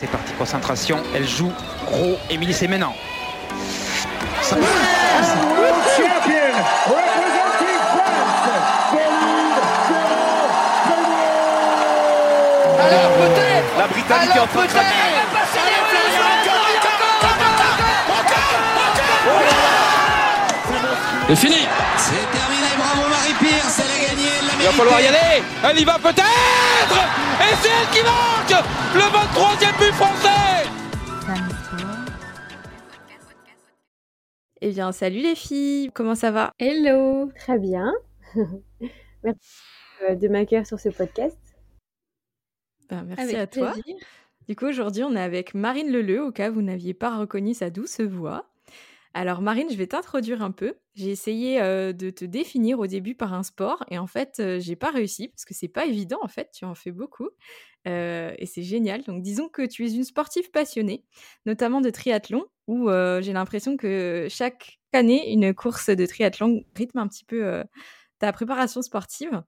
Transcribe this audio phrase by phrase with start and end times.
[0.00, 1.02] C'est parti, concentration.
[1.12, 1.52] Elle joue
[1.84, 2.16] gros.
[2.30, 2.94] Émilie, c'est maintenant.
[4.42, 4.54] Ça...
[12.80, 14.94] Alors peut-être La Britannique est en train de craquer.
[21.28, 21.66] C'est fini
[24.68, 26.98] va falloir y aller Elle y va peut-être
[27.40, 28.64] Et c'est elle qui marque
[28.94, 30.68] Le 23e but français
[34.60, 36.50] Eh bien, salut les filles, comment ça va?
[36.58, 37.92] Hello Très bien.
[39.22, 39.62] Merci
[40.02, 41.38] euh, de m'accueillir sur ce podcast.
[42.90, 43.72] Ben, Merci Avec à toi.
[43.74, 43.96] plaisir.
[44.48, 47.54] Du coup, aujourd'hui, on est avec Marine Leleu, au cas où vous n'aviez pas reconnu
[47.54, 48.46] sa douce voix.
[49.14, 50.74] Alors, Marine, je vais t'introduire un peu.
[50.94, 54.76] J'ai essayé de te définir au début par un sport, et en fait, euh, j'ai
[54.76, 56.18] pas réussi parce que c'est pas évident.
[56.22, 57.30] En fait, tu en fais beaucoup,
[57.86, 59.02] et c'est génial.
[59.04, 61.04] Donc, disons que tu es une sportive passionnée,
[61.46, 67.08] notamment de triathlon, où j'ai l'impression que chaque année, une course de triathlon rythme un
[67.08, 67.64] petit peu
[68.18, 69.42] ta préparation sportive.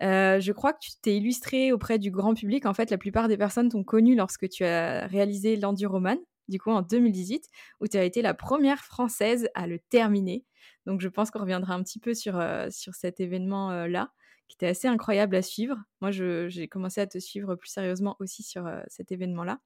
[0.00, 2.64] Je crois que tu t'es illustrée auprès du grand public.
[2.64, 6.18] En fait, la plupart des personnes t'ont connu lorsque tu as réalisé l'Enduroman,
[6.48, 7.48] du coup en 2018,
[7.80, 10.44] où tu as été la première française à le terminer.
[10.86, 14.12] Donc, je pense qu'on reviendra un petit peu sur, euh, sur cet événement-là,
[14.48, 15.76] qui était assez incroyable à suivre.
[16.00, 19.60] Moi, j'ai commencé à te suivre plus sérieusement aussi sur euh, cet événement-là.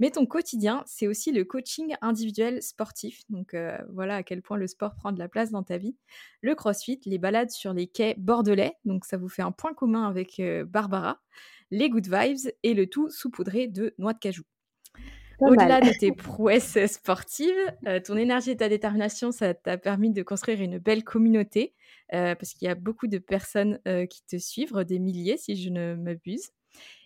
[0.00, 3.22] Mais ton quotidien, c'est aussi le coaching individuel sportif.
[3.28, 5.96] Donc euh, voilà à quel point le sport prend de la place dans ta vie.
[6.40, 8.74] Le crossfit, les balades sur les quais bordelais.
[8.84, 11.20] Donc ça vous fait un point commun avec euh, Barbara.
[11.70, 14.42] Les good vibes et le tout saupoudré de noix de cajou.
[15.40, 17.54] Au-delà de tes prouesses sportives,
[17.86, 21.74] euh, ton énergie et ta détermination, ça t'a permis de construire une belle communauté
[22.12, 25.56] euh, parce qu'il y a beaucoup de personnes euh, qui te suivent, des milliers si
[25.56, 26.50] je ne m'abuse.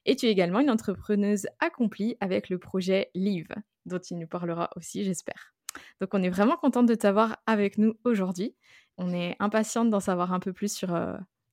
[0.04, 3.48] Et tu es également une entrepreneuse accomplie avec le projet Live,
[3.86, 5.54] dont tu nous parleras aussi, j'espère.
[6.00, 8.54] Donc on est vraiment contente de t'avoir avec nous aujourd'hui.
[8.96, 10.98] On est impatiente d'en savoir un peu plus sur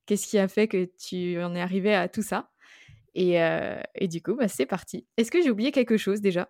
[0.05, 2.49] qu'est-ce qui a fait que tu en es arrivée à tout ça.
[3.13, 3.35] Et,
[3.95, 5.05] et du coup, bah, c'est parti.
[5.17, 6.49] Est-ce que j'ai oublié quelque chose déjà?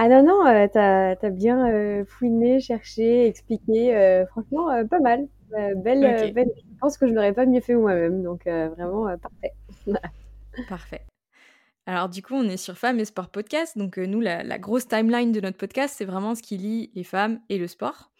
[0.00, 3.96] Ah non, non, euh, t'as, bien euh, fouiné, cherché, expliqué.
[3.96, 5.26] euh, franchement, pas mal.
[5.50, 6.34] Belle, Ok.
[6.34, 8.22] belle- Je pense que je l'aurais pas mieux fait moi-même.
[8.22, 9.52] Donc, vraiment, parfait.
[10.68, 11.00] Parfait.
[11.86, 13.76] Alors du coup, on est sur Femmes et Sport Podcast.
[13.76, 17.02] Donc nous, la, la grosse timeline de notre podcast, c'est vraiment ce qui lie les
[17.02, 18.12] femmes et le sport,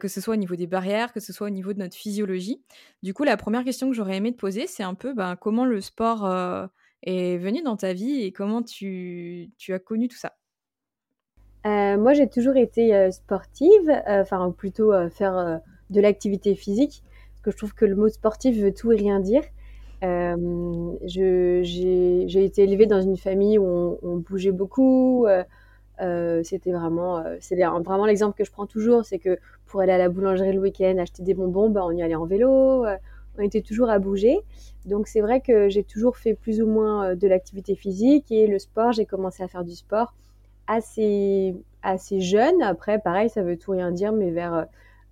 [0.00, 2.64] que ce soit au niveau des barrières, que ce soit au niveau de notre physiologie.
[3.04, 5.64] Du coup, la première question que j'aurais aimé te poser, c'est un peu ben, comment
[5.64, 6.26] le sport
[7.02, 10.34] est venu dans ta vie et comment tu, tu as connu tout ça?
[11.66, 15.60] Euh, moi, j'ai toujours été euh, sportive, euh, enfin, ou plutôt faire
[15.90, 19.20] de l'activité physique, parce que je trouve que le mot sportif veut tout et rien
[19.20, 19.42] dire.
[21.02, 25.26] J'ai, été élevée dans une famille où on, bougeait beaucoup.
[26.42, 30.08] c'était vraiment, c'est vraiment l'exemple que je prends toujours, c'est que pour aller à la
[30.08, 32.86] boulangerie le week-end, acheter des bonbons, ben, on y allait en vélo.
[33.38, 34.38] on était toujours à bouger.
[34.86, 38.58] Donc c'est vrai que j'ai toujours fait plus ou moins de l'activité physique et le
[38.58, 40.14] sport, j'ai commencé à faire du sport
[40.70, 42.62] assez, assez jeune.
[42.62, 44.66] Après, pareil, ça veut tout rien dire, mais vers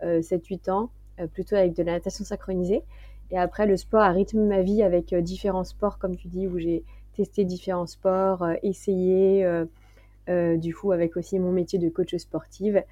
[0.04, 2.82] euh, 7-8 ans, euh, plutôt avec de la natation synchronisée.
[3.30, 6.46] Et après, le sport a rythmé ma vie avec euh, différents sports, comme tu dis,
[6.46, 9.66] où j'ai testé différents sports, euh, essayé, euh,
[10.28, 12.82] euh, du coup, avec aussi mon métier de coach sportive.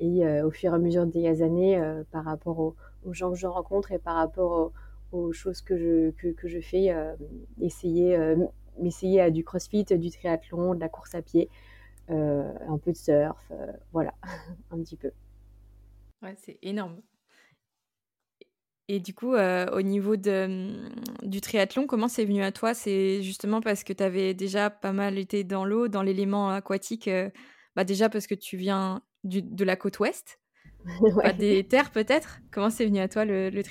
[0.00, 2.74] Et euh, au fur et à mesure des années, euh, par rapport aux,
[3.12, 4.72] gens que je rencontre et par rapport
[5.12, 7.14] aux, choses que je, que, je fais, euh,
[7.60, 8.34] essayer, euh,
[8.80, 11.73] m'essayer à du crossfit, du triathlon, de la course à pied, euh,
[12.08, 14.14] un peu de surf, euh, voilà,
[14.70, 15.10] un petit peu.
[16.22, 17.02] Ouais, c'est énorme.
[18.88, 20.90] Et du coup, euh, au niveau de, hum,
[21.28, 22.74] du triathlon, comment c'est venu à toi?
[22.74, 27.08] C'est justement parce que tu avais déjà pas mal été dans l'eau, dans l'élément aquatique,
[27.08, 27.30] euh,
[27.76, 30.38] bah déjà parce que tu viens du- de la côte ouest,
[31.22, 32.40] pas des terres peut-être?
[32.52, 33.62] Comment c'est venu à toi le, le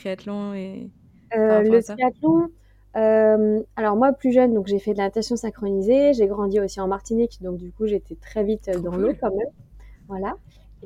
[0.56, 0.92] et
[1.36, 2.50] Euh, triathlon,
[2.96, 6.80] euh, alors moi plus jeune, donc j'ai fait de la natation synchronisée, j'ai grandi aussi
[6.80, 9.48] en Martinique, donc du coup j'étais très vite euh, dans l'eau quand même,
[10.08, 10.36] voilà.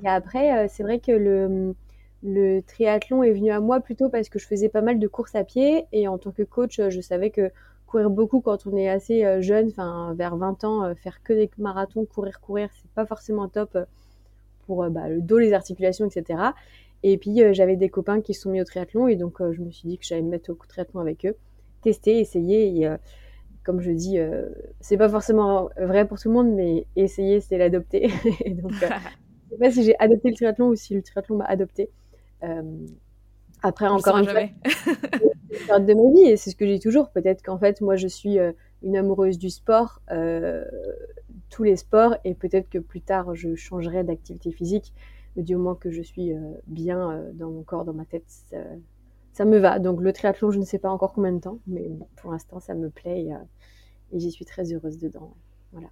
[0.04, 1.76] Et après, euh, c'est vrai que le,
[2.24, 5.36] le triathlon est venu à moi plutôt parce que je faisais pas mal de courses
[5.36, 5.86] à pied.
[5.92, 7.52] Et en tant que coach, je savais que
[7.88, 12.06] courir beaucoup quand on est assez jeune, enfin vers 20 ans, faire que des marathons,
[12.06, 13.76] courir, courir, c'est pas forcément top
[14.68, 16.42] pour bah, le dos, les articulations, etc.
[17.02, 19.08] Et puis j'avais des copains qui se sont mis au triathlon.
[19.08, 21.36] Et donc je me suis dit que j'allais me mettre au triathlon avec eux,
[21.82, 22.78] tester, essayer.
[22.78, 22.98] Et euh,
[23.64, 27.58] comme je dis, euh, c'est pas forcément vrai pour tout le monde, mais essayer, c'est
[27.58, 28.10] l'adopter.
[28.46, 28.88] et donc, euh,
[29.46, 31.90] je sais pas si j'ai adopté le triathlon ou si le triathlon m'a adopté.
[33.64, 34.54] Après, encore une fois, jamais.
[34.64, 37.10] c'est période de ma vie et c'est ce que j'ai toujours.
[37.10, 38.52] Peut-être qu'en fait, moi, je suis euh,
[38.84, 40.64] une amoureuse du sport euh,
[41.50, 44.94] tous les sports et peut-être que plus tard je changerai d'activité physique.
[45.36, 46.32] Mais du moment que je suis
[46.66, 48.26] bien dans mon corps, dans ma tête,
[49.38, 49.80] ça, me va.
[49.80, 52.74] Donc le triathlon, je ne sais pas encore combien de temps, mais pour l'instant, ça
[52.74, 53.34] me plaît et,
[54.16, 55.36] et j'y suis très heureuse dedans.
[55.72, 55.90] Voilà.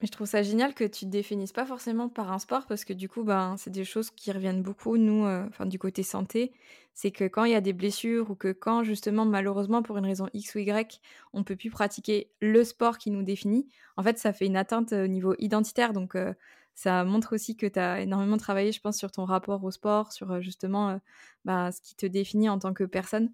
[0.00, 2.86] Mais je trouve ça génial que tu te définisses pas forcément par un sport parce
[2.86, 6.02] que du coup, ben, c'est des choses qui reviennent beaucoup, nous, euh, enfin, du côté
[6.02, 6.52] santé.
[6.94, 10.06] C'est que quand il y a des blessures ou que quand, justement, malheureusement, pour une
[10.06, 11.00] raison X ou Y,
[11.34, 13.68] on peut plus pratiquer le sport qui nous définit,
[13.98, 15.92] en fait, ça fait une atteinte au niveau identitaire.
[15.92, 16.32] Donc, euh,
[16.74, 20.12] ça montre aussi que tu as énormément travaillé, je pense, sur ton rapport au sport,
[20.12, 20.98] sur justement
[21.44, 23.30] bah, ce qui te définit en tant que personne.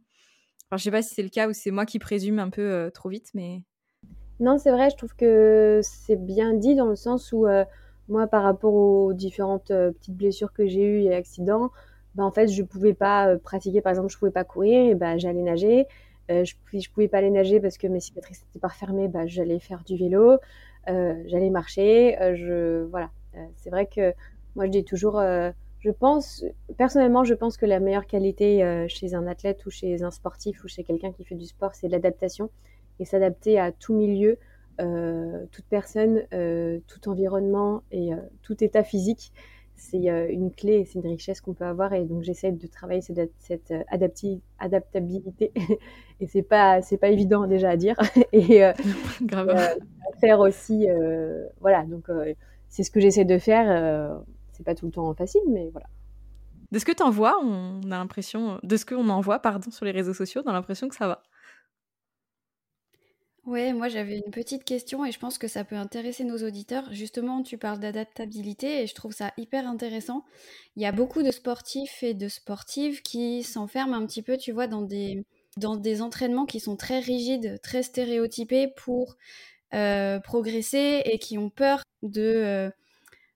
[0.66, 2.90] Enfin, je sais pas si c'est le cas ou c'est moi qui présume un peu
[2.92, 3.62] trop vite, mais.
[4.40, 7.46] Non, c'est vrai, je trouve que c'est bien dit dans le sens où
[8.08, 11.70] moi, par rapport aux différentes petites blessures que j'ai eues et accidents,
[12.14, 15.18] bah, en fait, je pouvais pas pratiquer, par exemple, je pouvais pas courir, et bah,
[15.18, 15.86] j'allais nager.
[16.28, 19.58] je, je pouvais pas aller nager parce que mes cicatrices étaient pas fermées, bah, j'allais
[19.58, 20.38] faire du vélo,
[20.86, 22.16] j'allais marcher.
[22.34, 23.10] je, voilà,
[23.56, 24.12] c'est vrai que
[24.54, 26.44] moi, je dis toujours, je pense,
[26.78, 30.68] personnellement, je pense que la meilleure qualité chez un athlète ou chez un sportif ou
[30.68, 32.50] chez quelqu'un qui fait du sport, c'est l'adaptation
[32.98, 34.38] et s'adapter à tout milieu,
[34.80, 39.32] euh, toute personne, euh, tout environnement et euh, tout état physique.
[39.78, 43.30] C'est une clé, c'est une richesse qu'on peut avoir et donc j'essaie de travailler cette,
[43.38, 43.74] cette
[44.58, 45.52] adaptabilité
[46.20, 47.94] et c'est pas c'est pas évident déjà à dire
[48.32, 48.62] et
[49.22, 49.76] Grave.
[50.18, 50.86] faire aussi
[51.60, 52.08] voilà donc
[52.68, 54.22] c'est ce que j'essaie de faire
[54.52, 55.86] c'est pas tout le temps facile mais voilà
[56.72, 59.70] de ce que tu en vois, on a l'impression, de ce qu'on en voit, pardon,
[59.70, 61.22] sur les réseaux sociaux, on a l'impression que ça va.
[63.44, 66.92] Ouais, moi j'avais une petite question et je pense que ça peut intéresser nos auditeurs.
[66.92, 70.24] Justement, tu parles d'adaptabilité et je trouve ça hyper intéressant.
[70.74, 74.50] Il y a beaucoup de sportifs et de sportives qui s'enferment un petit peu, tu
[74.50, 75.24] vois, dans des,
[75.56, 79.16] dans des entraînements qui sont très rigides, très stéréotypés pour
[79.76, 82.70] euh, progresser et qui ont peur de, euh,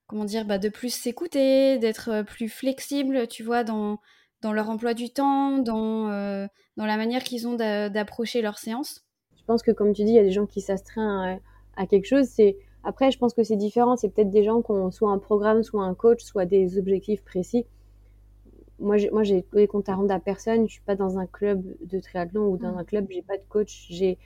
[0.06, 3.98] comment dire, bah, de plus s'écouter, d'être euh, plus flexible, tu vois, dans,
[4.42, 6.08] dans leur emploi du temps, dans,
[6.76, 9.04] dans la manière qu'ils ont d'approcher leur séance
[9.50, 11.40] pense que, comme tu dis, il y a des gens qui s'astreignent
[11.76, 12.26] à, quelque chose.
[12.26, 13.96] C'est Après, je pense que c'est différent.
[13.96, 17.25] C'est peut-être des gens qui ont soit un programme, soit un coach, soit des objectifs
[17.25, 17.66] précis.
[18.78, 20.69] Moi, j'ai, les comptes à rendre à personne.
[20.69, 22.78] Je suis pas dans un club de triathlon ou dans mm.
[22.78, 23.06] un club.
[23.10, 23.88] J'ai pas de coach.
[23.90, 24.19] J'ai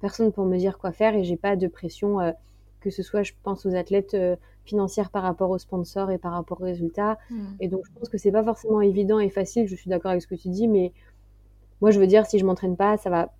[0.00, 2.20] personne pour me dire quoi faire et j'ai pas de pression.
[2.20, 2.32] Euh,
[2.80, 6.32] que ce soit, je pense, aux athlètes euh, financières par rapport aux sponsors et par
[6.32, 7.18] rapport aux résultats.
[7.30, 7.44] Mm.
[7.60, 9.68] Et donc, je pense que c'est pas forcément évident et facile.
[9.68, 10.92] Je suis d'accord avec ce que tu dis, mais
[11.80, 13.32] moi, je veux dire, si je m'entraîne pas, ça va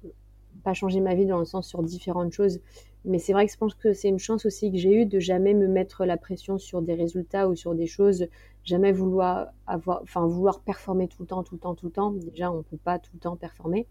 [0.63, 2.61] pas changer ma vie dans le sens sur différentes choses.
[3.07, 5.19] Mais c'est vrai que je pense que c'est une chance aussi que j'ai eue de
[5.21, 8.27] jamais me mettre la pression sur des résultats ou sur des choses,
[8.63, 12.11] jamais vouloir avoir, enfin vouloir performer tout le temps, tout le temps, tout le temps.
[12.11, 13.87] Déjà, on peut pas tout le temps performer.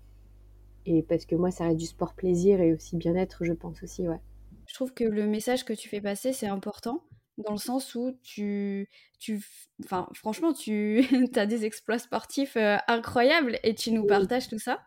[0.91, 4.07] Et parce que moi, ça reste du sport plaisir et aussi bien-être, je pense aussi,
[4.07, 4.19] ouais.
[4.65, 7.03] Je trouve que le message que tu fais passer, c'est important
[7.37, 8.89] dans le sens où tu,
[9.19, 9.39] tu
[9.83, 11.05] enfin, franchement, tu
[11.35, 14.81] as des exploits sportifs euh, incroyables et tu nous partages tout ça.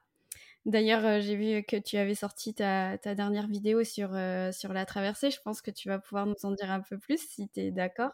[0.67, 4.85] D'ailleurs, euh, j'ai vu que tu avais sorti ta, dernière vidéo sur, euh, sur la
[4.85, 5.31] traversée.
[5.31, 7.71] Je pense que tu vas pouvoir nous en dire un peu plus si tu es
[7.71, 8.11] d'accord.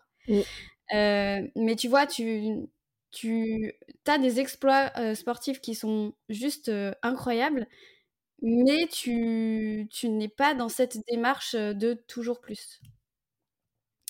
[0.90, 2.68] Mais tu vois, tu,
[3.10, 3.72] tu
[4.06, 6.70] as des exploits sportifs qui sont juste
[7.02, 7.66] incroyables,
[8.42, 12.80] mais tu, tu n'es pas dans cette démarche de toujours plus.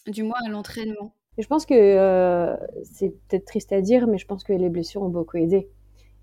[0.07, 1.15] Du moins à l'entraînement.
[1.39, 5.09] Je pense que c'est peut-être triste à dire, mais je pense que les blessures ont
[5.09, 5.69] beaucoup aidé.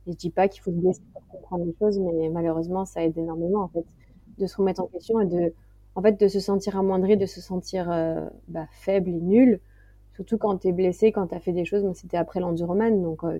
[0.08, 3.04] Et je dis pas qu'il faut se blesser pour comprendre les choses, mais malheureusement, ça
[3.04, 3.86] aide énormément, en fait,
[4.38, 5.54] de se remettre en question et de,
[5.96, 7.88] en fait, de se sentir amoindri, de se sentir
[8.48, 9.62] bah, faible et nul.
[10.16, 11.84] Surtout quand tu es blessé, quand tu as fait des choses.
[11.84, 13.02] Moi, c'était après l'enduroman.
[13.02, 13.40] Donc, euh,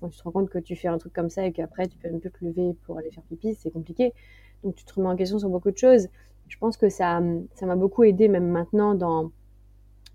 [0.00, 1.98] quand tu te rends compte que tu fais un truc comme ça et qu'après, tu
[1.98, 4.12] peux même plus te lever pour aller faire pipi, c'est compliqué.
[4.64, 6.08] Donc, tu te remets en question sur beaucoup de choses.
[6.48, 7.20] Je pense que ça
[7.54, 9.30] ça m'a beaucoup aidé, même maintenant, dans,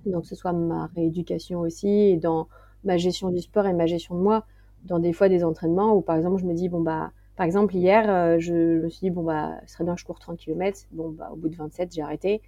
[0.05, 2.47] dans que ce soit ma rééducation aussi, et dans
[2.83, 4.45] ma gestion du sport et ma gestion de moi
[4.83, 7.75] dans des fois des entraînements où par exemple je me dis bon bah par exemple
[7.75, 10.37] hier euh, je, me suis dit bon bah ce serait bien que je cours 30
[10.37, 12.41] km bon bah au bout de 27 j'ai arrêté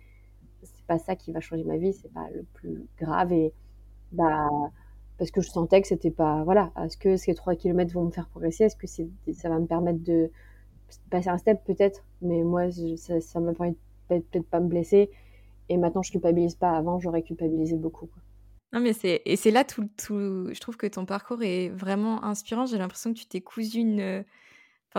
[0.86, 3.54] c'est pas ça qui va changer ma vie c'est pas le plus grave et
[4.12, 4.50] bah
[5.18, 8.12] parce que je sentais que c'était pas voilà est-ce que ces 3 km vont me
[8.12, 10.30] faire progresser est-ce que c'est ça va me permettre de
[11.10, 13.76] passer un step peut-être mais moi ça, m'a permis
[14.08, 15.10] peut-être pas me blesser
[15.70, 18.10] et maintenant je culpabilise pas avant j'aurais culpabilisé beaucoup.
[18.74, 20.54] Non, mais c'est et c'est là tout, tout.
[20.54, 22.66] Je trouve que ton parcours est vraiment inspirant.
[22.66, 24.26] J'ai l'impression que tu t'es cousu une.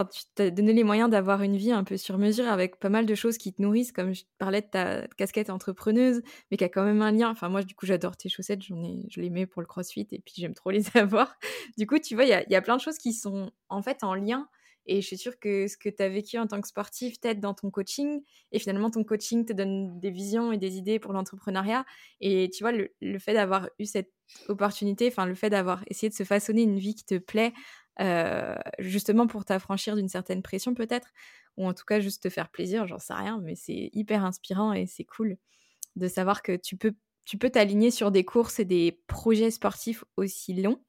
[0.04, 3.06] Tu t'es donné les moyens d'avoir une vie un peu sur mesure avec pas mal
[3.06, 6.68] de choses qui te nourrissent, comme je parlais de ta casquette entrepreneuse, mais qui a
[6.68, 7.30] quand même un lien.
[7.30, 10.06] Enfin, moi, du coup, j'adore tes chaussettes, j'en ai, je les mets pour le crossfit
[10.12, 11.36] et puis j'aime trop les avoir.
[11.78, 13.82] Du coup, tu vois, il y a, y a, plein de choses qui sont en
[13.82, 14.48] fait en lien
[14.86, 17.40] Et je suis sûre que ce que tu as vécu en tant que sportif t'aide
[17.40, 18.22] dans ton coaching.
[18.52, 21.84] Et finalement, ton coaching te donne des visions et des idées pour l'entrepreneuriat.
[22.20, 24.12] Et tu vois, le, le fait d'avoir eu cette
[24.48, 27.52] opportunité, enfin, le fait d'avoir essayé de se façonner une vie qui te plaît,
[28.00, 31.08] euh, justement pour t'affranchir d'une certaine pression peut-être,
[31.56, 34.72] ou en tout cas juste te faire plaisir, j'en sais rien, mais c'est hyper inspirant
[34.72, 35.36] et c'est cool
[35.96, 40.04] de savoir que tu peux tu peux t'aligner sur des courses et des projets sportifs
[40.16, 40.80] aussi longs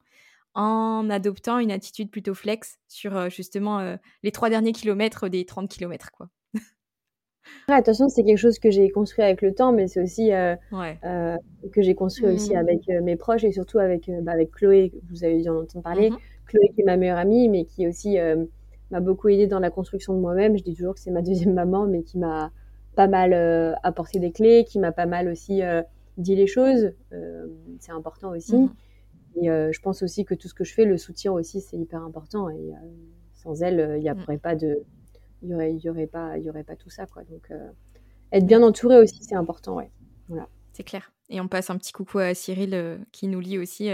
[0.54, 5.44] en adoptant une attitude plutôt flex sur euh, justement euh, les trois derniers kilomètres des
[5.44, 6.10] 30 kilomètres.
[6.12, 6.28] Quoi.
[7.68, 10.54] attention, c'est quelque chose que j'ai construit avec le temps, mais c'est aussi euh,
[11.72, 12.58] que j'ai construit aussi mmh.
[12.58, 16.10] avec mes proches et surtout avec, bah, avec Chloé, vous avez dû en entendre parler.
[16.10, 18.16] Mmh Chloé qui est ma meilleure amie, mais qui aussi
[18.90, 20.56] m'a beaucoup aidé dans la construction de moi-même.
[20.58, 22.50] Je dis toujours que c'est ma deuxième maman, mais qui m'a
[22.96, 23.32] pas mal
[23.82, 25.60] apporté des clés, qui m'a pas mal aussi
[26.16, 26.92] dit les choses.
[27.78, 28.56] c'est important aussi.
[28.56, 28.70] Mmh
[29.40, 31.76] et euh, je pense aussi que tout ce que je fais, le soutien aussi, c'est
[31.76, 32.48] hyper important.
[32.50, 32.76] Et euh,
[33.34, 34.40] sans elle, euh, il n'y aurait mm.
[34.40, 34.82] pas de,
[35.42, 37.22] il y aurait, y aurait pas, il y aurait pas tout ça, quoi.
[37.24, 37.50] Donc,
[38.32, 39.90] être bien entouré aussi, c'est important, ouais.
[40.28, 40.48] Voilà.
[40.72, 41.12] C'est clair.
[41.30, 43.90] Et on passe un petit coucou à Cyril qui nous lit aussi.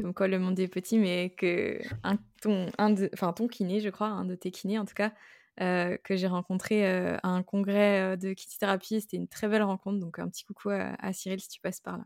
[0.00, 3.80] Comme quoi le monde est petit, mais que un, ton, un de, enfin ton kiné,
[3.80, 5.12] je crois, un de tes kinés en tout cas,
[5.58, 9.00] que j'ai rencontré à un congrès de thérapie.
[9.00, 9.98] C'était une très belle rencontre.
[9.98, 12.04] Donc un petit coucou à Cyril si tu passes par là.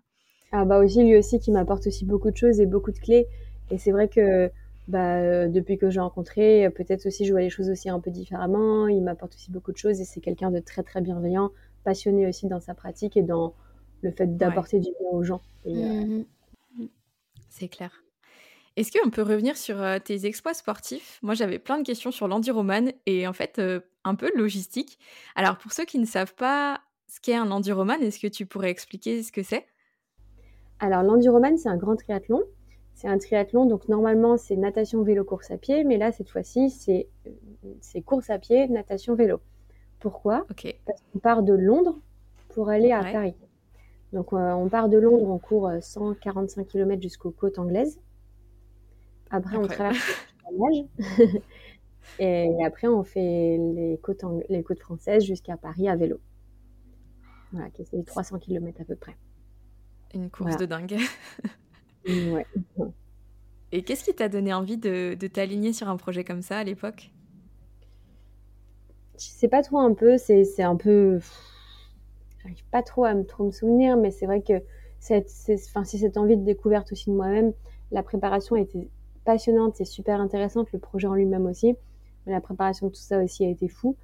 [0.52, 3.26] Ah bah aussi lui aussi qui m'apporte aussi beaucoup de choses et beaucoup de clés.
[3.70, 4.50] Et c'est vrai que
[4.86, 8.10] bah, euh, depuis que j'ai rencontré, peut-être aussi je vois les choses aussi un peu
[8.10, 8.86] différemment.
[8.86, 11.50] Il m'apporte aussi beaucoup de choses et c'est quelqu'un de très très bienveillant,
[11.84, 13.54] passionné aussi dans sa pratique et dans
[14.02, 15.40] le fait d'apporter du bien aux gens.
[15.66, 16.24] Euh, mmh
[17.54, 18.02] c'est clair.
[18.76, 21.20] Est-ce qu'on peut revenir sur euh, tes exploits sportifs?
[21.22, 23.60] Moi, j'avais plein de questions sur l'enduroman et en fait,
[24.04, 24.98] un peu logistique.
[25.36, 28.70] Alors, pour ceux qui ne savent pas ce qu'est un enduroman, est-ce que tu pourrais
[28.70, 29.66] expliquer ce que c'est?
[30.80, 32.42] Alors, l'enduroman, c'est un grand triathlon.
[32.94, 35.84] C'est un triathlon, donc normalement, c'est natation, vélo, course à pied.
[35.84, 37.08] Mais là, cette fois-ci, c'est,
[38.02, 39.40] course à pied, natation, vélo.
[40.00, 40.46] Pourquoi?
[40.86, 41.98] Parce qu'on part de Londres
[42.50, 43.34] pour aller à Paris.
[44.14, 48.00] Donc, euh, on part de Londres, on court 145 euh, km jusqu'aux côtes anglaises.
[49.28, 49.98] Après, on traverse
[50.52, 51.42] les
[52.20, 56.20] Et après, on fait les côtes, les côtes françaises jusqu'à Paris à vélo.
[57.50, 59.16] Voilà, c'est 300 km à peu près.
[60.14, 60.96] Une course de dingue.
[62.06, 62.46] ouais.
[63.72, 66.62] Et qu'est-ce qui t'a donné envie de, de t'aligner sur un projet comme ça à
[66.62, 67.10] l'époque?
[69.18, 71.18] Je sais pas trop un peu, c'est un peu...
[72.44, 74.62] J'arrive pas trop à me, trop me souvenir, mais c'est vrai que
[74.98, 77.52] c'est cette envie de découverte aussi de moi-même.
[77.90, 78.88] La préparation a été
[79.24, 81.74] passionnante, c'est super intéressante, le projet en lui-même aussi.
[82.26, 83.96] Mais la préparation de tout ça aussi a été fou.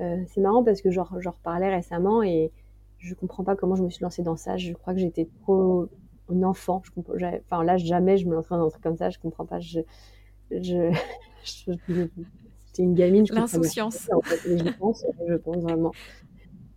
[0.00, 2.50] Euh, c'est marrant parce que j'en reparlais récemment et
[2.98, 4.56] je comprends pas comment je me suis lancée dans ça.
[4.56, 5.88] Je crois que j'étais trop
[6.30, 6.82] un enfant.
[7.14, 9.10] Je enfin là, jamais je me lancerais dans un truc comme ça.
[9.10, 9.60] Je comprends pas.
[9.60, 9.80] Je,
[10.50, 10.92] je,
[11.86, 13.24] j'étais une gamine.
[13.30, 14.10] L'insouciance.
[14.12, 15.92] En fait, je pense, je pense vraiment.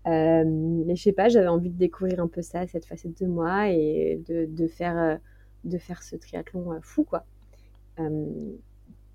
[0.08, 3.28] Euh, mais je sais pas, j'avais envie de découvrir un peu ça, cette facette de
[3.28, 5.20] moi et de, faire,
[5.64, 7.26] de faire ce triathlon euh, fou, quoi.
[8.00, 8.28] Euh,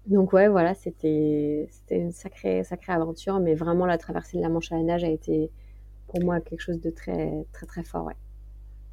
[0.07, 4.71] donc ouais, voilà, c'était, une sacrée, sacrée aventure, mais vraiment la traversée de la Manche
[4.71, 5.51] à la nage a été,
[6.09, 8.05] pour moi quelque chose de très très très fort.
[8.05, 8.17] Ouais.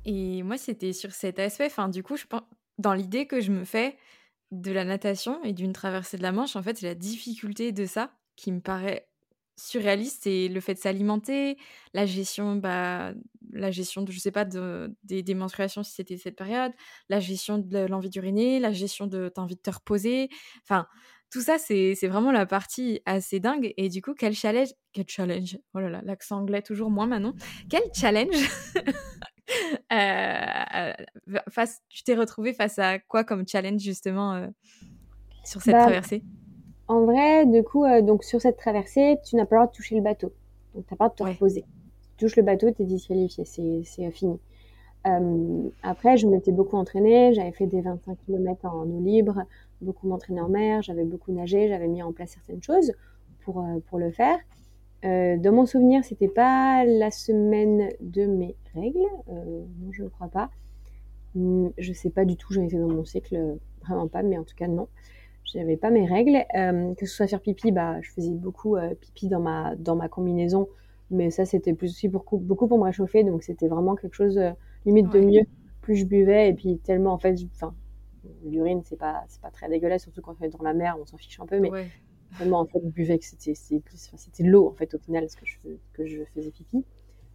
[0.05, 1.69] Et moi, c'était sur cet aspect.
[1.91, 2.43] Du coup, je pense
[2.77, 3.97] dans l'idée que je me fais
[4.51, 7.85] de la natation et d'une traversée de la Manche, en fait, c'est la difficulté de
[7.85, 9.10] ça qui me paraît
[9.55, 10.23] surréaliste.
[10.23, 11.57] C'est le fait de s'alimenter,
[11.93, 13.13] la gestion, bah,
[13.51, 16.71] la gestion de, je sais pas, de, des, des menstruations si c'était cette période,
[17.09, 20.29] la gestion de l'envie d'uriner, la gestion de t'as envie de te reposer.
[20.63, 20.87] Enfin,
[21.31, 23.73] tout ça, c'est vraiment la partie assez dingue.
[23.77, 27.33] Et du coup, quel challenge Quel challenge Oh là là, l'accent anglais toujours moins maintenant.
[27.69, 28.35] Quel challenge
[29.93, 30.93] euh,
[31.49, 34.47] face, Tu t'es retrouvé face à quoi comme challenge justement euh,
[35.45, 36.21] sur cette bah, traversée?
[36.91, 39.75] En vrai, du coup, euh, donc sur cette traversée, tu n'as pas le droit de
[39.75, 40.33] toucher le bateau.
[40.75, 41.65] Donc, tu n'as pas le droit de te reposer.
[42.17, 43.45] tu touches le bateau, tu es disqualifié.
[43.45, 44.39] C'est fini.
[45.83, 47.33] après, je m'étais beaucoup entraînée.
[47.33, 49.45] J'avais fait des 25 km en eau libre
[49.81, 52.93] beaucoup m'entraîner en mer, j'avais beaucoup nagé, j'avais mis en place certaines choses
[53.43, 54.37] pour, euh, pour le faire.
[55.03, 58.99] Euh, dans mon souvenir, c'était pas la semaine de mes règles.
[59.29, 60.49] Euh, non, je ne crois pas.
[61.33, 64.43] Hmm, je sais pas du tout, j'en étais dans mon cycle, vraiment pas, mais en
[64.43, 64.87] tout cas, non.
[65.51, 66.45] Je n'avais pas mes règles.
[66.95, 70.67] que ce soit faire pipi, bah, je faisais beaucoup pipi dans ma, dans ma combinaison,
[71.09, 74.39] mais ça, c'était plus aussi beaucoup, beaucoup pour me réchauffer, donc c'était vraiment quelque chose
[74.85, 75.41] limite de mieux.
[75.81, 77.73] Plus je buvais, et puis tellement, en fait, enfin,
[78.45, 81.05] l'urine, c'est pas, c'est pas très dégueulasse, surtout quand on est dans la mer, on
[81.05, 81.71] s'en fiche un peu, mais
[82.37, 85.45] vraiment, en fait, je buvais que c'était, c'était l'eau, en fait, au final, ce que
[85.45, 85.57] je,
[85.93, 86.85] que je faisais pipi.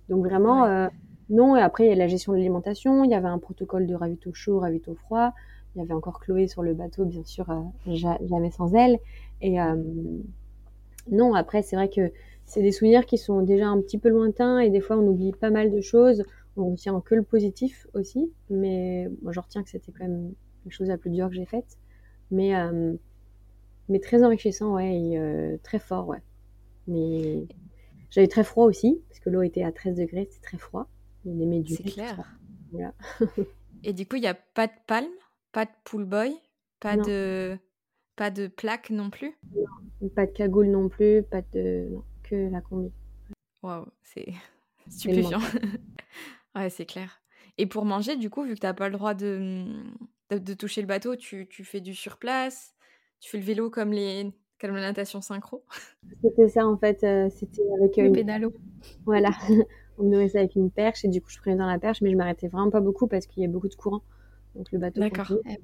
[0.09, 0.89] Donc vraiment, euh,
[1.29, 3.87] non, et après, il y a la gestion de l'alimentation, il y avait un protocole
[3.87, 5.33] de ravito chaud, ravito froid,
[5.77, 8.99] il y avait encore Chloé sur le bateau, bien sûr, euh, jamais sans elle,
[9.43, 9.77] et, euh,
[11.11, 12.11] Non, après, c'est vrai que
[12.47, 15.33] c'est des souvenirs qui sont déjà un petit peu lointains et des fois, on oublie
[15.33, 16.25] pas mal de choses.
[16.57, 20.33] On retient que le positif aussi, mais moi, je retiens que c'était quand même
[20.65, 21.79] la chose la plus dure que j'ai faite.
[22.31, 22.95] Mais, euh,
[23.89, 26.23] mais très enrichissant, ouais, et euh, très fort, ouais.
[26.89, 27.47] Mais
[28.11, 30.89] j'avais très froid aussi, parce que l'eau était à 13 degrés, c'était très froid.
[31.27, 32.39] On aimait du C'est clair.
[32.73, 32.95] Voilà.
[33.85, 35.07] Et du coup, il n'y a pas de palme,
[35.57, 36.37] pas de pool boy,
[36.81, 37.05] pas Non.
[37.05, 37.59] de
[38.15, 39.35] pas de plaque non plus?
[40.15, 41.89] Pas de cagoule non plus, pas de.
[41.91, 42.93] Non, que la combi.
[43.63, 44.35] Waouh, c'est
[44.91, 45.41] stupéfiant.
[46.55, 47.23] ouais, c'est clair.
[47.57, 49.65] Et pour manger, du coup, vu que tu n'as pas le droit de,
[50.29, 52.75] de, de toucher le bateau, tu, tu fais du surplace,
[53.21, 55.65] tu fais le vélo comme les comme la natation synchro?
[56.23, 58.53] C'était ça en fait, euh, c'était avec euh, Le une pédalo.
[59.07, 59.31] Voilà,
[59.97, 62.11] on me nourrissait avec une perche et du coup je prenais dans la perche, mais
[62.11, 64.03] je m'arrêtais vraiment pas beaucoup parce qu'il y a beaucoup de courant.
[64.57, 65.27] Donc le bateau D'accord.
[65.27, 65.61] continuait.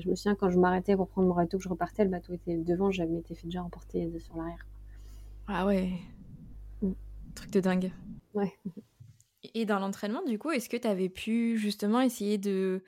[0.00, 2.34] Je, me souviens quand je m'arrêtais pour prendre mon bateau, que je repartais, le bateau
[2.34, 4.66] était devant, je m'étais fait déjà emporter sur l'arrière.
[5.46, 5.92] Ah ouais.
[6.82, 6.92] Mm.
[7.34, 7.92] Truc de dingue.
[8.34, 8.52] Ouais.
[9.54, 12.82] Et dans l'entraînement, du coup, est-ce que tu avais pu justement essayer de,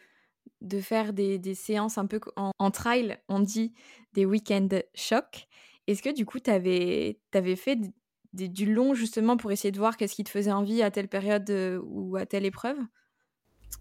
[0.61, 3.73] de faire des, des séances un peu en, en trail, on dit
[4.12, 5.47] des week-end chocs
[5.87, 7.21] Est-ce que du coup, tu avais,
[7.57, 7.90] fait d-
[8.35, 11.09] des- du long justement pour essayer de voir qu'est-ce qui te faisait envie à telle
[11.09, 12.78] période euh, ou à telle épreuve?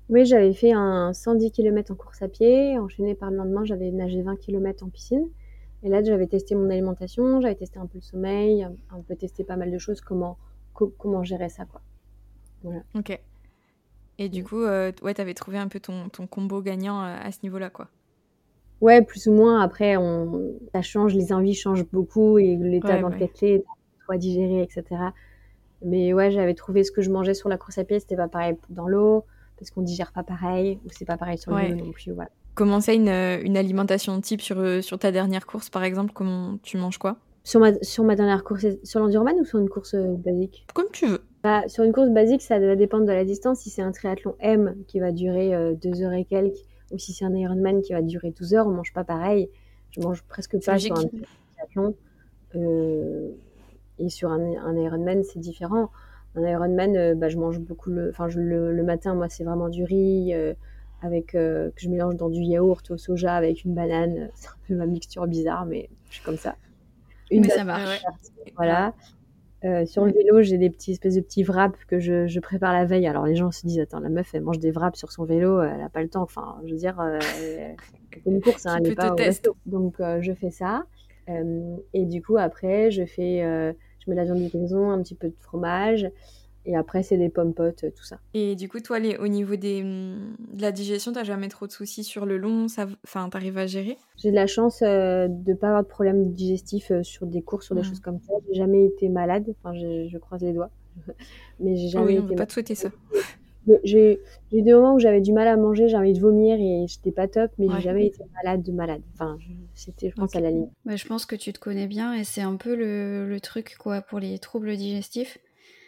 [0.09, 3.91] Oui, j'avais fait un 110 km en course à pied, enchaîné par le lendemain, j'avais
[3.91, 5.27] nagé 20 km en piscine.
[5.83, 9.43] Et là, j'avais testé mon alimentation, j'avais testé un peu le sommeil, un, peu testé
[9.43, 10.37] pas mal de choses, comment,
[10.73, 11.81] co- comment gérer ça, quoi.
[12.95, 13.19] Ok.
[14.19, 17.17] Et du coup, euh, ouais, tu avais trouvé un peu ton, ton combo gagnant euh,
[17.21, 17.89] à ce niveau-là, quoi.
[18.81, 19.61] Ouais, plus ou moins.
[19.61, 20.53] Après, on...
[20.73, 23.13] ça change, les envies changent beaucoup et l'état Ouais, dans ouais.
[23.15, 23.63] lequel t'es,
[24.05, 25.13] toi digérer, etc.
[25.83, 28.27] Mais ouais, j'avais trouvé ce que je mangeais sur la course à pied, c'était pas
[28.27, 29.25] pareil dans l'eau,
[29.57, 31.73] parce qu'on digère pas pareil, ou c'est pas pareil sur le Ouais.
[31.75, 32.11] non plus.
[32.11, 32.29] Voilà.
[32.55, 36.11] Comment c'est une, euh, une alimentation type sur, euh, sur ta dernière course, par exemple
[36.13, 37.17] Comment tu manges quoi?
[37.43, 40.65] Sur ma, sur ma dernière course, sur l'enduroman ou sur une course euh, basique?
[40.73, 41.21] Comme tu veux.
[41.43, 43.59] Bah, Sur une course basique, ça va dépendre de la distance.
[43.59, 46.57] Si c'est un triathlon M qui va durer euh, deux heures et quelques,
[46.91, 49.49] ou si c'est un Ironman qui va durer 12 heures, on mange pas pareil.
[49.91, 51.03] Je mange presque pas sur un
[51.55, 51.95] triathlon.
[52.55, 53.29] Euh,
[53.99, 55.89] et sur un, un Ironman, c'est différent.
[56.37, 59.69] Un Ironman, euh, bah, je mange beaucoup le, enfin, le, le matin, moi, c'est vraiment
[59.69, 60.53] du riz euh,
[61.01, 64.29] avec euh, que je mélange dans du yaourt au soja avec une banane.
[64.35, 66.55] C'est un peu ma mixture bizarre, mais je suis comme ça.
[67.31, 68.03] Une Mais ça marche.
[68.55, 68.93] voilà.
[69.65, 72.73] Euh, sur le vélo, j'ai des petits espèces de petits wraps que je, je prépare
[72.73, 73.07] la veille.
[73.07, 75.61] Alors les gens se disent attends la meuf elle mange des wraps sur son vélo,
[75.61, 76.21] elle a pas le temps.
[76.21, 77.75] Enfin je veux dire euh, c'est
[78.27, 79.55] une course, hein, elle est peux pas au.
[79.65, 80.83] Donc euh, je fais ça.
[81.27, 83.41] Et du coup après je fais,
[84.07, 86.09] je mets la viande de maison, un petit peu de fromage.
[86.65, 88.17] Et après c'est des pommes potes, tout ça.
[88.33, 91.65] Et du coup, toi, les, au niveau des, hum, de la digestion, t'as jamais trop
[91.65, 93.97] de soucis sur le long ça, Enfin, t'arrives à gérer?
[94.17, 97.65] J'ai de la chance euh, de pas avoir de problème digestif euh, sur des courses,
[97.67, 97.87] sur des Mhm.
[97.89, 98.33] choses comme ça.
[98.47, 99.45] J'ai jamais été malade.
[99.63, 100.71] Enfin je, je croise les doigts.
[101.59, 102.89] Mais j'ai Ah jamais oui, on été peut pas te souhaiter ça.
[103.83, 106.55] J'ai j'ai eu des moments où j'avais du mal à manger, j'avais envie de vomir
[106.59, 107.79] et j'étais pas top, mais Ouais.
[107.79, 109.03] j'ai jamais été malade de malade.
[109.13, 109.37] Enfin,
[109.73, 110.71] c'était, je pense, à la limite.
[110.85, 113.75] Bah, je pense que tu te connais bien et c'est un peu le, le truc
[113.77, 115.37] quoi pour les troubles digestifs.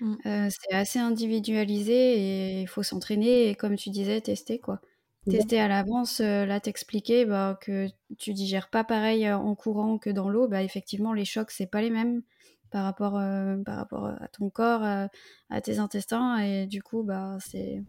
[0.02, 0.20] Mm.
[0.26, 4.82] Euh, c'est assez individualisé et il faut s'entraîner et comme tu disais, tester quoi.
[5.30, 7.88] Tester à l'avance, euh, là t'expliquer bah, que
[8.18, 11.68] tu digères pas pareil euh, en courant que dans l'eau, bah effectivement les chocs c'est
[11.72, 12.24] pas les mêmes
[12.72, 15.10] par rapport, euh, par rapport à ton corps, à,
[15.50, 17.84] à tes intestins et du coup bah c'est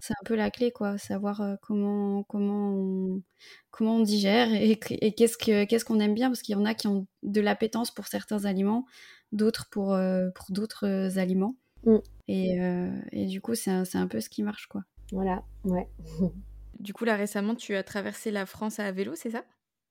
[0.00, 3.22] c'est un peu la clé quoi, savoir euh, comment comment on,
[3.70, 6.64] comment on digère et, et qu'est-ce que qu'est-ce qu'on aime bien parce qu'il y en
[6.64, 8.86] a qui ont de l'appétence pour certains aliments,
[9.32, 11.96] d'autres pour euh, pour d'autres euh, aliments Mm.
[12.28, 14.82] et, euh, et du coup c'est un, c'est un peu ce qui marche quoi.
[15.12, 15.88] Voilà, ouais.
[16.78, 19.44] Du coup, là, récemment, tu as traversé la France à vélo, c'est ça?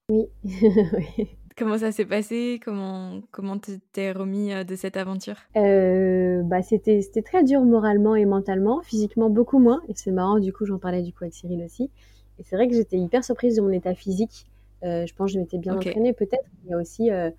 [0.10, 0.25] Oui.
[0.43, 1.38] Oui.
[1.60, 3.58] Comment ça s'est passé Comment comment
[3.91, 5.36] t'es remis euh, de cette aventure?
[5.58, 9.82] Euh, bah, c'était, c'était très dur moralement et mentalement, physiquement beaucoup moins.
[9.89, 11.91] Et c'est marrant, du coup, j'en parlais du coup avec Cyril aussi.
[12.39, 14.48] Et c'est vrai que j'étais hyper surprise de mon état physique.
[14.86, 16.45] Euh, je pense que je m'étais bien entraînée peut-être.
[16.72, 17.30] A aussi, euh,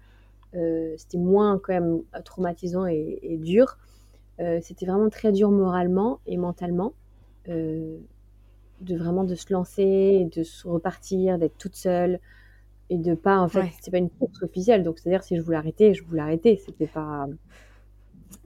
[0.99, 3.79] c'était moins quand même traumatisant et, et dur.
[4.63, 6.93] C'était vraiment très dur moralement et mentalement.
[7.47, 12.21] De vraiment de se lancer, de se repartir, d'être toute seule
[12.91, 13.73] et de pas en fait Ouais.
[13.81, 14.85] c'est pas une course officielle.
[14.85, 16.57] Donc c'est à dire si je voulais arrêter je voulais arrêter.
[16.59, 17.27] C'était pas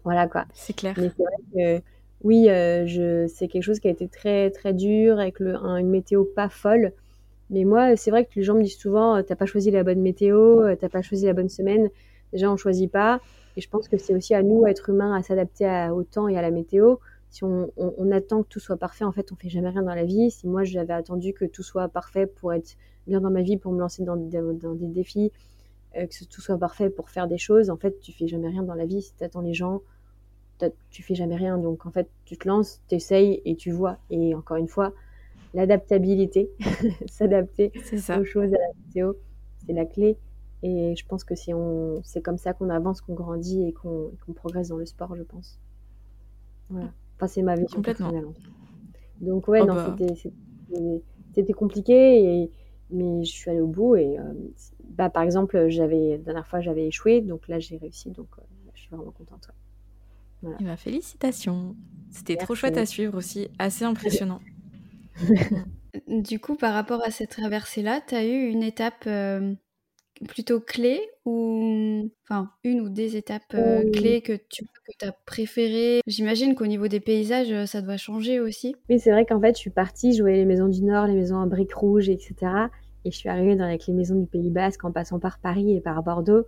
[0.05, 0.47] voilà quoi.
[0.55, 0.95] C'est clair.
[0.97, 1.85] mais c'est vrai que
[2.23, 5.77] oui euh, je c'est quelque chose qui a été très très dur avec le, un-
[5.79, 6.93] une météo pas folle.
[7.51, 9.85] Mais moi c'est vrai que les gens me disent souvent euh, t'as pas choisi la
[9.85, 11.91] bonne météo euh, t'as pas choisi la bonne semaine.
[12.33, 13.21] Déjà on choisit pas.
[13.57, 16.39] Et je pense que c'est aussi à nous être humains à s'adapter au temps et
[16.39, 16.97] à la météo
[17.35, 19.83] si on, on- on attend que tout soit parfait en fait on fait jamais rien
[19.83, 23.31] dans la vie si moi j'avais attendu que tout soit parfait pour être bien dans
[23.31, 25.33] ma vie pour me lancer dans, dans- dans des défis
[25.95, 27.71] que tout soit parfait pour faire des choses.
[27.71, 29.81] En fait, tu fais jamais rien dans la vie si tu attends les gens.
[30.91, 31.59] Tu fais jamais rien.
[31.59, 33.99] Donc, en fait, tu te lances, tu essayes et tu vois.
[34.11, 34.93] Et encore une fois,
[35.55, 36.51] l'adaptabilité,
[37.07, 37.73] s'adapter
[38.21, 39.15] aux choses, à la météo,
[39.67, 40.19] c'est la clé.
[40.63, 44.79] Et je pense que c'est comme ça qu'on avance, qu'on grandit et qu'on progresse dans
[44.79, 45.59] le sport, je pense.
[46.69, 46.93] Voilà.
[47.25, 48.27] Enfin, c'est ma vision personnelle.
[49.21, 49.97] Donc, ouais, oh non, bah.
[51.35, 52.51] c'était compliqué, et,
[52.91, 53.97] mais je suis allée au bout.
[53.97, 54.23] Et euh,
[54.91, 58.11] bah, par exemple, j'avais, la dernière fois, j'avais échoué, donc là, j'ai réussi.
[58.11, 58.43] Donc, euh,
[58.75, 59.49] je suis vraiment contente.
[60.43, 60.59] Voilà.
[60.61, 61.77] Eh ben, félicitations.
[62.11, 64.41] C'était trop chouette à suivre aussi, assez impressionnant.
[66.09, 69.55] du coup, par rapport à cette traversée-là, tu as eu une étape euh,
[70.29, 76.01] plutôt clé ou enfin une ou des étapes euh, clés que tu que as préférées?
[76.07, 78.77] J'imagine qu'au niveau des paysages, euh, ça doit changer aussi.
[78.89, 81.15] Oui, c'est vrai qu'en fait, je suis partie, je voyais les maisons du Nord, les
[81.15, 82.35] maisons en briques rouges, etc.
[83.05, 85.77] Et je suis arrivée dans, avec les maisons du Pays Basque en passant par Paris
[85.77, 86.47] et par Bordeaux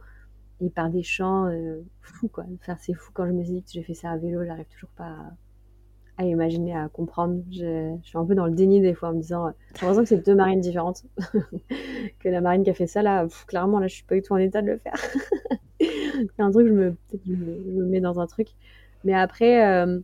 [0.60, 2.44] et par des champs euh, fous, quoi.
[2.60, 4.90] Enfin, c'est fou quand je me dis que j'ai fait ça à vélo, j'arrive toujours
[4.96, 5.32] pas à
[6.18, 7.42] à imaginer, à comprendre.
[7.50, 10.08] Je, suis un peu dans le déni des fois en me disant, j'ai l'impression que
[10.08, 11.04] c'est deux marines différentes.
[12.20, 14.32] que la marine qui a fait ça, là, clairement, là, je suis pas du tout
[14.32, 14.96] en état de le faire.
[15.80, 18.48] c'est un truc, je me, je me, mets dans un truc.
[19.04, 20.00] Mais après, euh,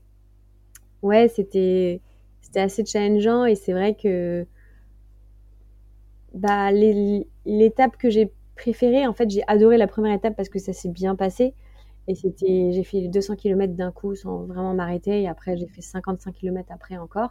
[1.02, 2.00] ouais, c'était,
[2.42, 4.46] c'était assez challengeant et c'est vrai que
[6.34, 10.72] bah, l'étape que j'ai préférée, en fait, j'ai adoré la première étape parce que ça
[10.72, 11.54] s'est bien passé.
[12.08, 15.22] Et c'était, j'ai fait 200 km d'un coup sans vraiment m'arrêter.
[15.22, 17.30] Et après, j'ai fait 55 km après encore.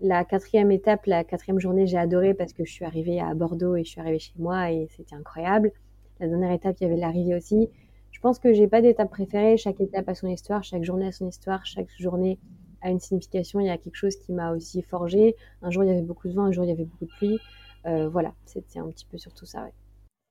[0.00, 3.76] La quatrième étape, la quatrième journée, j'ai adoré parce que je suis arrivée à Bordeaux
[3.76, 5.72] et je suis arrivée chez moi et c'était incroyable.
[6.20, 7.70] La dernière étape, il y avait l'arrivée aussi.
[8.10, 9.56] Je pense que j'ai pas d'étape préférée.
[9.56, 12.38] Chaque étape a son histoire, chaque journée a son histoire, chaque journée
[12.82, 13.60] a une signification.
[13.60, 15.36] Il y a quelque chose qui m'a aussi forgé.
[15.62, 17.12] Un jour, il y avait beaucoup de vent, un jour, il y avait beaucoup de
[17.16, 17.38] pluie.
[17.86, 19.68] Euh, voilà, c'était un petit peu sur tout ça.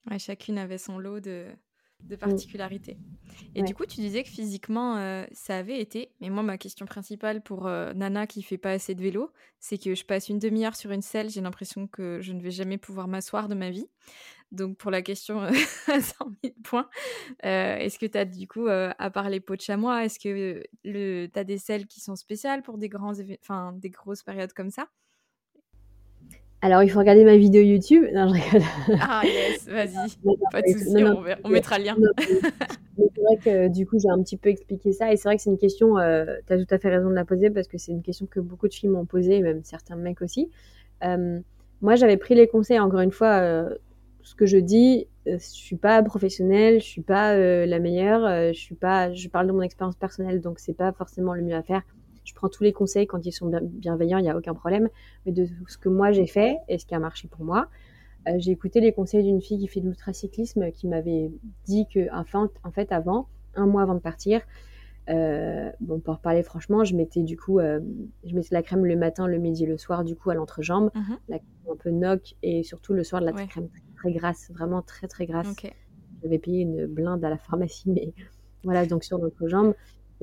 [0.10, 1.46] Ouais, chacune avait son lot de,
[2.04, 2.98] de particularité.
[3.56, 6.12] Et du coup, tu disais que physiquement, euh, ça avait été.
[6.22, 9.78] Mais moi, ma question principale pour euh, Nana qui fait pas assez de vélo, c'est
[9.78, 12.78] que je passe une demi-heure sur une selle, j'ai l'impression que je ne vais jamais
[12.78, 13.88] pouvoir m'asseoir de ma vie.
[14.52, 15.42] Donc, pour la question
[15.88, 16.90] à 100 000 points,
[17.46, 20.64] euh, est-ce que tu as du coup, à part les pots de chamois, est-ce que
[20.84, 24.70] tu as des selles qui sont spéciales pour des, grands enfin, des grosses périodes comme
[24.70, 24.90] ça?
[26.64, 28.06] Alors, il faut regarder ma vidéo YouTube.
[28.14, 28.62] Non, je rigole.
[29.02, 30.16] Ah, yes, vas-y.
[30.52, 31.04] Pas de souci,
[31.44, 31.98] on, mettra le lien.
[32.18, 35.12] c'est vrai que du coup, j'ai un petit peu expliqué ça.
[35.12, 37.16] Et c'est vrai que c'est une question, euh, tu as tout à fait raison de
[37.16, 39.60] la poser parce que c'est une question que beaucoup de filles m'ont posée, et même
[39.66, 40.52] certains mecs aussi.
[41.04, 41.42] Euh,
[41.82, 43.76] moi, j'avais pris les conseils, encore une fois, euh,
[44.22, 48.76] ce que je dis, je suis pas professionnelle, je suis pas la meilleure, je suis
[48.76, 51.82] pas, je parle de mon expérience personnelle, donc c'est pas forcément le mieux à faire
[52.24, 54.90] je prends tous les conseils quand ils sont bienveillants, il n'y a aucun problème.
[55.26, 57.68] Mais de ce que moi j'ai fait et ce qui a marché pour moi,
[58.28, 61.32] euh, j'ai écouté les conseils d'une fille qui fait de l'ultracyclisme qui m'avait
[61.66, 64.42] dit que, en fait, avant, un mois avant de partir,
[65.10, 67.82] euh, bon, pour parler franchement, je mettais du coup, euh,
[68.24, 70.92] je mettais la crème le matin, le midi, le soir, du coup, à l'entrejambe,
[71.28, 74.82] la crème un peu noc et surtout le soir de la crème très, grasse, vraiment
[74.82, 75.48] très très grasse.
[76.22, 78.14] J'avais payé une blinde à la pharmacie, mais
[78.64, 79.74] voilà, donc sur l'entrejambe.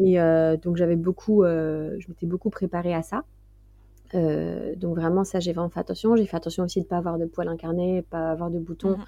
[0.02, 3.24] Et euh, donc j'avais beaucoup, euh, je m'étais beaucoup préparée à ça.
[4.14, 6.16] Euh, donc vraiment ça j'ai vraiment fait attention.
[6.16, 8.96] J'ai fait attention aussi de pas avoir de poils incarnés, pas avoir de boutons.
[8.96, 9.04] Mhm.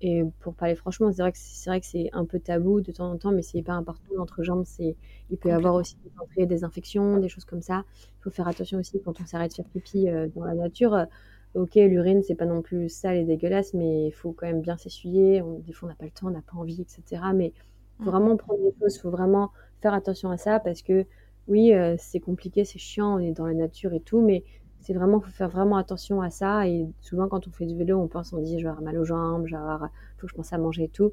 [0.00, 2.92] Et pour parler franchement, c'est vrai que c'est vrai que c'est un peu tabou de
[2.92, 4.04] temps en temps, mais c'est pas important.
[4.14, 4.96] L'entrejambe, c'est
[5.30, 5.96] il peut y avoir aussi
[6.36, 7.84] des infections, des choses comme ça.
[8.20, 11.06] Il faut faire attention aussi quand on s'arrête de faire pipi dans la nature.
[11.54, 14.76] Ok, l'urine c'est pas non plus sale et dégueulasse, mais il faut quand même bien
[14.76, 15.42] s'essuyer.
[15.66, 17.22] Des fois on n'a pas le temps, on n'a pas envie, etc.
[17.34, 17.52] Mais
[17.98, 18.10] faut mhm.
[18.10, 21.06] vraiment prendre des choses, faut vraiment faire attention à ça parce que
[21.48, 24.44] oui, euh, c'est compliqué, c'est chiant, on est dans la nature et tout, mais
[24.80, 26.68] c'est vraiment, faut faire vraiment attention à ça.
[26.68, 28.98] Et souvent, quand on fait du vélo, on pense, on dit, je vais avoir mal
[28.98, 29.88] aux jambes, je vais avoir,
[30.18, 31.12] faut que je pense à manger et tout.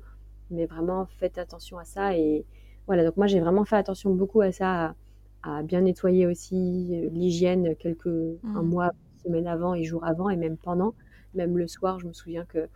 [0.51, 2.17] Mais vraiment, faites attention à ça.
[2.17, 2.45] Et
[2.85, 4.95] voilà, donc moi, j'ai vraiment fait attention beaucoup à ça,
[5.43, 8.67] à, bien nettoyer aussi euh, l'hygiène quelques, un mmh.
[8.67, 8.91] mois,
[9.23, 10.93] semaine avant et jours avant, et même pendant.
[11.33, 12.67] Même le soir, je me souviens que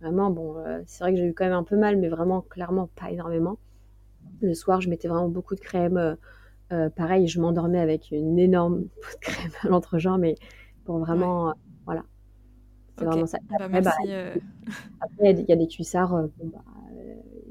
[0.00, 2.42] vraiment, bon, euh, c'est vrai que j'ai eu quand même un peu mal, mais vraiment,
[2.42, 3.58] clairement, pas énormément.
[4.40, 5.96] Le soir, je mettais vraiment beaucoup de crème.
[5.96, 6.14] Euh,
[6.72, 10.34] euh, pareil, je m'endormais avec une énorme pot de crème à l'entrejambe, mais
[10.84, 11.52] pour vraiment, euh,
[11.86, 12.04] voilà.
[12.98, 13.38] C'est vraiment ça.
[13.48, 13.92] Bah, après, bah,
[15.00, 16.28] après, il y a des cuissards.
[16.38, 16.64] bon, bah,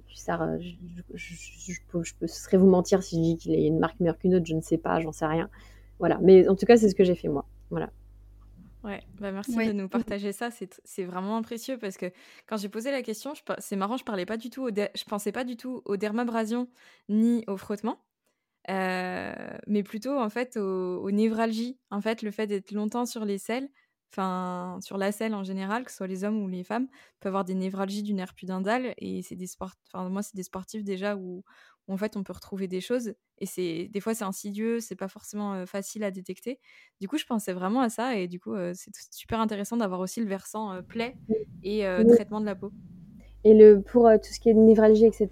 [0.08, 0.76] cuissards, je,
[1.14, 4.36] je, peux, ce serait vous mentir si je dis qu'il est une marque meilleure qu'une
[4.36, 5.50] autre, je ne sais pas, j'en sais rien.
[6.00, 7.46] Voilà, mais en tout cas, c'est ce que j'ai fait moi.
[7.70, 7.90] Voilà.
[8.84, 10.50] Ouais, bah merci de nous partager ça.
[10.52, 12.12] C'est vraiment précieux parce que
[12.46, 15.32] quand j'ai posé la question, c'est marrant, je parlais pas du tout, au je pensais
[15.32, 16.70] pas du tout aux dermabrasions
[17.10, 18.00] ni au frottement,
[18.70, 19.34] euh,
[19.68, 21.80] mais plutôt en fait aux, névralgies.
[21.90, 23.70] En fait, le fait d'être longtemps sur les selles
[24.14, 26.88] enfin sur la selle en général, que ce soit les hommes ou les femmes,
[27.20, 30.44] peuvent avoir des névralgies du nerf pudendal et c'est des sports, enfin moi c'est des
[30.44, 31.44] sportifs déjà où,
[31.88, 34.96] où, en fait on peut retrouver des choses et c'est des fois c'est insidieux, c'est
[34.96, 36.60] pas forcément facile à détecter.
[37.00, 40.20] Du coup je pensais vraiment à ça et du coup c'est super intéressant d'avoir aussi
[40.20, 41.16] le versant plaie
[41.64, 42.72] et traitement de la peau.
[43.44, 45.30] Et le, pour tout ce qui est névralgie, etc.,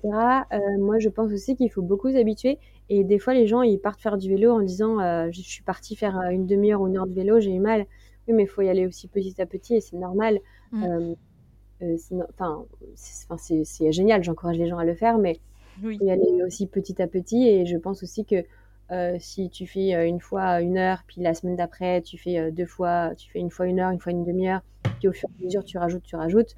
[0.80, 2.60] moi je pense aussi qu'il faut beaucoup s'habituer.
[2.90, 5.00] Et des fois, les gens, ils partent faire du vélo en disant
[5.32, 7.86] Je suis parti faire une demi-heure ou une heure de vélo, j'ai eu mal.
[8.28, 10.40] Oui, mais il faut y aller aussi petit à petit et c'est normal.
[10.72, 11.16] Mmh.
[11.82, 11.98] Euh,
[12.34, 12.66] enfin,
[13.36, 15.40] c'est génial, j'encourage les gens à le faire, mais
[15.84, 17.48] il faut y aller aussi petit à petit.
[17.48, 18.44] Et je pense aussi que
[18.92, 22.66] euh, si tu fais une fois une heure, puis la semaine d'après, tu fais deux
[22.66, 24.62] fois, tu fais une fois une heure, une fois une demi-heure,
[25.00, 26.56] puis au fur et à mesure, tu rajoutes, tu rajoutes.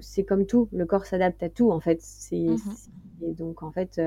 [0.00, 2.00] C'est comme tout, le corps s'adapte à tout, en fait.
[2.32, 2.56] Mmh
[3.22, 3.98] et donc, en fait,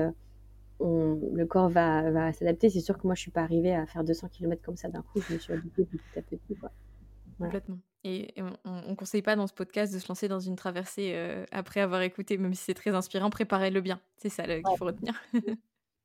[0.80, 2.70] le corps va, va s'adapter.
[2.70, 5.02] C'est sûr que moi, je suis pas arrivée à faire 200 km comme ça d'un
[5.02, 5.20] coup.
[5.20, 6.56] Je me suis habituée petit à petit.
[6.56, 6.70] Quoi.
[7.38, 7.78] Complètement.
[8.04, 8.34] Et,
[8.64, 11.80] on ne conseille pas dans ce podcast de se lancer dans une traversée euh, après
[11.80, 14.00] avoir écouté, même si c'est très inspirant, préparez-le bien.
[14.16, 15.22] C'est ça qu'il faut retenir.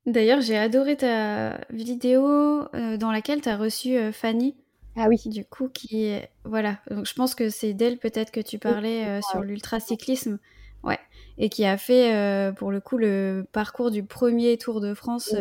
[0.06, 2.26] D'ailleurs, j'ai adoré ta vidéo
[2.74, 4.54] euh, dans laquelle tu as reçu euh, Fanny.
[4.94, 5.20] Ah oui.
[5.26, 6.14] Du coup, qui.
[6.44, 6.78] Voilà.
[6.90, 10.38] Donc, je pense que c'est d'elle peut-être que tu parlais sur l'ultracyclisme.
[10.82, 10.98] Ouais.
[11.38, 15.34] Et qui a fait, pour le coup, le parcours du premier Tour de France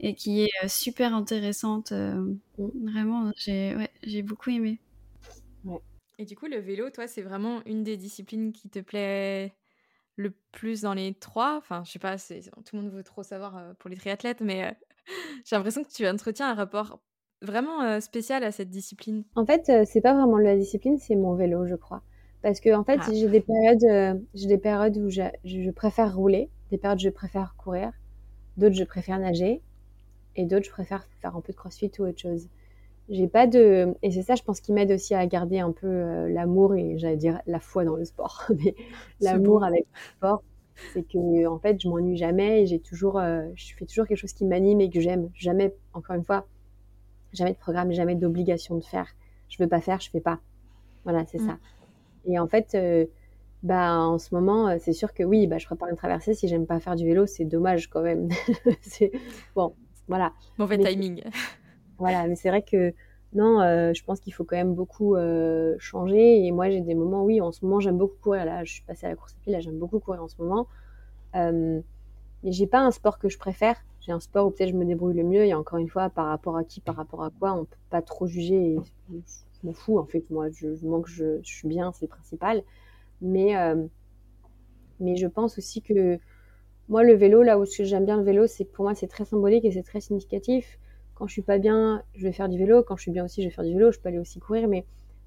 [0.00, 1.92] et qui est super intéressante.
[2.56, 4.78] Vraiment, j'ai ouais, beaucoup aimé.
[6.18, 9.54] Et du coup, le vélo, toi, c'est vraiment une des disciplines qui te plaît
[10.16, 11.56] le plus dans les trois?
[11.56, 14.64] Enfin, je sais pas, tout le monde veut trop savoir euh, pour les triathlètes, mais
[14.64, 14.70] euh,
[15.44, 17.00] j'ai l'impression que tu entretiens un rapport
[17.40, 19.24] vraiment euh, spécial à cette discipline.
[19.34, 22.02] En fait, c'est pas vraiment la discipline, c'est mon vélo, je crois.
[22.42, 23.10] Parce que en fait, ah.
[23.12, 27.08] j'ai des périodes, j'ai des périodes où je, je, préfère rouler, des périodes où je
[27.08, 27.92] préfère courir,
[28.56, 29.62] d'autres je préfère nager,
[30.34, 32.48] et d'autres je préfère faire un peu de crossfit ou autre chose
[33.08, 35.86] j'ai pas de et c'est ça je pense qui m'aide aussi à garder un peu
[35.86, 38.44] euh, l'amour et j'allais dire la foi dans le sport.
[38.64, 38.74] Mais
[39.20, 40.42] l'amour avec le sport
[40.92, 44.18] c'est que en fait je m'ennuie jamais et j'ai toujours euh, je fais toujours quelque
[44.18, 45.30] chose qui m'anime et que j'aime.
[45.34, 46.46] Jamais encore une fois
[47.32, 49.08] jamais de programme jamais d'obligation de faire.
[49.48, 50.40] Je veux pas faire je fais pas.
[51.04, 51.58] Voilà c'est ça.
[52.24, 52.32] Mm.
[52.32, 53.06] et en fait euh,
[53.62, 56.34] bah en ce moment c'est sûr que oui bah je prépare une traversée.
[56.34, 58.28] Si j'aime pas faire du vélo c'est dommage quand même.
[58.80, 59.12] C'est
[59.54, 59.74] bon
[60.08, 60.32] voilà.
[60.58, 61.22] Mauvais timing
[62.02, 62.92] voilà, mais c'est vrai que
[63.32, 66.44] non, euh, je pense qu'il faut quand même beaucoup euh, changer.
[66.44, 68.44] Et moi, j'ai des moments, oui, en ce moment, j'aime beaucoup courir.
[68.44, 70.34] Là, je suis passée à la course à pied, là, j'aime beaucoup courir en ce
[70.42, 70.66] moment.
[71.36, 71.80] Euh,
[72.42, 73.76] mais j'ai pas un sport que je préfère.
[74.00, 75.44] J'ai un sport où peut-être je me débrouille le mieux.
[75.44, 78.02] Et encore une fois, par rapport à qui, par rapport à quoi, on peut pas
[78.02, 78.78] trop juger.
[79.08, 79.16] je
[79.62, 80.28] m'en fous, en fait.
[80.30, 82.64] Moi, je, manque, je, suis bien, c'est le principal.
[83.20, 83.54] Mais,
[84.98, 86.18] mais je pense aussi que
[86.88, 89.24] moi, le vélo, là où j'aime bien le vélo, c'est que pour moi, c'est très
[89.24, 90.80] symbolique et c'est très significatif
[91.14, 92.82] quand je suis pas bien, je vais faire du vélo.
[92.82, 93.92] Quand je suis bien aussi, je vais faire du vélo.
[93.92, 94.68] Je peux aller aussi courir.
[94.68, 94.84] Mais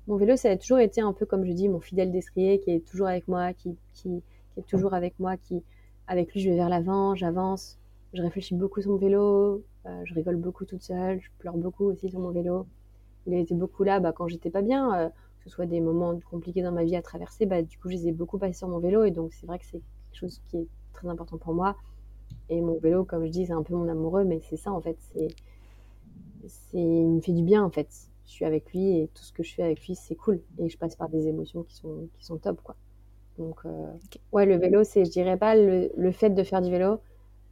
[0.08, 2.72] mon vélo, ça a toujours été un peu, comme je dis, mon fidèle destrier qui
[2.72, 3.78] est toujours avec moi, qui,
[4.58, 5.36] est toujours avec moi,
[6.08, 7.80] avec lui, je vais vers l'avant, j'avance.
[8.14, 9.64] Je réfléchis beaucoup sur mon vélo.
[9.86, 11.20] Euh, je rigole beaucoup toute seule.
[11.20, 12.66] Je pleure beaucoup aussi sur mon vélo.
[13.28, 15.82] Il a été beaucoup là bah, quand j'étais pas bien, euh, que ce soit des
[15.82, 17.46] moments compliqués dans ma vie à traverser.
[17.46, 19.04] Bah, du coup, je les ai beaucoup passés sur mon vélo.
[19.04, 21.76] Et donc, c'est vrai que c'est quelque chose qui est très important pour moi.
[22.50, 24.82] Et mon vélo, comme je dis, c'est un peu mon amoureux, mais c'est ça en
[24.82, 24.98] fait.
[26.48, 27.90] C'est, il me fait du bien en fait.
[28.26, 30.42] Je suis avec lui et tout ce que je fais avec lui, c'est cool.
[30.58, 32.76] Et je passe par des émotions qui sont, qui sont top, quoi.
[33.38, 33.92] Donc, euh,
[34.32, 37.02] ouais, le vélo, c'est, je dirais pas le, le, fait de faire du vélo,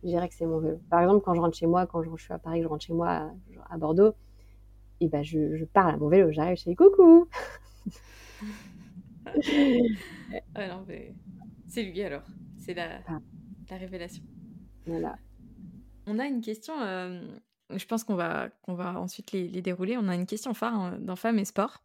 [0.02, 0.80] je dirais que c'est mon vélo.
[0.90, 2.86] Par exemple, quand je rentre chez moi, quand je, je suis à Paris, je rentre
[2.86, 3.32] chez moi
[3.70, 4.14] à, Bordeaux,
[5.02, 7.28] et ben je, je, parle à mon vélo, j'arrive, je dis coucou.
[10.56, 10.82] ah
[11.68, 12.24] c'est lui alors,
[12.60, 13.20] c'est la, ah.
[13.70, 14.24] la révélation.
[14.86, 15.18] Voilà.
[16.06, 17.22] On a une question euh,
[17.78, 19.98] je pense qu'on va, va ensuite les, dérouler.
[19.98, 21.84] On a une question phare hein, dans Femmes et Sport.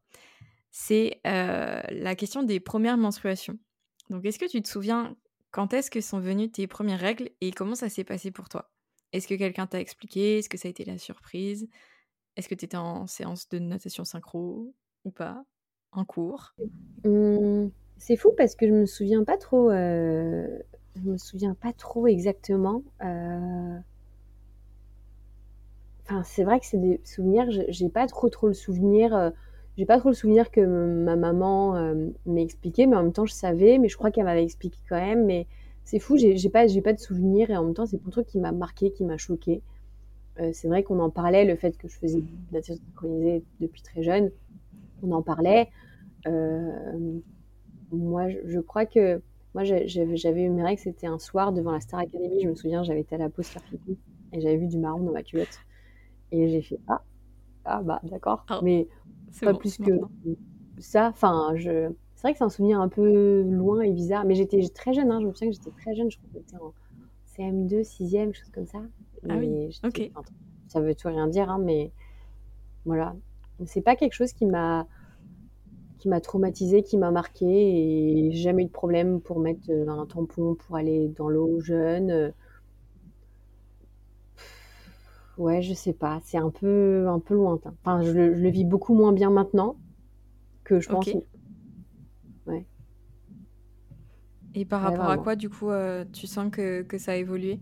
[0.71, 3.59] C'est euh, la question des premières menstruations.
[4.11, 5.17] Donc, est-ce que tu te souviens
[5.51, 8.71] quand est-ce que sont venues tes premières règles et comment ça s'est passé pour toi?
[9.13, 10.39] Est-ce que quelqu'un t'a expliqué?
[10.39, 11.69] Est-ce que ça a été la surprise?
[12.37, 14.75] Est-ce que tu étais en séance de natation synchro
[15.05, 15.43] ou pas?
[15.93, 16.55] En cours?
[17.05, 19.71] Mmh, C'est fou parce que je me souviens pas trop.
[19.71, 20.47] Euh,
[20.97, 22.83] je me souviens pas trop exactement.
[23.03, 23.79] Euh
[26.25, 29.31] c'est vrai que c'est des souvenirs, j'ai pas trop trop le souvenir, euh,
[29.77, 33.27] j'ai pas trop le souvenir que ma maman euh, m'ait expliqué, mais en même temps
[33.27, 35.47] je savais, mais je crois qu'elle m'avait expliqué quand même, mais
[35.85, 38.39] c'est fou, j'ai pas, pas de souvenir et en même temps c'est un truc qui
[38.39, 39.63] m'a marqué, qui m'a choqué.
[40.41, 43.83] Euh, c'est vrai qu'on en parlait, le fait que je faisais de la synchronisée depuis
[43.83, 44.31] très jeune,
[45.03, 45.69] on en parlait.
[47.93, 49.21] moi, je, crois que
[49.55, 52.83] moi j'avais eu mes règles, c'était un soir devant la Star Academy, je me souviens,
[52.83, 53.63] j'avais été à la pause faire
[54.33, 55.59] et j'avais vu du marron dans ma culotte.
[56.33, 57.03] Et j'ai fait ah,
[57.65, 58.45] ah bah d'accord.
[58.49, 58.61] Ah.
[58.63, 58.89] Mais
[59.41, 59.93] pas plus que
[60.79, 61.09] ça.
[61.09, 61.91] Enfin, je...
[62.15, 65.11] c'est vrai que c'est un souvenir un peu loin et bizarre, mais j'étais très jeune,
[65.11, 65.21] hein.
[65.21, 66.73] je me souviens que j'étais très jeune, je crois que j'étais en
[67.37, 68.79] CM2, 6e, chose comme ça.
[69.29, 70.11] Ah oui, ok.
[70.69, 71.93] ça veut tout rien dire, hein, mais
[72.85, 73.15] voilà.
[73.65, 74.87] C'est pas quelque chose qui m'a
[75.99, 79.89] qui m'a traumatisé, qui m'a marqué et j'ai jamais eu de problème pour mettre euh,
[79.89, 82.33] un tampon pour aller dans l'eau jeune.
[85.39, 87.75] Ouais, je sais pas, c'est un peu un peu lointain.
[87.83, 89.79] Enfin, je le, je le vis beaucoup moins bien maintenant
[90.65, 91.09] que je pense.
[91.09, 91.27] Ok.
[92.47, 92.67] Ouais.
[94.55, 95.19] Et par Ouais, rapport à vraiment.
[95.19, 97.61] quoi, du coup, euh, tu sens que, que ça a évolué?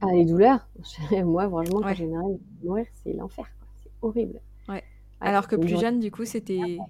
[0.00, 0.68] Ah, les douleurs?
[1.24, 1.94] Moi, franchement, quand Ouais.
[1.94, 3.68] j'ai mourir, c'est l'enfer, quoi.
[3.82, 4.40] C'est horrible.
[4.68, 4.84] Ouais.
[5.20, 5.78] Ouais, Alors que une plus journée.
[5.78, 6.86] jeune, du coup, c'était...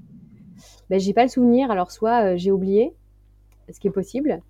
[0.91, 1.71] Ben, j'ai pas le souvenir.
[1.71, 2.95] Alors, soit euh, j'ai oublié,
[3.73, 4.43] ce qui est possible,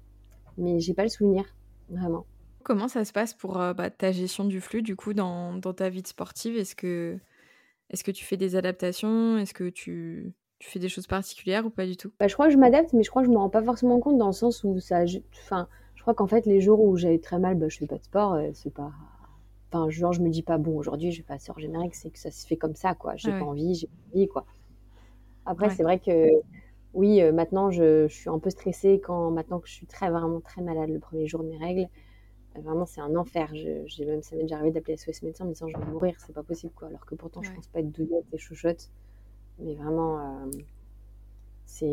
[0.58, 1.44] mais j'ai pas le souvenir,
[1.90, 2.26] vraiment.
[2.62, 5.72] Comment ça se passe pour euh, bah, ta gestion du flux, du coup, dans, dans
[5.74, 6.56] ta vie de sportive?
[6.56, 7.18] Est-ce que,
[8.12, 9.38] tu fais des adaptations?
[9.38, 12.12] Est-ce que tu, tu fais des choses particulières ou pas du tout?
[12.18, 13.98] Bah, je crois que je m'adapte, mais je crois que je me rends pas forcément
[14.00, 15.06] compte dans le sens où ça.
[15.06, 17.86] je- Enfin, je crois qu'en fait, les jours où j'ai très mal, bah, je fais
[17.86, 18.34] pas de sport.
[18.34, 18.92] euh, c'est pas.
[19.72, 22.18] Enfin, genre, je me dis pas, bon, aujourd'hui, je vais pas sortir générique, c'est que
[22.18, 23.16] ça se fait comme ça, quoi.
[23.16, 23.46] J'ai Ah pas ouais.
[23.46, 24.46] envie, j'ai pas envie, quoi.
[25.46, 25.70] Après, Ouais.
[25.70, 26.28] c'est vrai que,
[26.94, 30.10] oui, euh, maintenant, je, je suis un peu stressée quand, maintenant que je suis très,
[30.10, 31.88] vraiment très malade le premier jour de mes règles.
[32.56, 33.48] Vraiment, c'est un enfer.
[33.54, 35.84] Je, j'ai même, ça m'est déjà arrivé d'appeler SOS médecin en me disant, je vais
[35.84, 36.88] mourir, c'est pas possible, quoi.
[36.88, 37.52] Alors que pourtant, je Ouais.
[37.52, 38.90] pense pas être douillette et chouchotte.
[39.58, 40.50] Mais vraiment, euh,
[41.64, 41.86] c'est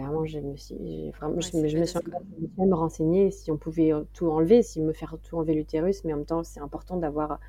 [0.00, 2.00] vraiment, je me suis, vraiment, Ouais, je, me- je suis
[2.40, 6.04] je même renseignée si on pouvait euh, tout enlever, si me faire tout enlever l'utérus,
[6.04, 7.40] mais en même temps, c'est important d'avoir,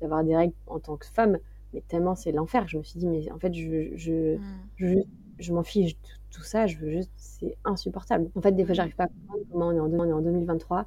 [0.00, 1.38] d'avoir des règles en tant que femme.
[1.74, 2.68] Mais tellement c'est l'enfer.
[2.68, 4.68] Je me suis dit, mais en fait, je, je, Mm.
[4.78, 4.98] je,
[5.38, 6.66] je m'en fiche de tout ça.
[6.66, 8.30] Je veux juste, c'est insupportable.
[8.36, 10.22] En fait, des fois, j'arrive pas à comprendre comment on est en, on est en
[10.22, 10.86] 2023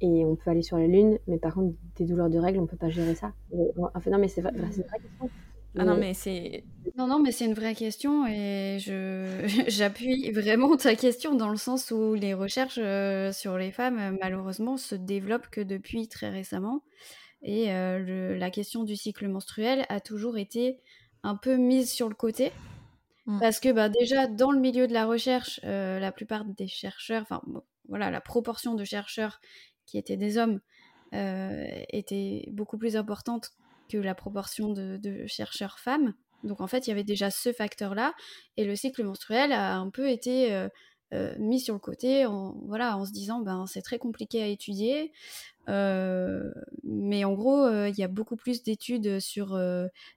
[0.00, 2.66] et on peut aller sur la lune, mais par contre, des douleurs de règles, on
[2.66, 3.32] peut pas gérer ça.
[3.52, 3.56] Et,
[3.94, 5.30] en fait, non, mais c'est vrai, c'est une vraie question.
[5.78, 6.64] Ah non, Mais- mais c'est...
[6.96, 9.26] Non, non, mais c'est une vraie question et je
[9.68, 14.16] j'appuie vraiment ta question dans le sens où les recherches euh, sur les femmes, euh,
[14.20, 16.82] malheureusement, se développent que depuis très récemment.
[17.42, 20.80] Et euh, le- la question du cycle menstruel a toujours été
[21.22, 22.50] un peu mise sur le côté.
[23.26, 23.38] Mm.
[23.38, 27.22] Parce que bah, déjà, dans le milieu de la recherche, euh, la plupart des chercheurs,
[27.22, 29.40] enfin bon, voilà, la proportion de chercheurs
[29.90, 30.60] qui étaient des hommes
[31.14, 33.50] euh, était beaucoup plus importante
[33.90, 36.14] que la proportion de, chercheurs femmes.
[36.44, 38.14] Donc en fait, il y avait déjà ce facteur-là,
[38.56, 40.68] et le cycle menstruel a un peu été euh,
[41.12, 44.46] euh, mis sur le côté, en, voilà, en se disant ben c'est très compliqué à
[44.46, 45.12] étudier.
[45.68, 46.50] Euh,
[46.84, 49.60] mais en gros, il y a beaucoup plus d'études sur,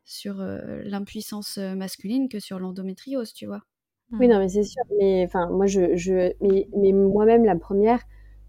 [0.06, 3.64] sur l'impuissance masculine que sur l'endométriose, tu vois.
[4.20, 4.84] Oui, non, mais c'est sûr.
[5.00, 8.04] Mais enfin, moi, je, je, mais, mais moi-même, la première,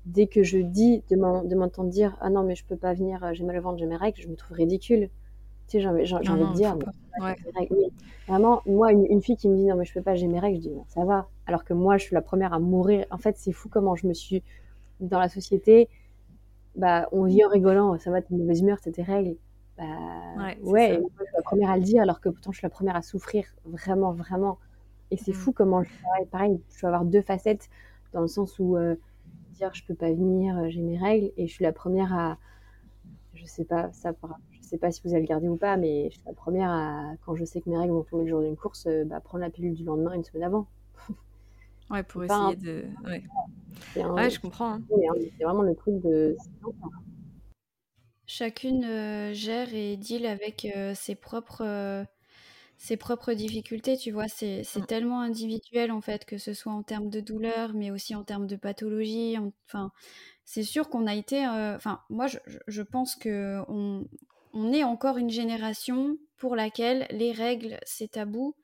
[0.07, 2.95] dès que je dis de m'en- de m'entendre dire, ah non, mais je peux pas
[2.95, 5.11] venir, euh, j'ai mal au ventre, j'ai mes règles, je me trouve ridicule.
[5.69, 6.03] Tu sais, j'ai envie,
[6.47, 6.85] de dire, mais
[7.21, 7.37] Ouais.
[7.71, 7.90] Mais
[8.29, 10.40] vraiment, moi, une, une fille qui me dit, non, mais je peux pas, j'ai mes
[10.40, 11.29] règles, je dis, non, ça va.
[11.47, 13.07] Alors que moi, je suis la première à mourir.
[13.11, 14.43] En fait, c'est fou comment je me suis,
[15.01, 15.88] dans la société,
[16.77, 19.37] bah, on vit en rigolant, ça va, t'es mauvaise humeur, c'est tes règles.
[19.79, 19.85] Bah,
[20.37, 22.64] Ouais, ouais, moi, je suis la première à le dire, alors que pourtant, je suis
[22.67, 24.59] la première à souffrir, vraiment, vraiment.
[25.11, 25.37] Et c'est Mm.
[25.37, 27.69] fou comment, je, pareil, pareil, je peux avoir deux facettes,
[28.12, 28.97] dans le sens où euh,
[29.55, 32.38] dire je peux pas venir, euh, j'ai mes règles, et je suis la première à,
[33.35, 34.12] je sais pas, ça,
[34.53, 36.71] je sais pas si vous allez le garder ou pas, mais je suis la première
[36.71, 39.21] à, quand je sais que mes règles vont tomber le jour d'une course, euh, bah,
[39.21, 40.67] prendre la pilule du lendemain une semaine avant.
[41.90, 42.85] Ouais, pour un- essayer de...
[43.05, 43.23] Ouais,
[43.95, 44.73] C'est un- ouais je comprends.
[44.75, 44.81] hein.
[44.90, 46.37] hein, c'est vraiment le truc de.
[48.27, 52.05] Chacune euh, gère et deal avec euh, ses propres euh,
[52.85, 54.87] ses propres difficultés, tu vois, c'est c'est Mm.
[54.87, 58.47] tellement individuel en fait, que ce soit en termes de douleur, mais aussi en termes
[58.47, 59.38] de pathologie.
[59.38, 59.90] en- Enfin,
[60.44, 61.47] c'est sûr qu'on a été.
[61.47, 64.07] euh, Enfin, moi, je, pense que on,
[64.53, 68.55] on est encore une génération pour laquelle les règles c'est tabou,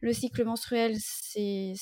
[0.00, 1.74] le cycle menstruel c'est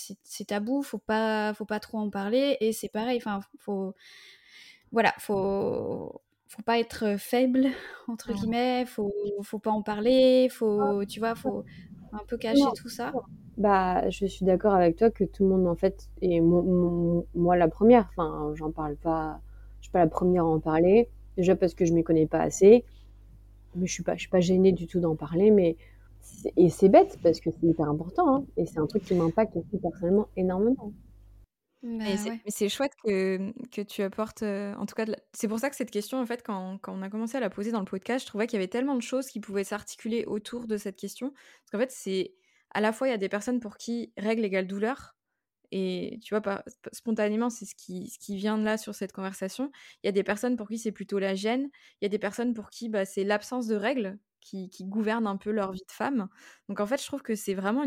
[0.48, 3.18] tabou, faut pas faut pas trop en parler, et c'est pareil.
[3.18, 3.94] Enfin, faut
[4.92, 7.68] voilà, faut faut pas être faible
[8.08, 11.64] entre guillemets, faut faut pas en parler, faut tu vois, faut
[12.12, 12.72] un peu cacher Non.
[12.72, 13.16] tout ça.
[13.58, 17.26] Bah, je suis d'accord avec toi que tout le monde, en fait, et mo- mo-
[17.34, 19.40] moi la première, enfin, j'en parle pas,
[19.80, 22.40] je suis pas la première à en parler, déjà parce que je m'y connais pas
[22.40, 22.84] assez,
[23.76, 25.76] mais je suis pas, je suis pas gênée du tout d'en parler, mais
[26.56, 29.56] et c'est bête parce que c'est hyper important, hein, et c'est un truc qui m'impacte
[29.56, 30.92] aussi personnellement énormément.
[31.82, 32.40] Bah, Mais c'est ouais.
[32.68, 35.90] chouette que, que tu apportes, euh, en tout cas, la- c'est pour ça que cette
[35.90, 38.26] question, en fait, quand, quand on a commencé à la poser dans le podcast, je
[38.28, 41.30] trouvais qu'il y avait tellement de choses qui pouvaient s'articuler autour de cette question.
[41.32, 42.34] Parce qu'en fait, c'est
[42.74, 45.16] à la fois, il y a des personnes pour qui règle égale douleur,
[45.72, 49.12] et tu vois, pas, spontanément, c'est ce qui, ce qui vient de là sur cette
[49.12, 49.70] conversation.
[50.02, 51.70] Il y a des personnes pour qui c'est plutôt la gêne,
[52.00, 55.36] il y a des personnes pour qui bah, c'est l'absence de règles qui, gouvernent un
[55.38, 56.28] peu leur vie de femme.
[56.68, 57.84] Donc en fait, je trouve que c'est vraiment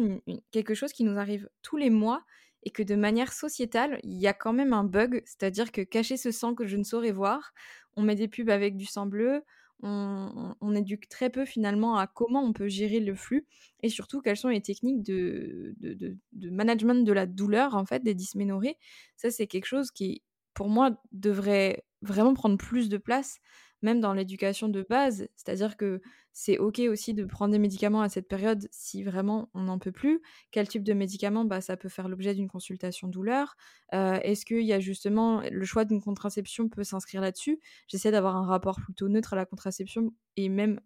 [0.51, 2.23] quelque chose qui nous arrive tous les mois
[2.63, 6.17] et que de manière sociétale, il y a quand même un bug, c'est-à-dire que cacher
[6.17, 7.53] ce sang que je ne saurais voir,
[7.95, 9.43] on met des pubs avec du sang bleu,
[9.81, 13.45] on, éduque très peu finalement à comment on peut gérer le flux
[13.81, 18.13] et surtout quelles sont les techniques de, de, management de la douleur en fait des
[18.13, 18.77] dysménorrhées.
[19.15, 20.21] Ça c'est quelque chose qui
[20.53, 23.39] pour moi devrait vraiment prendre plus de place
[23.81, 25.27] même dans l'éducation de base.
[25.35, 26.01] C'est-à-dire que
[26.33, 29.91] c'est OK aussi de prendre des médicaments à cette période si vraiment on n'en peut
[29.91, 30.21] plus.
[30.51, 31.45] Quel type de médicament?
[31.45, 33.55] Bah, Ça peut faire l'objet d'une consultation douleur.
[33.93, 37.59] Euh, est-ce qu'il y a justement le choix d'une contraception peut s'inscrire là-dessus?
[37.87, 40.79] J'essaie d'avoir un rapport plutôt neutre à la contraception et même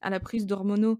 [0.00, 0.98] à la prise d'hormonaux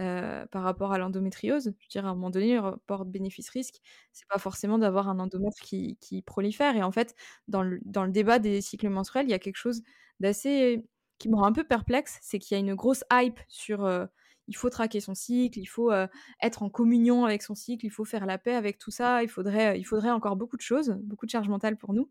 [0.00, 1.64] euh, par rapport à l'endométriose.
[1.64, 3.80] Je veux dire, à un moment donné, le rapport bénéfice-risque,
[4.12, 6.76] c'est pas forcément d'avoir un endomètre qui, qui, prolifère.
[6.76, 7.16] Et en fait,
[7.48, 9.82] dans le, dans le débat des cycles menstruels, il y a quelque chose
[10.20, 10.84] d'assez
[11.18, 14.06] qui me rend un peu perplexe, c'est qu'il y a une grosse hype sur euh,
[14.46, 16.06] il faut traquer son cycle, il faut euh,
[16.42, 19.28] être en communion avec son cycle, il faut faire la paix avec tout ça, il
[19.28, 22.10] faudrait, il faudrait encore beaucoup de choses, beaucoup de charge mentale pour nous.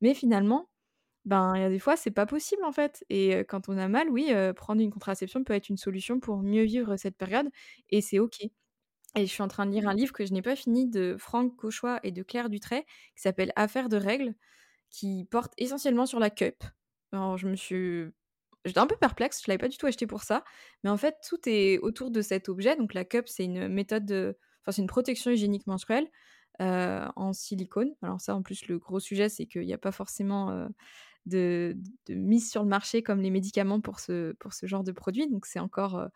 [0.00, 0.70] Mais finalement,
[1.26, 3.04] ben il y a des fois c'est pas possible en fait.
[3.10, 6.64] Et quand on a mal, oui, prendre une contraception peut être une solution pour mieux
[6.64, 7.50] vivre cette période
[7.90, 8.42] et c'est ok.
[9.16, 11.16] Et je suis en train de lire un livre que je n'ai pas fini de
[11.18, 12.84] Franck Cauchois et de Claire Dutray
[13.14, 14.34] qui s'appelle Affaires de règles,
[14.90, 16.62] qui porte essentiellement sur la cup.
[17.12, 18.06] Alors je me suis
[18.66, 20.42] J'étais un peu perplexe, je l'avais pas du tout acheté pour ça,
[20.82, 22.76] mais en fait tout est autour de cet objet.
[22.76, 26.08] Donc la cup, c'est une méthode de, enfin c'est une protection hygiénique menstruelle
[26.58, 27.94] en silicone.
[28.02, 30.68] Alors ça, en plus, le gros sujet, c'est qu'il n'y a pas forcément
[31.26, 31.76] de,
[32.08, 35.30] mise sur le marché comme les médicaments pour ce, pour ce genre de produit.
[35.30, 36.08] Donc c'est encore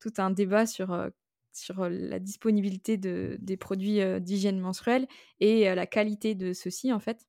[0.00, 1.10] tout un débat sur
[1.52, 5.08] sur la disponibilité de, des produits d'hygiène menstruelle
[5.40, 7.26] et la qualité de ceux-ci en fait.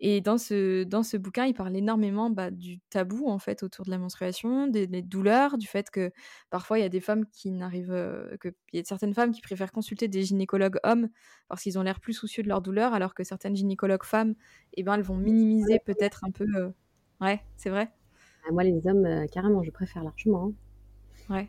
[0.00, 3.84] Et dans ce, dans ce bouquin, il parle énormément bah, du tabou en fait autour
[3.84, 6.12] de la menstruation, des, douleurs, du fait que
[6.50, 9.40] parfois il y a des femmes qui n'arrivent, que il y a certaines femmes qui
[9.40, 11.08] préfèrent consulter des gynécologues hommes
[11.48, 14.34] parce qu'ils ont l'air plus soucieux de leur douleur, alors que certaines gynécologues femmes,
[14.74, 16.46] eh ben, elles vont minimiser peut-être un peu.
[17.20, 17.90] Ouais, c'est vrai?
[18.46, 20.52] Ah, moi, les hommes, carrément, je préfère largement.
[21.30, 21.34] Hein.
[21.34, 21.48] Ouais.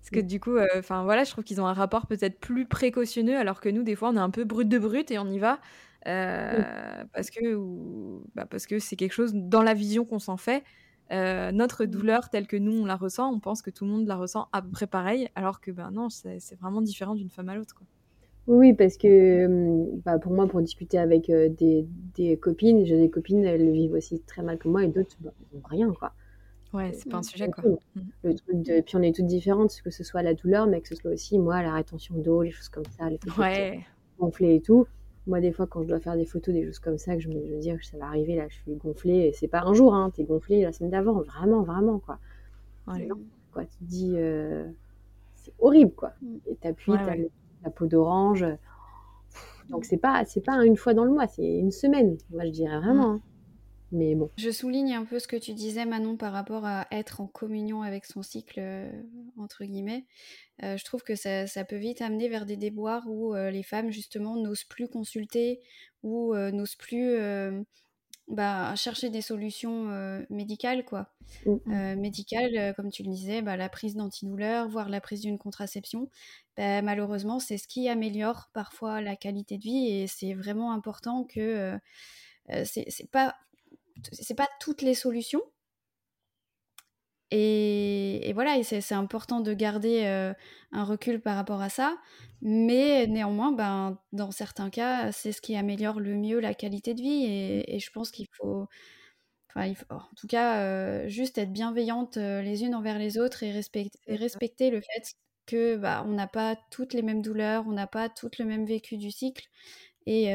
[0.00, 3.36] Parce que du coup, enfin voilà, je trouve qu'ils ont un rapport peut-être plus précautionneux,
[3.36, 5.40] alors que nous, des fois, on est un peu brut de brut et on y
[5.40, 5.58] va.
[6.04, 7.56] Parce que
[8.34, 10.62] bah, parce que c'est quelque chose dans la vision qu'on s'en fait.
[11.10, 11.86] notre mmh.
[11.86, 14.48] douleur telle que nous on la ressent, on pense que tout le monde la ressent
[14.52, 17.82] à peu près pareil, alors que ben non, c'est vraiment différent d'une femme à l'autre.
[18.46, 23.10] Oui, parce que mmh, bah, pour moi, pour discuter avec des, des, copines, j'ai des
[23.10, 25.32] copines, elles vivent aussi très mal que moi, et d'autres, bah,
[25.64, 26.12] rien, quoi.
[26.72, 27.64] Ouais, c'est pas un sujet, quoi.
[27.64, 28.00] Mmh.
[28.22, 30.88] Le truc de puis on est toutes différentes, que ce soit la douleur, mais que
[30.88, 33.80] ce soit aussi, moi, la rétention d'eau, les choses comme ça, les Ouais.
[34.18, 34.86] gonflées et tout.
[35.26, 37.28] Moi, des fois, quand je dois faire des photos, des choses comme ça, que je
[37.28, 39.62] me, je me dis: que «Ça va arriver, là, je suis gonflée» et c'est pas
[39.62, 42.18] un jour, hein, tu es gonflée la semaine d'avant, vraiment, vraiment, quoi.
[42.86, 43.08] Ouais.
[43.52, 43.64] quoi.
[43.64, 44.16] Tu te dis,
[45.34, 46.36] c'est horrible, quoi mmh.
[46.46, 46.92] et tu appuies,
[47.64, 48.44] la peau d'orange,
[49.70, 52.50] donc c'est pas c'est pas une fois dans le mois, c'est une semaine, moi, je
[52.50, 53.14] dirais vraiment, mmh.
[53.16, 53.20] hein.
[53.96, 54.30] Mais bon.
[54.36, 57.80] Je souligne un peu ce que tu disais, Manon, par rapport à être en communion
[57.80, 58.90] avec son cycle, euh,
[59.38, 60.04] entre guillemets.
[60.62, 63.90] Euh, je trouve que ça, peut vite amener vers des déboires où euh, les femmes,
[63.90, 65.60] justement, n'osent plus consulter
[66.02, 67.16] ou n'osent plus
[68.28, 69.90] bah, chercher des solutions
[70.30, 71.10] médicales, quoi.
[71.46, 71.94] Mmh.
[71.96, 76.08] médicales, comme tu le disais, bah, la prise d'antidouleur, voire la prise d'une contraception.
[76.56, 81.24] Bah, malheureusement, c'est ce qui améliore parfois la qualité de vie et c'est vraiment important
[81.24, 81.76] que.
[82.64, 83.34] c'est pas
[84.12, 85.42] c'est pas toutes les solutions.
[87.32, 90.32] Et, voilà, et c'est important de garder euh,
[90.72, 91.96] un recul par rapport à ça.
[92.40, 97.02] Mais néanmoins, ben, dans certains cas, c'est ce qui améliore le mieux la qualité de
[97.02, 97.24] vie.
[97.26, 98.66] Et, je pense qu'il faut,
[99.54, 103.52] enfin, en tout cas, euh, juste être bienveillante euh, les unes envers les autres et,
[103.52, 105.14] respecter le fait
[105.46, 108.66] que bah, on n'a pas toutes les mêmes douleurs, on n'a pas toutes le même
[108.66, 109.46] vécu du cycle.
[110.06, 110.32] Et,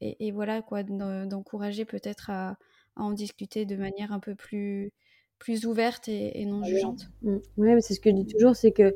[0.00, 2.56] et voilà, quoi, d'encourager peut-être à,
[3.00, 4.92] à en discuter de manière un peu plus,
[5.38, 7.10] plus ouverte et, non jugeante.
[7.22, 7.36] Mm.
[7.56, 8.94] Oui, mais c'est ce que je dis toujours, c'est que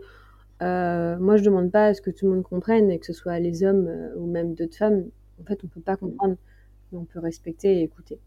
[0.62, 3.12] euh, moi, je demande pas à ce que tout le monde comprenne, et que ce
[3.12, 5.10] soit les hommes euh, ou même d'autres femmes.
[5.40, 6.36] En fait, on peut pas comprendre,
[6.92, 8.20] mais on peut respecter et écouter.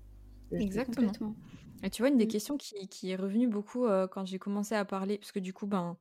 [0.51, 1.35] Exactement.
[1.83, 2.29] Et tu vois, une des mm.
[2.29, 5.53] questions qui, qui est revenue beaucoup euh, quand j'ai commencé à parler, parce que du
[5.53, 5.95] coup, ben,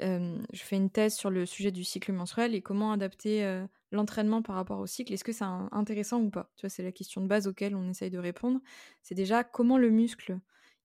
[0.00, 3.42] je fais une thèse sur le sujet du cycle menstruel et comment adapter
[3.92, 5.12] l'entraînement par rapport au cycle.
[5.12, 6.52] Est-ce que c'est intéressant ou pas?
[6.56, 8.60] Tu vois, c'est la question de base auquel on essaye de répondre.
[9.02, 10.38] C'est déjà comment le muscle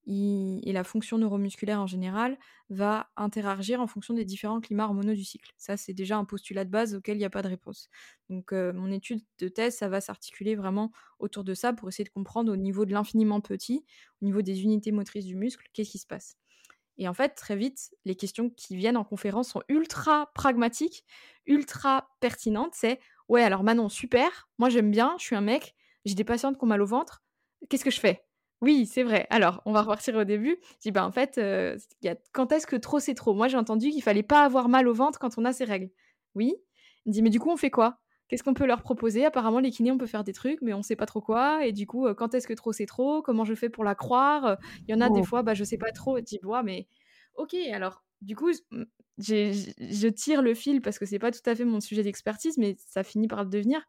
[0.05, 2.37] et la fonction neuromusculaire en général
[2.69, 5.53] va interagir en fonction des différents climats hormonaux du cycle.
[5.57, 7.89] Ça, c'est déjà un postulat de base auquel il n'y a pas de réponse.
[8.29, 12.09] Donc, mon étude de thèse, ça va s'articuler vraiment autour de ça pour essayer de
[12.09, 13.85] comprendre au niveau de l'infiniment petit,
[14.21, 16.37] au niveau des unités motrices du muscle, qu'est-ce qui se passe?
[16.97, 21.03] Et en fait, très vite, les questions qui viennent en conférence sont ultra pragmatiques,
[21.45, 22.73] ultra pertinentes.
[22.75, 25.75] C'est ouais, alors Manon, super, moi j'aime bien, je suis un mec,
[26.05, 27.23] j'ai des patientes qui ont mal au ventre,
[27.69, 28.23] qu'est-ce que je fais?
[28.61, 29.27] Oui, c'est vrai.
[29.29, 30.57] Alors, on va repartir au début.
[30.75, 32.15] Je dis bah en fait, euh, y a...
[32.31, 33.33] quand est-ce que trop c'est trop?
[33.33, 35.89] Moi j'ai entendu qu'il fallait pas avoir mal au ventre quand on a ses règles.
[36.35, 36.55] Oui.
[37.05, 37.99] Il dit mais du coup on fait quoi?
[38.27, 39.25] Qu'est-ce qu'on peut leur proposer?
[39.25, 41.65] Apparemment, les kinés, on peut faire des trucs, mais on sait pas trop quoi.
[41.65, 43.21] Et du coup, euh, quand est-ce que trop c'est trop?
[43.21, 44.57] Comment je fais pour la croire?
[44.87, 46.19] Il y en a des fois, bah, je sais pas trop.
[46.21, 46.87] Tu vois, mais
[47.35, 48.51] ok, alors, du coup,
[49.17, 52.75] je tire le fil parce que c'est pas tout à fait mon sujet d'expertise, mais
[52.79, 53.81] ça finit par le devenir.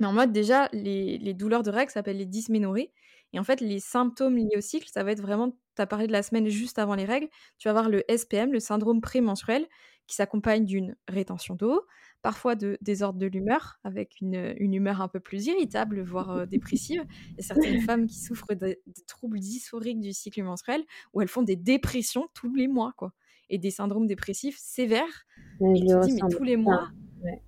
[0.00, 2.92] Mais en mode, déjà, les, les douleurs de règles s'appellent les dysménorrhées.
[3.32, 6.06] Et en fait, les symptômes liés au cycle, ça va être vraiment, tu as parlé
[6.06, 9.66] de la semaine juste avant les règles, tu vas avoir le SPM, le syndrome prémenstruel,
[10.06, 11.82] qui s'accompagne d'une rétention d'eau,
[12.22, 16.46] parfois de désordre de l'humeur, avec une, une, humeur un peu plus irritable, voire euh,
[16.46, 17.04] dépressive.
[17.30, 21.28] Il y a certaines femmes qui souffrent de, troubles dysphoriques du cycle menstruel, où elles
[21.28, 23.12] font des dépressions tous les mois, quoi.
[23.50, 25.26] Et des syndromes dépressifs sévères.
[25.60, 26.88] et tu dis, mais tous les mois.
[27.22, 27.42] Ouais,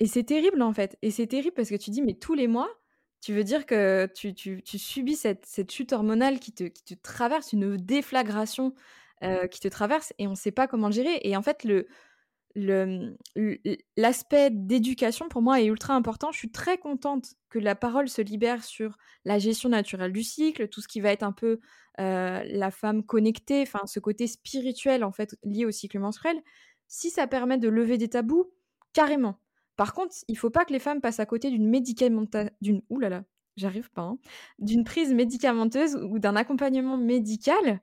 [0.00, 0.96] et c'est terrible, en fait.
[1.02, 2.70] Et c'est terrible parce que tu dis, mais tous les mois,
[3.20, 6.82] tu veux dire que tu, tu, tu subis cette, cette, chute hormonale qui te, qui
[6.84, 8.74] te traverse, une déflagration
[9.22, 11.20] euh, qui te traverse, et on ne sait pas comment le gérer.
[11.22, 11.86] Et en fait, le,
[12.54, 16.32] l'aspect d'éducation pour moi est ultra important.
[16.32, 20.68] Je suis très contente que la parole se libère sur la gestion naturelle du cycle,
[20.68, 21.60] tout ce qui va être un peu
[22.00, 26.42] euh, la femme connectée, ce côté spirituel en fait lié au cycle menstruel.
[26.88, 28.50] Si ça permet de lever des tabous,
[28.92, 29.38] carrément.
[29.76, 32.82] Par contre, il faut pas que les femmes passent à côté d'une médicamentation, d'une
[33.56, 34.18] j'arrive pas, hein,
[34.58, 37.80] d'une prise médicamenteuse ou d'un accompagnement médical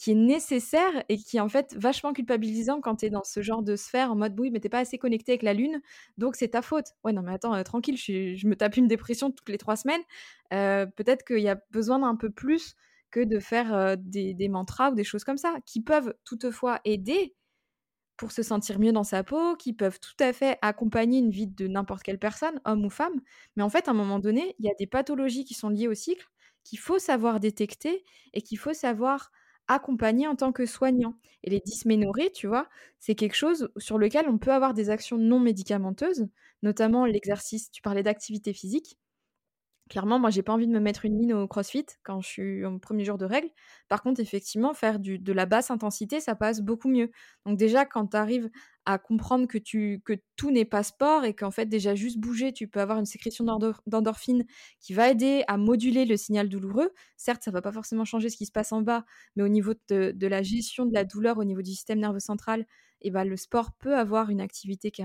[0.00, 3.42] qui est nécessaire et qui est en fait vachement culpabilisant quand tu es dans ce
[3.42, 5.82] genre de sphère en mode oui mais t'es pas assez connecté avec la lune
[6.16, 9.30] donc c'est ta faute ouais non mais attends euh, tranquille je, me tape une dépression
[9.30, 10.00] toutes les trois semaines
[10.54, 12.76] euh, peut-être qu'il y a besoin d'un peu plus
[13.10, 16.80] que de faire euh, des, des, mantras ou des choses comme ça qui peuvent toutefois
[16.86, 17.34] aider
[18.16, 21.46] pour se sentir mieux dans sa peau, qui peuvent tout à fait accompagner une vie
[21.46, 23.18] de n'importe quelle personne, homme ou femme.
[23.56, 25.88] Mais en fait, à un moment donné, il y a des pathologies qui sont liées
[25.88, 26.28] au cycle
[26.62, 29.30] qu'il faut savoir détecter et qu'il faut savoir
[29.72, 31.14] accompagné en tant que soignant.
[31.44, 32.68] Et les dysménorrhées, tu vois,
[32.98, 36.28] c'est quelque chose sur lequel on peut avoir des actions non médicamenteuses,
[36.62, 38.98] notamment l'exercice, tu parlais d'activité physique.
[39.90, 42.64] Clairement, moi, j'ai pas envie de me mettre une mine au crossfit quand je suis
[42.64, 43.48] au premier jour de règle.
[43.88, 47.10] Par contre, effectivement, faire du, de la basse intensité, ça passe beaucoup mieux.
[47.44, 48.48] Donc déjà, quand tu arrives
[48.86, 49.58] à comprendre que,
[50.36, 53.44] tout n'est pas sport et qu'en fait, déjà juste bouger, tu peux avoir une sécrétion
[53.44, 54.44] d'endorphine
[54.78, 56.92] qui va aider à moduler le signal douloureux.
[57.16, 59.74] Certes, ça va pas forcément changer ce qui se passe en bas, mais au niveau
[59.88, 62.64] de, la gestion de la douleur, au niveau du système nerveux central,
[63.00, 65.02] eh ben, le sport peut avoir une activité qui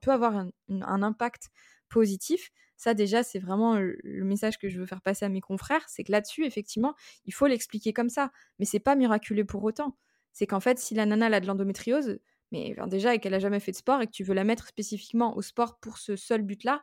[0.00, 1.50] peut avoir un impact
[1.88, 2.50] positif.
[2.76, 6.04] Ça, déjà, c'est vraiment le message que je veux faire passer à mes confrères, c'est
[6.04, 6.94] que là-dessus, effectivement,
[7.26, 8.30] il faut l'expliquer comme ça.
[8.58, 9.96] Mais c'est pas miraculeux pour autant.
[10.32, 12.20] C'est qu'en fait, si la nana a de l'endométriose,
[12.52, 14.68] mais déjà, et qu'elle a jamais fait de sport et que tu veux la mettre
[14.68, 16.82] spécifiquement au sport pour ce seul but-là,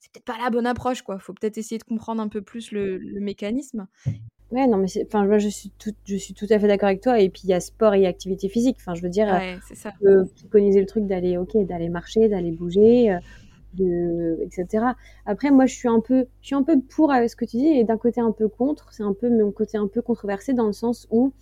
[0.00, 1.18] c'est peut-être pas la bonne approche, quoi.
[1.18, 3.86] Faut peut-être essayer de comprendre un peu plus le, mécanisme.
[4.50, 7.00] Ouais, non, mais enfin, moi, je suis tout, je suis tout à fait d'accord avec
[7.00, 7.18] toi.
[7.20, 8.76] Et puis, il y a sport et activité physique.
[8.80, 9.92] Enfin, je veux dire, ouais, c'est ça.
[10.36, 13.18] préconiser le truc d'aller, ok, d'aller marcher, d'aller bouger, euh,
[13.74, 14.84] de, etc.
[15.26, 17.56] Après, moi, je suis un peu, je suis un peu pour avec ce que tu
[17.56, 18.92] dis et d'un côté un peu contre.
[18.92, 21.32] C'est un peu mon côté un peu controversé dans le sens où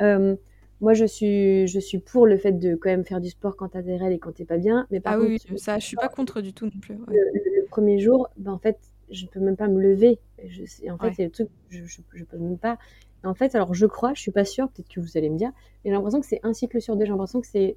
[0.00, 0.36] euh,
[0.80, 3.68] moi, je suis, je suis pour le fait de quand même faire du sport quand
[3.68, 4.86] t'as des règles et quand t'es pas bien.
[4.90, 6.96] Mais par ah contre, oui, ça, je suis pas contre du tout non plus.
[7.08, 8.78] Le, premier jour, ben, en fait,
[9.10, 10.18] je peux même pas me lever.
[10.44, 12.78] Je, en fait, c'est le truc, je, je, peux même pas.
[13.24, 15.52] en fait, alors je crois, je suis pas sûre, peut-être que vous allez me dire,
[15.84, 17.04] mais j'ai l'impression que c'est un cycle sur deux.
[17.04, 17.76] J'ai l'impression que c'est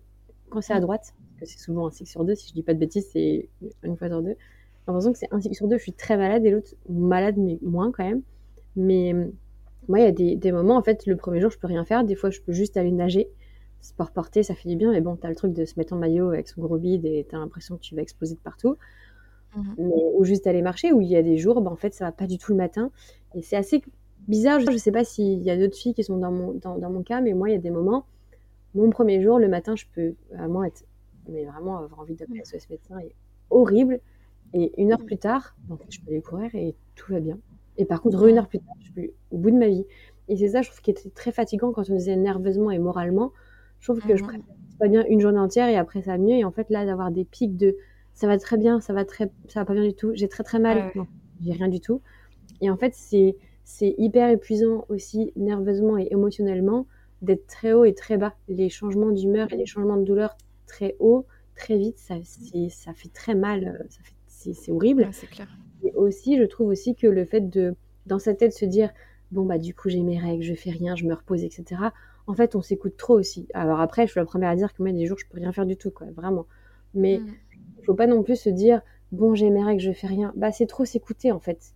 [0.50, 0.82] quand c'est à mm.
[0.82, 1.14] droite,
[1.44, 2.36] que c'est souvent un cycle sur deux.
[2.36, 3.50] Si je dis pas de bêtises, c'est
[3.84, 4.32] une fois sur deux.
[4.32, 5.78] J'ai l'impression que c'est un cycle sur deux.
[5.78, 8.22] Je suis très malade et l'autre malade, mais moins quand même.
[8.76, 9.14] Mais
[9.88, 11.86] moi, il y a des, des, moments, en fait, le premier jour, je peux rien
[11.86, 12.04] faire.
[12.04, 13.30] Des fois, je peux juste aller nager.
[13.82, 14.92] Sport porté, ça fait du bien.
[14.92, 17.26] Mais bon, t'as le truc de se mettre en maillot avec son gros bide et
[17.30, 18.78] t'as l'impression que tu vas exploser de partout.
[19.56, 19.76] Mhm.
[19.78, 22.06] Mais, ou juste aller marcher, où il y a des jours, ben, en fait, ça
[22.06, 22.92] va pas du tout le matin.
[23.36, 23.82] Et c'est assez
[24.28, 24.60] bizarre.
[24.60, 27.04] Je sais pas s'il y a d'autres filles qui sont dans mon, dans, dans, mon
[27.04, 28.06] cas, mais moi, il y a des moments,
[28.74, 30.84] mon premier jour, le matin, je peux vraiment être,
[31.30, 32.44] mais vraiment avoir envie d'appeler.
[32.44, 33.16] SOS médecin est
[33.50, 34.00] horrible.
[34.54, 35.06] Et une heure mhm.
[35.06, 37.40] plus tard, fait, je peux aller courir et tout va bien.
[37.78, 39.86] Et par contre, une heure plus tard, je suis au bout de ma vie.
[40.28, 43.32] Et c'est ça, je trouve, qui était très fatigant quand on disait nerveusement et moralement.
[43.80, 44.30] Je trouve que je mhm.
[44.30, 46.36] préfère pas bien une journée entière et après ça va mieux.
[46.36, 47.76] Et en fait, là, d'avoir des pics de
[48.14, 50.44] ça va très bien, ça va très, ça va pas bien du tout, j'ai très
[50.44, 50.92] très mal.
[50.96, 51.08] Non,
[51.42, 52.02] j'ai rien du tout.
[52.62, 56.86] Et en fait, c'est, c'est hyper épuisant aussi nerveusement et émotionnellement
[57.22, 58.36] d'être très haut et très bas.
[58.48, 62.16] Les changements d'humeur et les changements de douleur très haut, très vite, ça,
[62.70, 63.78] ça fait très mal.
[63.80, 63.84] Euh,
[64.28, 65.08] c'est, horrible.
[65.12, 65.48] c'est clair.
[65.84, 68.92] Et aussi, je trouve aussi que le fait de, dans sa tête, se dire,
[69.32, 71.82] bon, bah, du coup, j'ai mes règles, je fais rien, je me repose, etc.
[72.28, 73.48] en fait, on s'écoute trop aussi.
[73.54, 75.52] Alors après, je suis la première à dire que moi, des jours, je peux rien
[75.52, 76.46] faire du tout, quoi, vraiment.
[76.94, 77.36] Mais Mm.
[77.80, 80.34] il faut pas non plus se dire, bon, j'ai mes règles, je fais rien.
[80.36, 81.74] Bah, c'est trop s'écouter, en fait.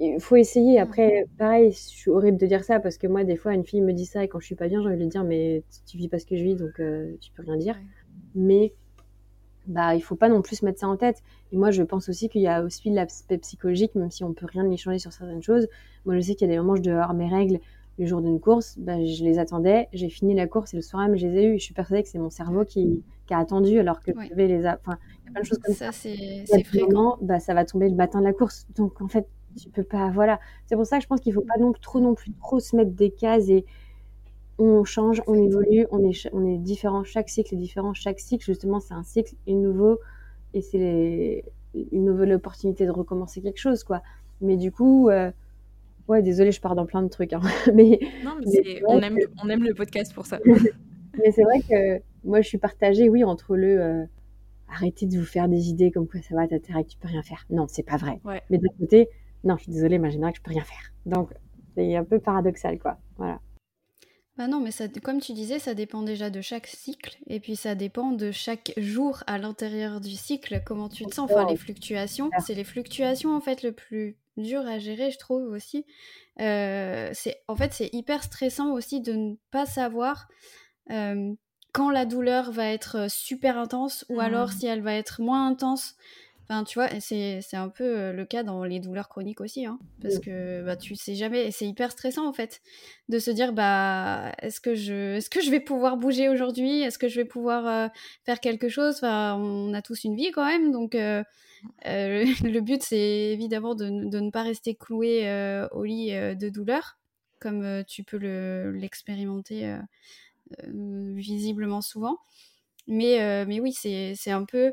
[0.00, 0.80] Il faut essayer.
[0.80, 3.80] Après, pareil, je suis horrible de dire ça parce que moi, des fois, une fille
[3.80, 5.62] me dit ça et quand je suis pas bien, j'ai envie de lui dire, mais
[5.86, 7.76] tu vis pas ce que je vis, donc euh, tu peux rien dire.
[8.34, 8.72] Mais
[9.66, 11.22] bah, il faut pas non plus se mettre ça en tête.
[11.52, 14.46] Et moi, je pense aussi qu'il y a aussi l'aspect psychologique, même si on peut
[14.46, 15.68] rien y changer sur certaines choses.
[16.04, 17.60] Moi, je sais qu'il y a des moments où je devais avoir mes règles
[17.96, 21.06] le jour d'une course, bah, je les attendais, j'ai fini la course et le soir
[21.06, 21.58] même, je les ai eues.
[21.60, 24.28] Je suis persuadée que c'est mon cerveau qui, qui a attendu alors que Ouais.
[24.30, 24.66] je les...
[24.66, 25.92] a- Enfin, il y a plein de choses comme ça.
[25.92, 26.08] Ça,
[26.46, 27.18] c'est fréquent.
[27.22, 28.66] bah, ça va tomber le matin de la course.
[28.74, 30.10] Donc, en fait, tu peux pas...
[30.10, 30.40] Voilà.
[30.66, 32.74] C'est pour ça que je pense qu'il faut pas non, trop non plus trop se
[32.74, 33.64] mettre des cases et
[34.58, 37.04] on change, on évolue, on est, ch- on est différent.
[37.04, 37.92] Chaque cycle est différent.
[37.94, 39.98] Chaque cycle, justement, c'est un cycle nouveau
[40.52, 41.44] et c'est les-
[41.92, 44.02] une nouvelle opportunité de recommencer quelque chose, quoi.
[44.40, 45.30] Mais du coup, euh,
[46.08, 47.40] ouais, désolée, je pars dans plein de trucs, hein.
[47.74, 50.38] mais, Non, mais on, aime, que, on aime le podcast pour ça.
[51.18, 54.04] mais c'est vrai que moi, je suis partagée, oui, entre le euh,
[54.68, 57.08] arrêtez de vous faire des idées comme quoi ça va, t'as tes règles, tu peux
[57.08, 57.44] rien faire.
[57.50, 58.20] Non, c'est pas vrai.
[58.24, 58.40] Ouais.
[58.50, 59.08] Mais d'un côté,
[59.42, 60.92] non, je suis désolée, mes règles, je peux rien faire.
[61.06, 61.30] Donc,
[61.76, 62.98] c'est un peu paradoxal, quoi.
[63.16, 63.40] Voilà.
[64.36, 67.54] Bah non, mais ça, comme tu disais, ça dépend déjà de chaque cycle, et puis
[67.54, 71.56] ça dépend de chaque jour à l'intérieur du cycle, comment tu te sens, enfin les
[71.56, 72.30] fluctuations.
[72.44, 75.86] C'est les fluctuations en fait le plus dur à gérer, je trouve aussi.
[76.40, 80.26] Euh, c'est en fait c'est hyper stressant aussi de ne pas savoir
[80.90, 81.32] euh,
[81.72, 84.52] quand la douleur va être super intense ou alors Mm.
[84.58, 85.94] si elle va être moins intense.
[86.48, 89.80] Enfin, tu vois, c'est un peu euh, le cas dans les douleurs chroniques aussi, hein,
[90.00, 90.20] parce Mm.
[90.20, 92.60] que bah, tu sais jamais, et c'est hyper stressant en fait,
[93.08, 96.98] de se dire bah est-ce que je est-ce que je vais pouvoir bouger aujourd'hui, est-ce
[96.98, 97.88] que je vais pouvoir euh,
[98.26, 98.96] faire quelque chose?
[98.96, 101.24] Enfin, on a tous une vie quand même, donc euh,
[101.86, 105.28] euh, le, le but c'est évidemment de, de ne pas rester cloué
[105.72, 106.98] au lit de douleur,
[107.40, 109.78] comme tu peux le- l'expérimenter
[110.68, 112.18] visiblement souvent.
[112.86, 114.72] Mais, mais oui, c'est un peu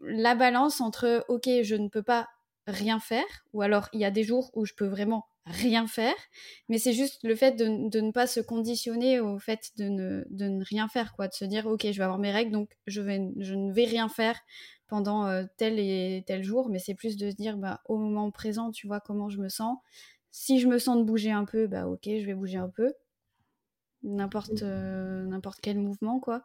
[0.00, 2.28] la balance entre ok, je ne peux pas
[2.66, 6.14] rien faire, ou alors il y a des jours où je peux vraiment rien faire,
[6.68, 10.88] mais c'est juste le fait de, ne pas se conditionner au fait de ne, rien
[10.88, 13.72] faire, quoi, de se dire ok, je vais avoir mes règles, donc je, vais, ne
[13.72, 14.38] vais rien faire
[14.86, 18.30] pendant euh, tel et tel jour, mais c'est plus de se dire bah, au moment
[18.30, 19.78] présent, tu vois comment je me sens.
[20.30, 22.92] Si je me sens de bouger un peu, bah ok, je vais bouger un peu
[24.02, 26.42] n'importe euh, n'importe quel mouvement quoi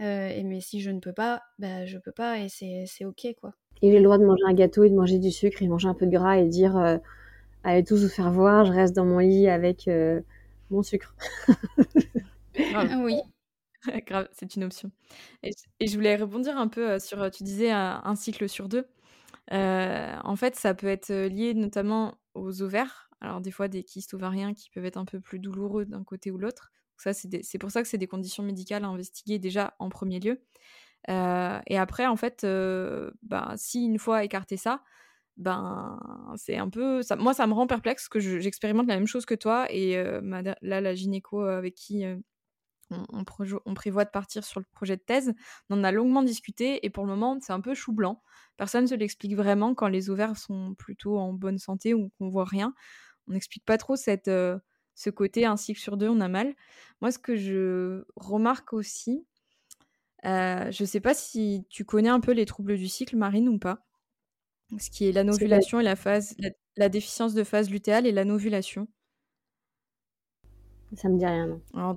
[0.00, 3.04] Euh, et mais si je ne peux pas bah je peux pas et c'est c'est
[3.04, 5.62] ok quoi Il a le droit de manger un gâteau et de manger du sucre
[5.62, 6.98] et de manger un peu de gras et dire euh,
[7.64, 10.20] allez tous vous faire voir, je reste dans mon lit avec euh,
[10.70, 11.14] mon sucre.
[12.72, 13.16] Ah oui
[14.06, 14.92] Grave, c'est une option.
[15.42, 18.86] Et, et je voulais rebondir un peu sur, tu disais, euh, un cycle sur deux.
[19.52, 23.10] Euh, en fait, ça peut être lié notamment aux ovaires.
[23.20, 26.30] Alors, des fois, des kystes ovariens qui peuvent être un peu plus douloureux d'un côté
[26.30, 26.72] ou l'autre.
[27.00, 30.42] Ça, c'est pour ça que c'est des conditions médicales à investiguer déjà en premier lieu.
[31.08, 34.82] Euh, et après, en fait, euh, ben, si une fois écarté ça,
[35.36, 35.98] ben
[36.36, 39.34] c'est un peu moi ça me rend perplexe que je- j'expérimente la même chose que
[39.34, 40.20] toi et euh,
[40.62, 42.04] là la gynéco avec qui
[42.90, 43.24] on,
[43.74, 45.32] prévoit de partir sur le projet de thèse.
[45.70, 48.22] On en a longuement discuté et pour le moment, c'est un peu chou blanc.
[48.56, 52.28] Personne ne se l'explique vraiment quand les ovaires sont plutôt en bonne santé ou qu'on
[52.28, 52.74] voit rien.
[53.28, 54.28] On n'explique pas trop cette,
[55.00, 56.54] ce côté un cycle sur deux, on a mal.
[57.00, 59.24] Moi, ce que je remarque aussi,
[60.26, 63.58] euh, je sais pas si tu connais un peu les troubles du cycle, Marine, ou
[63.58, 63.86] pas.
[64.78, 68.88] Ce qui est l'anovulation et la phase, la, la déficience de phase lutéale et l'anovulation.
[70.96, 71.62] Ça me dit rien, non.
[71.74, 71.96] Alors,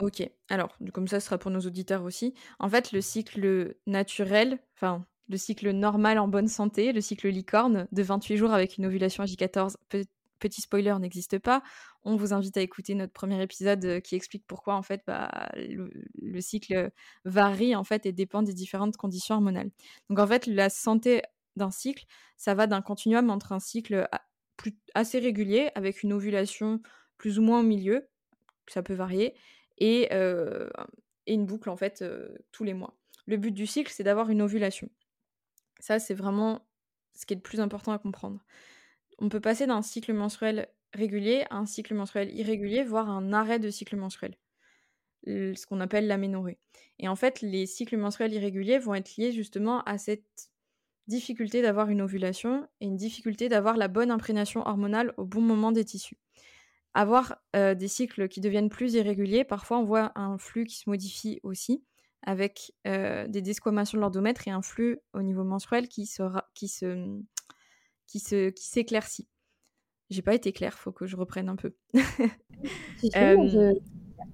[0.00, 0.28] ok.
[0.50, 2.34] Alors, comme ça, ce sera pour nos auditeurs aussi.
[2.58, 7.88] En fait, le cycle naturel, enfin, le cycle normal en bonne santé, le cycle licorne
[7.92, 10.04] de 28 jours avec une ovulation à J14, pe-
[10.42, 11.62] petit spoiler, n'existe pas.
[12.04, 15.50] On vous invite à écouter notre premier épisode euh, qui explique pourquoi, en fait, bah,
[15.56, 15.90] le,
[16.20, 16.90] le cycle
[17.24, 19.70] varie, en fait, et dépend des différentes conditions hormonales.
[20.10, 21.22] Donc, en fait, la santé
[21.56, 22.04] d'un cycle,
[22.36, 24.08] ça va d'un continuum entre un cycle
[24.94, 26.80] assez régulier avec une ovulation
[27.18, 28.08] plus ou moins au milieu,
[28.66, 29.34] ça peut varier,
[29.78, 30.68] et, euh,
[31.26, 32.96] une boucle en fait euh, tous les mois.
[33.26, 34.90] Le but du cycle, c'est d'avoir une ovulation.
[35.78, 36.66] Ça, c'est vraiment
[37.14, 38.40] ce qui est le plus important à comprendre.
[39.18, 43.58] On peut passer d'un cycle menstruel régulier à un cycle menstruel irrégulier, voire un arrêt
[43.58, 44.36] de cycle menstruel,
[45.26, 46.58] ce qu'on appelle l'aménorrhée.
[46.98, 50.50] Et en fait, les cycles menstruels irréguliers vont être liés justement à cette
[51.08, 55.72] difficulté d'avoir une ovulation et une difficulté d'avoir la bonne imprégnation hormonale au bon moment
[55.72, 56.18] des tissus
[56.94, 60.88] avoir euh, des cycles qui deviennent plus irréguliers, parfois on voit un flux qui se
[60.88, 61.84] modifie aussi,
[62.22, 66.22] avec euh, des desquamations de l'endomètre et un flux au niveau menstruel qui se,
[68.12, 69.26] qui se, qui s'éclaircit.
[70.10, 71.74] J'ai pas été claire, faut que je reprenne un peu.
[73.16, 73.72] Euh,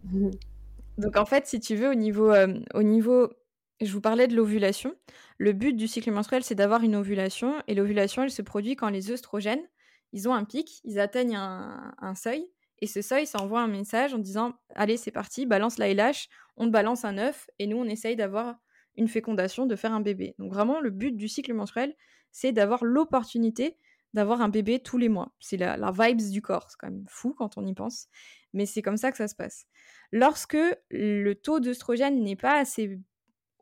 [0.99, 3.33] Donc en fait, si tu veux, au niveau, euh, au niveau,
[3.81, 4.95] je vous parlais de l'ovulation.
[5.39, 8.91] Le but du cycle menstruel, c'est d'avoir une ovulation, et l'ovulation, elle se produit quand
[8.91, 9.67] les œstrogènes,
[10.13, 12.47] ils ont un pic, ils atteignent un, seuil,
[12.81, 16.29] et ce seuil, ça envoie un message en disant, allez, c'est parti, balance la LH,
[16.59, 18.57] on te balance un œuf, et nous, on essaye d'avoir
[18.97, 20.35] une fécondation, de faire un bébé.
[20.39, 21.95] Donc vraiment, le but du cycle menstruel,
[22.31, 23.77] c'est d'avoir l'opportunité
[24.15, 25.35] d'avoir un bébé tous les mois.
[25.39, 28.09] C'est la, vibes du corps, c'est quand même fou quand on y pense,
[28.53, 29.67] mais c'est comme ça que ça se passe.
[30.13, 30.57] Lorsque
[30.91, 32.99] le taux d'œstrogène n'est pas assez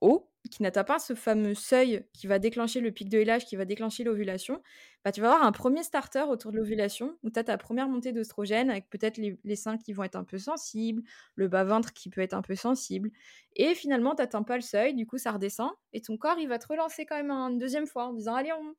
[0.00, 3.56] haut, qui n'atteint pas ce fameux seuil qui va déclencher le pic de LH, qui
[3.56, 4.62] va déclencher l'ovulation,
[5.04, 7.88] bah, tu vas avoir un premier starter autour de l'ovulation où tu as ta première
[7.88, 11.02] montée d'œstrogène avec peut-être les, seins qui vont être un peu sensibles,
[11.34, 13.10] le bas-ventre qui peut être un peu sensible.
[13.54, 16.48] Et finalement, tu n'atteins pas le seuil, du coup, ça redescend et ton corps, il
[16.48, 18.74] va te relancer quand même une deuxième fois en disant Allez, on,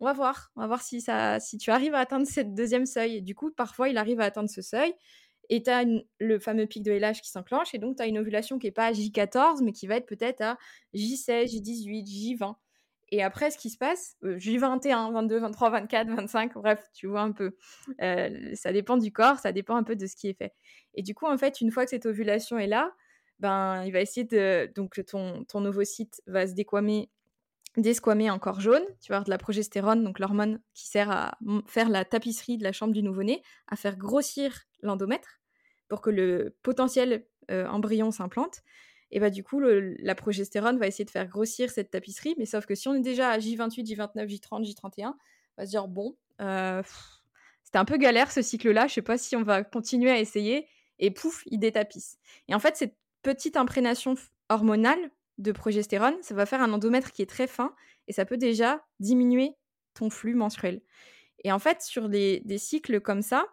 [0.00, 2.86] on va voir, on va voir si, ça, si tu arrives à atteindre cette deuxième
[2.86, 3.16] seuil.
[3.16, 4.94] Et du coup, parfois, il arrive à atteindre ce seuil
[5.48, 5.84] et tu as
[6.18, 8.72] le fameux pic de LH qui s'enclenche, et donc tu as une ovulation qui n'est
[8.72, 10.58] pas à J14, mais qui va être peut-être à
[10.94, 12.54] J16, J18, J20.
[13.10, 17.32] Et après, ce qui se passe, J21, 22, 23, 24, 25, bref, tu vois un
[17.32, 17.56] peu.
[18.02, 20.52] Euh, ça dépend du corps, ça dépend un peu de ce qui est fait.
[20.94, 22.92] Et du coup, en fait, une fois que cette ovulation est là,
[23.38, 24.72] ben, il va essayer de.
[24.74, 27.08] Donc, ton, ton ovocyte va se déquamer,
[27.76, 28.84] desquamer encore jaune.
[29.00, 32.64] Tu vas avoir de la progestérone, donc l'hormone qui sert à faire la tapisserie de
[32.64, 35.40] la chambre du nouveau-né, à faire grossir l'endomètre
[35.88, 38.62] pour que le potentiel euh, embryon s'implante.
[39.12, 42.66] Et bah du coup, la progestérone va essayer de faire grossir cette tapisserie, mais sauf
[42.66, 45.14] que si on est déjà à J28, J29, J30, J31, on
[45.56, 46.82] va se dire bon, euh,
[47.62, 50.66] c'était un peu galère ce cycle-là, je sais pas si on va continuer à essayer,
[50.98, 52.18] et pouf, il détapisse.
[52.48, 54.14] Et en fait, cette petite imprégnation
[54.48, 57.76] hormonale de progestérone, ça va faire un endomètre qui est très fin,
[58.08, 59.52] et ça peut déjà diminuer
[59.94, 60.82] ton flux menstruel.
[61.44, 63.46] Et en fait, sur des cycles comme ça,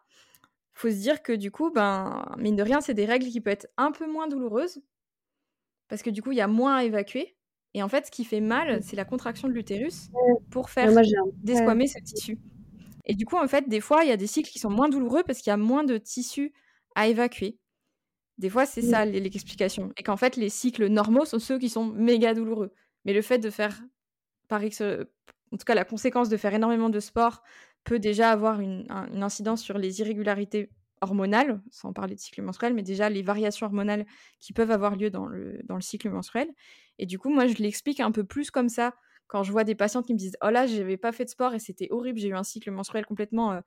[0.74, 3.53] faut se dire que du coup, ben, mine de rien, c'est des règles qui peuvent
[3.53, 4.82] être un peu moins douloureuses
[5.88, 7.36] parce que du coup, il y a moins à évacuer.
[7.76, 10.09] Et en fait, ce qui fait mal, c'est la contraction de l'utérus
[10.51, 10.91] pour faire
[11.43, 12.39] desquamer ce tissu.
[13.05, 14.89] Et du coup, en fait, des fois, il y a des cycles qui sont moins
[14.89, 16.53] douloureux parce qu'il y a moins de tissu
[16.95, 17.59] à évacuer.
[18.38, 19.91] Des fois, c'est ça l'explication.
[19.97, 22.74] Et qu'en fait, les cycles normaux sont ceux qui sont méga douloureux.
[23.05, 23.84] Mais le fait de faire,
[24.47, 27.43] par en tout cas, la conséquence de faire énormément de sport,
[27.84, 30.69] peut déjà avoir une, incidence sur les irrégularités
[31.01, 34.05] hormonales, sans parler de cycle menstruel, mais déjà les variations hormonales
[34.39, 36.47] qui peuvent avoir lieu dans le, dans le cycle menstruel.
[36.97, 38.93] Et du coup, moi, je l'explique un peu plus comme ça
[39.27, 41.53] quand je vois des patientes qui me disent Oh là, j'avais pas fait de sport
[41.53, 43.61] et c'était horrible, j'ai eu un cycle menstruel complètement euh,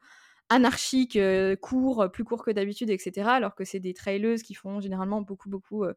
[0.49, 3.29] anarchique, euh, court, plus court que d'habitude, etc.
[3.29, 5.85] Alors que c'est des traileuses qui font généralement beaucoup, beaucoup.
[5.85, 5.95] Euh,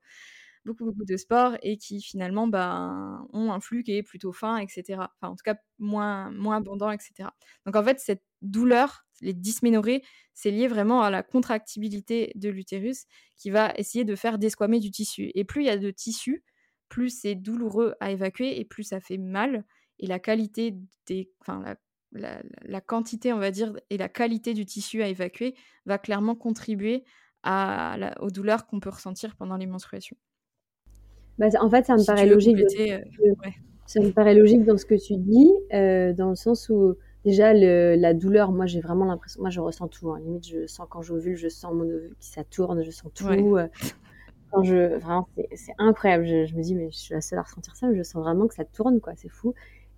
[0.70, 4.58] beaucoup, beaucoup de sport et qui finalement bah, ont un flux qui est plutôt fin,
[4.58, 4.84] etc.
[4.90, 7.30] Enfin, en tout cas, moins, moins abondant, etc.
[7.66, 10.04] Donc en fait, cette douleur, les dysménorrhées,
[10.36, 13.06] c'est lié vraiment à la contractibilité de l'utérus
[13.36, 15.32] qui va essayer de faire desquamer du tissu.
[15.34, 16.44] Et plus il y a de tissu,
[16.88, 19.66] plus c'est douloureux à évacuer et plus ça fait mal.
[19.98, 20.76] Et la qualité
[21.08, 21.64] des, enfin,
[22.12, 25.56] la, la, quantité, on va dire, et la qualité du tissu à évacuer
[25.86, 27.04] va clairement contribuer
[27.44, 30.18] à aux douleurs qu'on peut ressentir pendant les menstruations.
[31.40, 32.60] Bah, en fait, ça me paraît logique.
[32.80, 33.00] Euh,
[33.86, 37.54] ça me paraît logique dans ce que tu dis, euh, dans le sens où déjà
[37.54, 40.12] la douleur, moi j'ai vraiment l'impression, moi je ressens tout.
[40.12, 40.20] Hein.
[40.20, 43.26] Limite, je sens quand j'ovule, je sens mon ovule qui ça tourne, je sens tout.
[43.58, 43.68] Euh.
[44.52, 46.26] quand je, vraiment, c'est incroyable.
[46.26, 48.48] Je, me dis, mais je suis la seule à ressentir ça, mais je sens vraiment
[48.48, 49.14] que ça tourne, quoi.
[49.16, 49.56] C'est fou.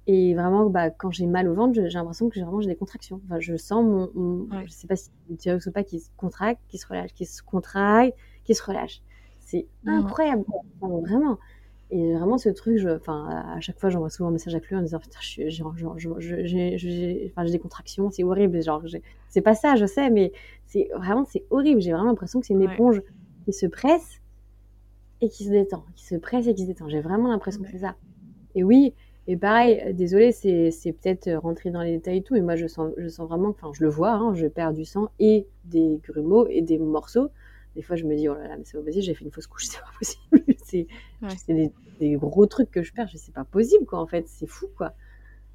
[0.07, 3.19] Et vraiment, bah, quand j'ai mal au ventre, j'ai l'impression que j'ai vraiment des contractions.
[3.25, 6.77] Enfin, je sens mon, je sais pas si tu ou pas, qui se contracte, qui
[6.77, 9.01] se relâche, qui se contracte, qui se relâche.
[9.51, 10.45] C'est incroyable,
[10.79, 11.37] vraiment.
[11.93, 14.81] Et vraiment, ce truc, je, à chaque fois, j'envoie souvent un message à Chloé en
[14.81, 18.63] disant Putain, j'ai des contractions, c'est horrible.
[18.63, 18.81] Genre,
[19.27, 20.31] c'est pas ça, je sais, mais
[20.67, 21.81] c'est vraiment, c'est horrible.
[21.81, 23.01] J'ai vraiment l'impression que c'est une éponge
[23.43, 24.21] qui se presse
[25.19, 26.87] et qui se détend, qui se presse et qui se détend.
[26.87, 27.95] J'ai vraiment l'impression que c'est ça.
[28.55, 28.93] Et oui,
[29.27, 32.93] et pareil, désolé, c'est peut-être rentrer dans les détails et tout, mais moi, je sens,
[32.95, 36.47] je sens vraiment, enfin, je le vois, hein, je perds du sang et des grumeaux
[36.47, 37.27] et des morceaux
[37.75, 39.31] des fois, je me dis, oh là là, mais c'est pas possible, j'ai fait une
[39.31, 40.87] fausse couche, c'est pas possible.
[41.37, 44.67] c'est des, gros trucs que je perds, c'est pas possible, quoi, en fait, c'est fou,
[44.75, 44.93] quoi.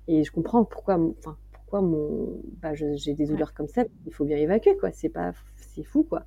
[0.09, 4.25] Et je comprends pourquoi, enfin, pourquoi mon, bah, j'ai des douleurs comme ça, il faut
[4.25, 4.93] bien évacuer, quoi.
[4.93, 6.25] C'est pas, c'est fou, quoi.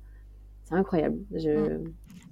[0.64, 1.18] C'est incroyable.
[1.32, 1.80] Je...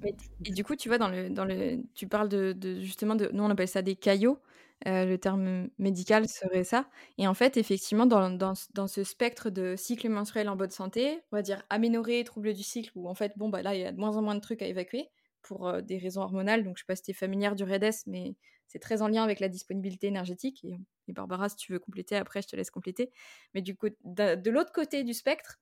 [0.04, 3.28] Et, du coup, tu vois, dans le, dans le, tu parles de, de, justement de,
[3.32, 4.38] nous on appelle ça des caillots.
[4.86, 6.88] Euh, le terme médical serait ça.
[7.18, 11.20] Et en fait, effectivement, dans, dans, dans, ce spectre de cycle menstruel en bonne santé,
[11.32, 13.84] on va dire aménorrhée, trouble du cycle, où en fait, bon, bah là, il y
[13.84, 15.08] a de moins en moins de trucs à évacuer
[15.42, 16.62] pour euh, des raisons hormonales.
[16.62, 18.36] Donc, je sais pas si tu es familière du REDES, mais
[18.68, 20.64] c'est très en lien avec la disponibilité énergétique.
[20.64, 23.10] Et, et, Barbara, si tu veux compléter, après, je te laisse compléter.
[23.54, 25.58] Mais du coup, de l'autre côté du spectre,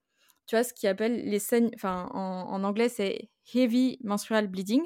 [0.46, 4.82] tu vois, ce qu'ils appellent les saignements, enfin, en, en anglais, c'est heavy menstrual bleeding,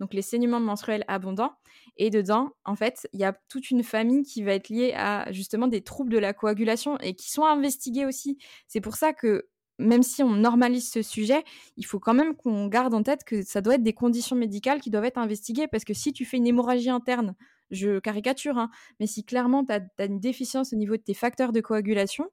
[0.00, 1.52] donc les saignements menstruels abondants.
[1.96, 5.30] Et dedans, en fait, il y a toute une famille qui va être liée à
[5.32, 8.38] justement des troubles de la coagulation et qui sont investigués aussi.
[8.66, 9.48] C'est pour ça que
[9.78, 11.42] même si on normalise ce sujet,
[11.76, 14.80] il faut quand même qu'on garde en tête que ça doit être des conditions médicales
[14.80, 15.66] qui doivent être investiguées.
[15.66, 17.34] Parce que si tu fais une hémorragie interne,
[17.70, 21.52] je caricature, hein, mais si clairement tu as, une déficience au niveau de tes facteurs
[21.52, 22.26] de coagulation,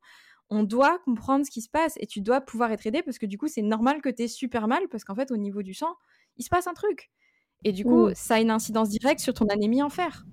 [0.51, 3.25] on doit comprendre ce qui se passe et tu dois pouvoir être aidé parce que
[3.25, 5.73] du coup, c'est normal que tu aies super mal parce qu'en fait, au niveau du
[5.73, 5.95] sang,
[6.37, 7.09] il se passe un truc.
[7.63, 8.15] Et du coup, mmh.
[8.15, 10.25] ça a une incidence directe sur ton anémie en fer.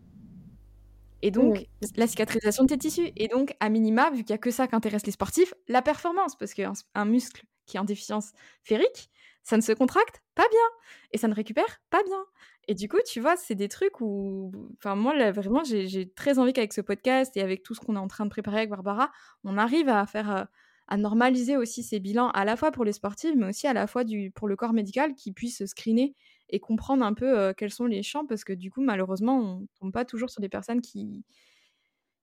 [1.23, 1.67] Et donc,
[1.97, 3.11] la cicatrisation de tes tissus.
[3.17, 5.83] Et donc, à minima, vu qu'il n'y a que ça qui intéresse les sportifs, la
[5.83, 6.37] performance.
[6.37, 9.11] Parce qu'un un muscle qui est en déficience férique,
[9.49, 10.69] ça ne se contracte pas bien.
[11.13, 12.23] Et ça ne récupère pas bien.
[12.69, 14.53] Et du coup, tu vois, c'est des trucs où.
[14.77, 17.99] Enfin, moi, vraiment, j'ai très envie qu'avec ce podcast et avec tout ce qu'on est
[17.99, 19.11] en train de préparer avec Barbara,
[19.45, 20.31] on arrive à faire.
[20.37, 20.45] Euh,
[20.91, 23.87] à normaliser aussi ces bilans à la fois pour les sportifs, mais aussi à la
[23.87, 26.15] fois pour le corps médical qui puisse screener
[26.49, 29.93] et comprendre un peu quels sont les champs parce que du coup malheureusement on tombe
[29.93, 31.27] pas toujours sur des personnes qui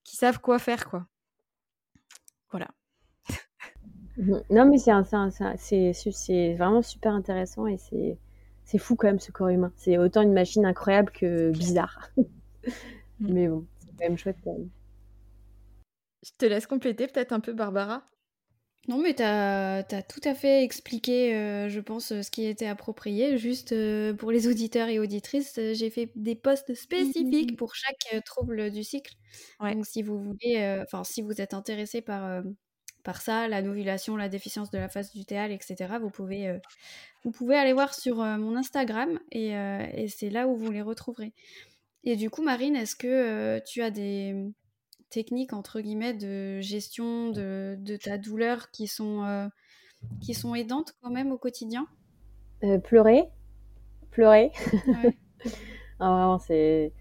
[0.04, 1.06] qui savent quoi faire quoi.
[2.50, 2.70] Voilà.
[4.18, 4.38] Mmh.
[4.50, 8.18] Non mais c'est c'est vraiment super intéressant et c'est
[8.64, 9.72] c'est fou quand même ce corps humain.
[9.76, 12.10] C'est autant une machine incroyable que bizarre.
[13.22, 13.34] Mmh.
[13.34, 14.70] mais bon, c'est quand même chouette quand même.
[16.22, 18.04] Je te laisse compléter peut-être un peu Barbara.
[18.88, 23.38] Non, mais tu as, tout à fait expliqué, euh, je pense, ce qui était approprié.
[23.38, 28.24] Juste euh, pour les auditeurs et auditrices, euh, j'ai fait des posts spécifiques pour chaque
[28.26, 29.14] trouble du cycle.
[29.60, 32.44] Donc, si vous voulez, enfin, si vous êtes intéressé par,
[33.06, 36.60] par ça, la novulation, la déficience de la phase du théâtre, etc., vous pouvez,
[37.24, 41.32] vous pouvez aller voir sur mon Instagram et, et c'est là où vous les retrouverez.
[42.04, 44.52] Et du coup, Marine, est-ce que tu as des
[45.10, 49.48] techniques entre guillemets de gestion de, de ta douleur qui sont, euh,
[50.22, 51.88] qui sont aidantes quand même au quotidien?
[52.64, 53.24] Euh, Pleurer.
[54.12, 54.52] Pleurer.
[56.00, 56.94] ah, c'est.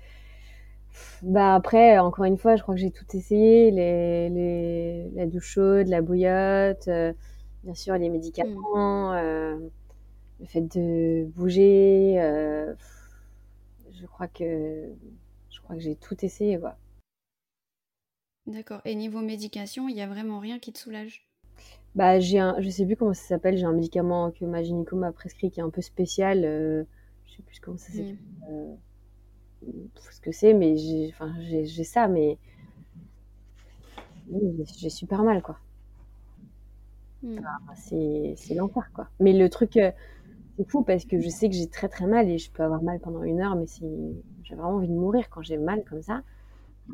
[1.23, 5.47] Bah après, encore une fois, je crois que j'ai tout essayé, les, les, la douche
[5.49, 7.13] chaude, la bouillotte, euh,
[7.65, 9.71] bien sûr les médicaments, mmh.
[10.41, 12.17] le fait de bouger.
[13.93, 14.89] je crois que
[15.51, 16.77] je crois que j'ai tout essayé quoi.
[18.47, 18.83] D'accord.
[18.85, 21.27] Et niveau médication, il n'y a vraiment rien qui te soulage?
[21.95, 24.97] Bah, j'ai un, je sais plus comment ça s'appelle, j'ai un médicament que ma gynéco
[24.97, 26.45] m'a prescrit qui est un peu spécial.
[26.45, 26.85] euh,
[27.25, 28.19] je sais plus comment ça s'appelle.
[30.11, 31.33] Ce que c'est, mais j'ai, enfin,
[31.85, 32.39] ça, mais
[34.79, 35.59] j'ai super mal, quoi.
[37.23, 37.39] Hmm.
[37.75, 39.09] c'est, c'est l'enfer, quoi.
[39.19, 39.91] Mais le truc, euh,
[40.57, 42.83] c'est fou parce que je sais que j'ai très très mal et je peux avoir
[42.83, 43.83] mal pendant une heure, mais si
[44.43, 46.23] j'ai vraiment envie de mourir quand j'ai mal comme ça.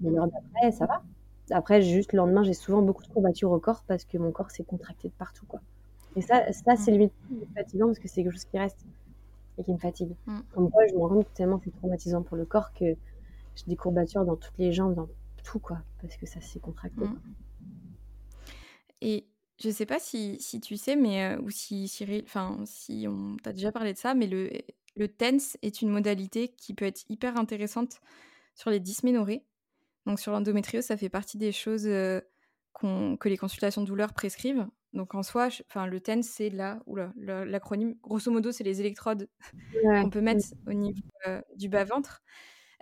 [0.03, 1.03] Mais l'heure d'après, ça va.
[1.51, 4.53] Après, juste le lendemain, j'ai souvent beaucoup de courbatures au corps parce que mon corps
[4.53, 5.61] s'est contracté de partout, quoi.
[6.17, 7.13] Et ça, ça c'est limite
[7.55, 8.85] fatigant parce que c'est quelque chose qui reste
[9.61, 10.15] et qui me fatigue.
[10.27, 10.39] Mm.
[10.53, 12.97] Comme quoi, je me rends compte que tellement c'est traumatisant pour le corps que
[13.55, 15.09] j'ai des courbatures dans toutes les jambes, dans
[15.45, 17.05] tout, quoi, parce que ça s'est contracté.
[17.05, 17.21] Mm.
[19.03, 19.27] Et
[19.63, 23.37] je sais pas si, si tu sais, mais euh, ou si Cyril, enfin, si on
[23.43, 24.51] t'a déjà parlé de ça, mais le,
[24.97, 28.01] le TENS est une modalité qui peut être hyper intéressante
[28.55, 29.45] sur les dysménorrhées.
[30.07, 34.67] Donc sur l'endométriose, ça fait partie des choses que les consultations de douleur prescrivent.
[34.93, 36.81] Donc en soi, enfin le TENS, c'est là,
[37.17, 39.29] l'acronyme, grosso modo, c'est les électrodes
[39.83, 41.01] qu'on peut mettre au niveau
[41.57, 42.23] du bas-ventre.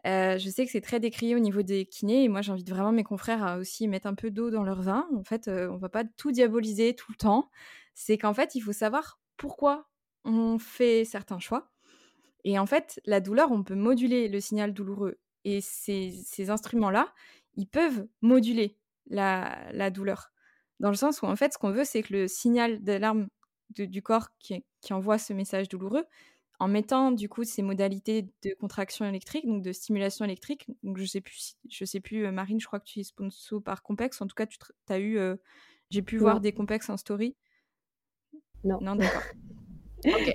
[0.05, 3.05] je sais que c'est très décrié au niveau des kinés et moi j'invite vraiment mes
[3.05, 5.07] confrères à aussi mettre un peu d'eau dans leur vin.
[5.15, 7.51] En fait, on va pas tout diaboliser tout le temps.
[7.95, 9.89] C'est qu'en fait, il faut savoir pourquoi
[10.25, 11.71] on fait certains choix.
[12.45, 17.13] Et en fait, la douleur, on peut moduler le signal douloureux et ces, instruments-là,
[17.57, 18.79] ils peuvent moduler
[19.09, 20.31] la, douleur.
[20.81, 23.29] Dans le sens où, en fait, ce qu'on veut, c'est que le signal d'alarme
[23.71, 26.05] du corps qui, envoie ce message douloureux,
[26.61, 30.67] en mettant du coup ces modalités de contraction électrique, donc de stimulation électrique.
[30.83, 33.63] Donc je sais plus, je sais plus, euh, Marine, je crois que tu es sponsor
[33.63, 34.21] par Compex.
[34.21, 34.59] En tout cas, tu
[34.89, 35.37] as eu, euh,
[35.91, 37.37] j'ai pu voir des Compex en story.
[38.65, 38.81] Non.
[38.81, 39.23] Non, d'accord.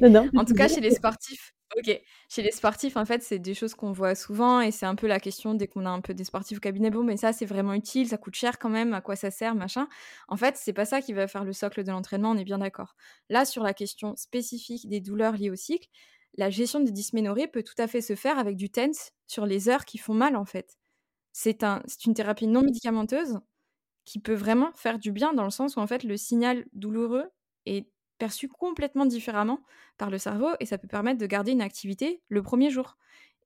[0.02, 0.30] non, non.
[0.36, 2.02] En tout cas, chez les sportifs, Ok.
[2.30, 5.08] Chez les sportifs, en fait, c'est des choses qu'on voit souvent et c'est un peu
[5.08, 6.92] la question dès qu'on a un peu des sportifs au cabinet.
[6.92, 9.56] Bon, mais ça, c'est vraiment utile, ça coûte cher quand même, à quoi ça sert,
[9.56, 9.88] machin.
[10.28, 12.60] En fait, c'est pas ça qui va faire le socle de l'entraînement, on est bien
[12.60, 12.96] d'accord.
[13.30, 15.88] Là, sur la question spécifique des douleurs liées au cycle,
[16.36, 19.70] la gestion des dysménorrhées peut tout à fait se faire avec du TENS sur les
[19.70, 20.78] heures qui font mal, en fait.
[21.32, 23.40] C'est un, une thérapie non médicamenteuse
[24.06, 27.30] qui peut vraiment faire du bien dans le sens où, en fait, le signal douloureux
[27.66, 27.88] est
[28.48, 29.62] complètement différemment
[29.98, 32.98] par le cerveau et ça peut permettre de garder une activité le premier jour.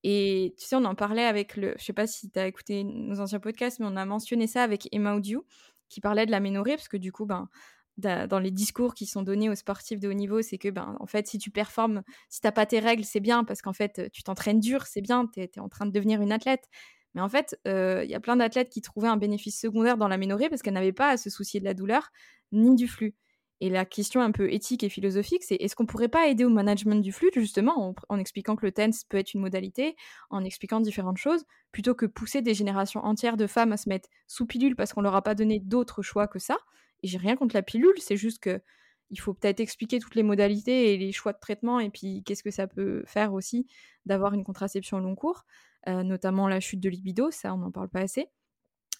[0.03, 1.73] Et tu sais, on en parlait avec le.
[1.77, 4.63] Je sais pas si tu as écouté nos anciens podcasts, mais on a mentionné ça
[4.63, 5.43] avec Emma Audiou
[5.89, 7.49] qui parlait de la ménorrhée, parce que du coup, ben,
[7.97, 11.07] dans les discours qui sont donnés aux sportifs de haut niveau, c'est que, ben, en
[11.07, 14.23] fait, si tu performes, si t'as pas tes règles, c'est bien parce qu'en fait, tu
[14.23, 16.69] t'entraînes dur, c'est bien, tu es, en train de devenir une athlète.
[17.15, 20.49] Mais en fait, il y a plein d'athlètes qui trouvaient un bénéfice secondaire dans l'aménorrhée
[20.49, 22.11] parce qu'elles n'avaient pas à se soucier de la douleur
[22.51, 23.15] ni du flux.
[23.59, 26.49] Et la question un peu éthique et philosophique, c'est est-ce qu'on pourrait pas aider au
[26.49, 29.95] management du flux, justement, en, expliquant que le TENS peut être une modalité,
[30.29, 34.09] en expliquant différentes choses, plutôt que pousser des générations entières de femmes à se mettre
[34.27, 36.57] sous pilule parce qu'on leur a pas donné d'autres choix que ça?
[37.01, 38.61] Et j'ai rien contre la pilule, c'est juste que
[39.09, 42.43] il faut peut-être expliquer toutes les modalités et les choix de traitement, et puis qu'est-ce
[42.43, 43.65] que ça peut faire aussi
[44.05, 45.45] d'avoir une contraception long cours,
[45.87, 48.27] euh, notamment la chute de libido, ça on n'en parle pas assez.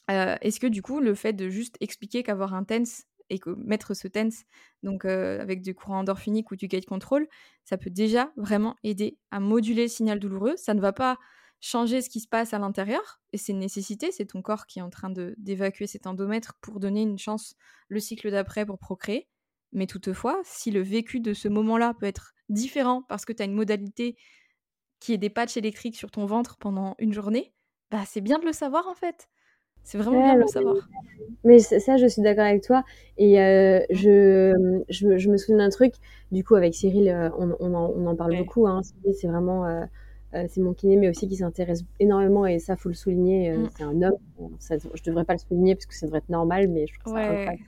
[0.10, 3.50] Euh, est-ce que du coup, le fait de juste expliquer qu'avoir un TENS et que
[3.52, 4.46] mettre ce TENS,
[4.84, 7.28] donc avec du courant endorphinique ou du gate control,
[7.64, 10.56] ça peut déjà vraiment aider à moduler le signal douloureux.
[10.58, 11.18] Ça ne va pas
[11.60, 14.80] changer ce qui se passe à l'intérieur, et c'est une nécessité, c'est ton corps qui
[14.80, 17.56] est en train d'évacuer cet endomètre pour donner une chance
[17.88, 19.28] le cycle d'après pour procréer.
[19.74, 23.46] Mais toutefois, si le vécu de ce moment-là peut être différent parce que tu as
[23.46, 24.16] une modalité
[25.00, 27.54] qui est des patchs électriques sur ton ventre pendant une journée,
[27.92, 29.28] bah c'est bien de le savoir en fait.
[29.88, 30.76] C'est vraiment bien de le savoir.
[31.46, 32.84] Mais ça, je suis d'accord avec toi.
[33.18, 35.94] Et euh, je, je, me souviens d'un truc,
[36.34, 38.68] du coup, avec Cyril, euh, on, on, en, on en, parle beaucoup.
[38.68, 38.82] Hein.
[39.14, 39.66] C'est vraiment.
[39.66, 39.86] Euh,
[40.50, 43.50] c'est mon kiné, mais aussi qui s'intéresse énormément, et ça, faut le souligner.
[43.50, 43.70] Mm.
[43.78, 44.18] C'est un homme.
[44.60, 47.14] Ça, je devrais pas le souligner parce que ça devrait être normal, mais je trouve
[47.14, 47.64] ça incroyable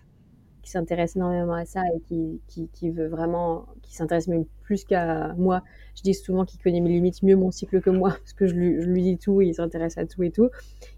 [0.61, 4.83] qui s'intéresse énormément à ça et qui, qui, qui veut vraiment, qui s'intéresse même plus
[4.83, 5.63] qu'à moi.
[5.95, 8.55] Je dis souvent qu'il connaît mes limites mieux mon cycle que moi, parce que je
[8.55, 10.49] lui, je lui dis tout, et il s'intéresse à tout et tout.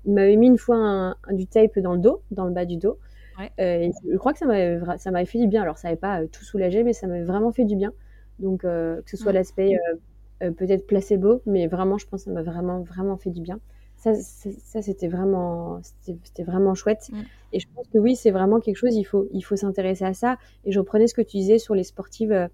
[0.06, 2.78] Il m'avait mis une fois un, du tape dans le dos, dans le bas du
[2.78, 2.98] dos.
[3.60, 5.64] Euh, je crois que ça m'avait, ça m'avait fait du bien.
[5.64, 7.92] Alors, ça n'avait pas euh, tout soulagé, mais ça m'avait vraiment fait du bien.
[8.38, 9.78] Donc, euh, que ce soit l'aspect
[10.40, 13.60] peut-être placebo, mais vraiment, je pense que ça m'a vraiment, vraiment fait du bien
[14.02, 17.10] ça, ça c'était vraiment, c'était vraiment chouette.
[17.12, 17.22] Mm.
[17.54, 20.14] Et je pense que oui, c'est vraiment quelque chose, il faut, il faut s'intéresser à
[20.14, 20.38] ça.
[20.66, 22.48] Et je reprenais ce que tu disais sur les sportives, euh,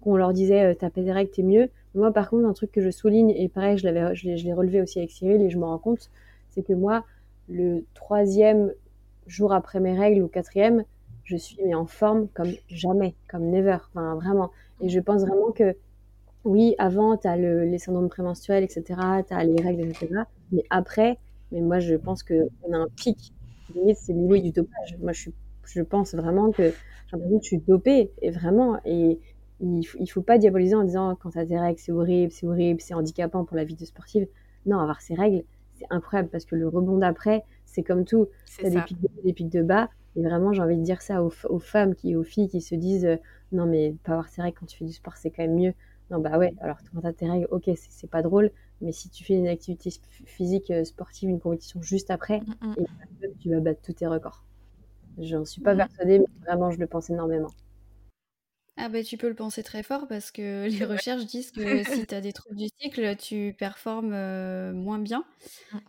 [0.00, 1.68] qu'on leur disait, euh, t'as des règles, t'es mieux.
[1.94, 4.80] Moi, par contre, un truc que je souligne, et pareil, je l'avais, je l'ai relevé
[4.80, 6.10] aussi avec Cyril, et je me rends compte,
[6.50, 7.04] c'est que moi,
[7.48, 8.72] le troisième
[9.26, 10.84] jour après mes règles, ou quatrième,
[11.24, 14.50] je suis mais en forme comme jamais, comme never, enfin vraiment.
[14.80, 15.74] Et je pense vraiment que
[16.44, 18.84] oui, avant, tu as le, les syndromes prémenstruels, etc.,
[19.26, 20.08] tu as les règles, etc.
[20.52, 21.18] Mais après,
[21.52, 23.32] mais moi, je pense qu'on a un pic.
[23.74, 24.96] Limite, c'est limite du dopage.
[25.00, 25.30] Moi, je,
[25.64, 28.78] je pense vraiment que j'ai l'impression que je suis dopée, et vraiment.
[28.84, 29.18] Et
[29.60, 32.46] il ne faut pas diaboliser en disant quand tu as des règles, c'est horrible, c'est
[32.46, 34.26] horrible, c'est handicapant pour la vie de sportive.
[34.66, 38.28] Non, avoir ces règles, c'est incroyable parce que le rebond d'après, c'est comme tout.
[38.46, 39.88] Tu as des pics, de, des pics de bas.
[40.16, 42.74] Et vraiment, j'ai envie de dire ça aux, aux, femmes, qui, aux filles qui se
[42.74, 43.16] disent euh,
[43.52, 45.72] non, mais pas avoir ces règles quand tu fais du sport, c'est quand même mieux.
[46.10, 48.50] Non, bah ouais, alors quand t'as tes règles, ok, c'est pas drôle,
[48.80, 49.90] mais si tu fais une activité
[50.26, 52.74] physique euh, sportive, une compétition juste après, mm, mm.
[53.22, 54.44] et tu vas battre tous tes records.
[55.18, 55.78] J'en suis pas mm.
[55.78, 57.50] persuadée, mais vraiment, je le pense énormément.
[58.76, 62.06] Ah bah tu peux le penser très fort parce que les recherches disent que si
[62.06, 65.24] tu as des troubles du cycle, tu performes euh, moins bien.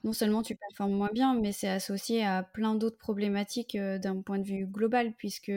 [0.03, 4.22] Non seulement tu performes moins bien, mais c'est associé à plein d'autres problématiques euh, d'un
[4.22, 5.51] point de vue global, puisque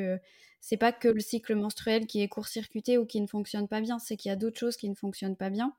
[0.61, 3.99] c'est pas que le cycle menstruel qui est court-circuité ou qui ne fonctionne pas bien,
[3.99, 5.75] c'est qu'il y a d'autres choses qui ne fonctionnent pas bien.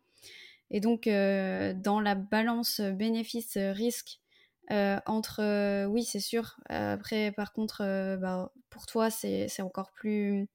[0.72, 4.20] Et donc, euh, dans la balance bénéfice-risque,
[4.72, 7.80] euh, entre, euh, oui, c'est sûr, après, par contre,
[8.22, 10.48] bah, pour toi, c'est encore plus,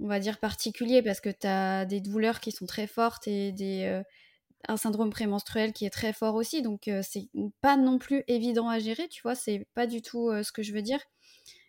[0.00, 3.52] on va dire, particulier parce que tu as des douleurs qui sont très fortes et
[3.52, 4.02] des,
[4.68, 6.62] un syndrome prémenstruel qui est très fort aussi.
[6.62, 7.28] Donc, c'est
[7.60, 10.72] pas non plus évident à gérer, tu vois, c'est pas du tout ce que je
[10.72, 11.00] veux dire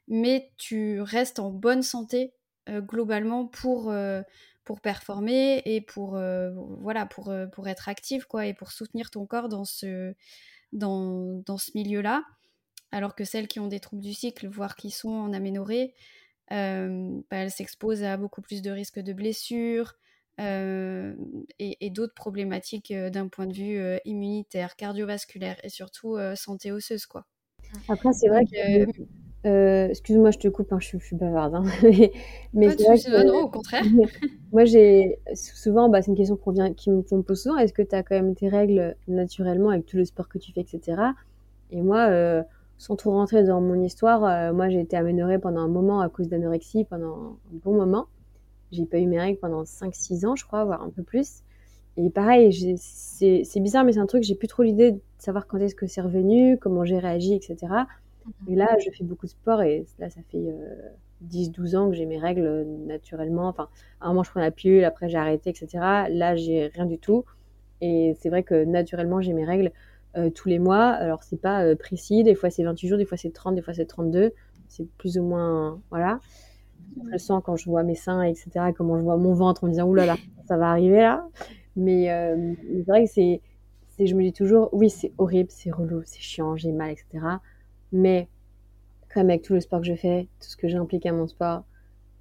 [0.07, 2.33] mais tu restes en bonne santé
[2.69, 4.21] euh, globalement pour, euh,
[4.63, 9.25] pour performer et pour, euh, voilà, pour, pour être active quoi, et pour soutenir ton
[9.25, 10.13] corps dans ce,
[10.71, 12.23] dans, dans ce milieu-là.
[12.91, 15.93] Alors que celles qui ont des troubles du cycle, voire qui sont en aménorrhée,
[16.49, 16.57] bah,
[17.31, 19.95] elles s'exposent à beaucoup plus de risques de blessures,
[20.37, 21.15] et,
[21.59, 27.07] et d'autres problématiques d'un point de vue immunitaire, cardiovasculaire et surtout santé osseuse.
[27.07, 27.25] Quoi.
[27.89, 28.85] Après, c'est vrai que
[29.45, 31.55] euh, excuse-moi, je te coupe, hein, je, suis bavarde.
[31.55, 31.63] Hein,
[32.53, 33.83] mais, Pas de non, au contraire.
[34.53, 37.57] moi, j'ai souvent, bah, c'est une question vient, qui me, pose souvent.
[37.57, 40.53] Est-ce que tu as quand même tes règles naturellement avec tout le sport que tu
[40.53, 41.01] fais, etc.
[41.71, 42.41] Et moi, euh,
[42.77, 46.09] sans trop rentrer dans mon histoire, euh, moi, j'ai été aménorée pendant un moment à
[46.09, 48.07] cause d'anorexie, pendant un bon moment.
[48.71, 51.43] J'ai pas eu mes règles pendant 5-6 ans, je crois, voire un peu plus.
[51.95, 55.59] Et pareil, c'est bizarre, mais c'est un truc, j'ai plus trop l'idée de savoir quand
[55.59, 57.57] est-ce que c'est revenu, comment j'ai réagi, etc.
[58.47, 60.45] Et là, je fais beaucoup de sport et là, ça fait
[61.25, 63.47] 10-12 euh, ans que j'ai mes règles euh, naturellement.
[63.47, 63.67] Enfin,
[64.01, 65.67] à un moment, je prends la pilule, après, j'ai arrêté, etc.
[66.09, 67.25] Là, j'ai rien du tout.
[67.81, 69.71] Et c'est vrai que naturellement, j'ai mes règles
[70.17, 70.85] euh, tous les mois.
[70.85, 72.23] Alors, c'est pas précis.
[72.23, 74.31] Des fois, c'est 28 jours, des fois, c'est 30, des fois, c'est 32.
[74.67, 75.81] C'est plus ou moins.
[75.89, 76.19] Voilà.
[77.03, 79.67] je le sens quand je vois mes seins, etc., comment je vois mon ventre en
[79.67, 80.15] me disant, oulala,
[80.47, 81.27] ça va arriver là.
[81.75, 83.41] Mais euh, c'est vrai que c'est,
[84.05, 87.25] je me dis toujours, oui, c'est horrible, c'est relou, c'est chiant, j'ai mal, etc.
[87.93, 88.27] Mais
[89.13, 91.63] comme avec tout le sport que je fais, tout ce que j'implique à mon sport,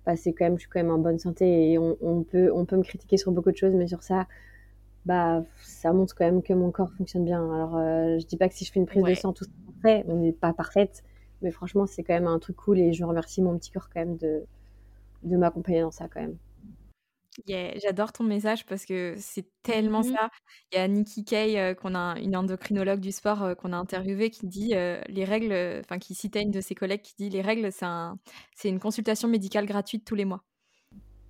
[0.07, 2.53] bah, c'est quand même, je suis quand même en bonne santé et on, on, peut,
[2.55, 4.27] on peut me critiquer sur beaucoup de choses, mais sur ça,
[5.07, 7.43] bah, ça montre quand même que mon corps fonctionne bien.
[7.55, 9.51] Alors, euh, je dis pas que si je fais une prise de sang, tout ça
[9.83, 11.03] fait, on n'est pas parfaite,
[11.43, 14.01] mais franchement, c'est quand même un truc cool et je remercie mon petit corps quand
[14.01, 14.45] même de,
[15.25, 16.37] de m'accompagner dans ça quand même.
[17.47, 20.29] Yeah, j'adore ton message parce que c'est tellement mmh ça.
[20.71, 23.77] Il y a Nikki Kay, euh, qu'on a une endocrinologue du sport euh, qu'on a
[23.77, 27.31] interviewée, qui dit euh, les règles, enfin qui citait une de ses collègues qui dit
[27.31, 28.19] les règles, c'est un,
[28.55, 30.45] c'est une consultation médicale gratuite tous les mois.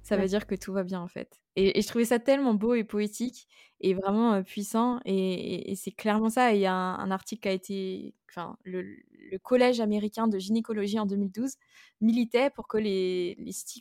[0.03, 1.40] Ça veut dire que tout va bien en fait.
[1.57, 3.46] Et, je trouvais ça tellement beau et poétique
[3.80, 5.00] et vraiment puissant.
[5.05, 6.53] Et, c'est clairement ça.
[6.53, 8.84] il y a un, article qui a été, enfin, le,
[9.42, 11.55] collège américain de gynécologie en 2012
[12.03, 13.38] militait pour que les,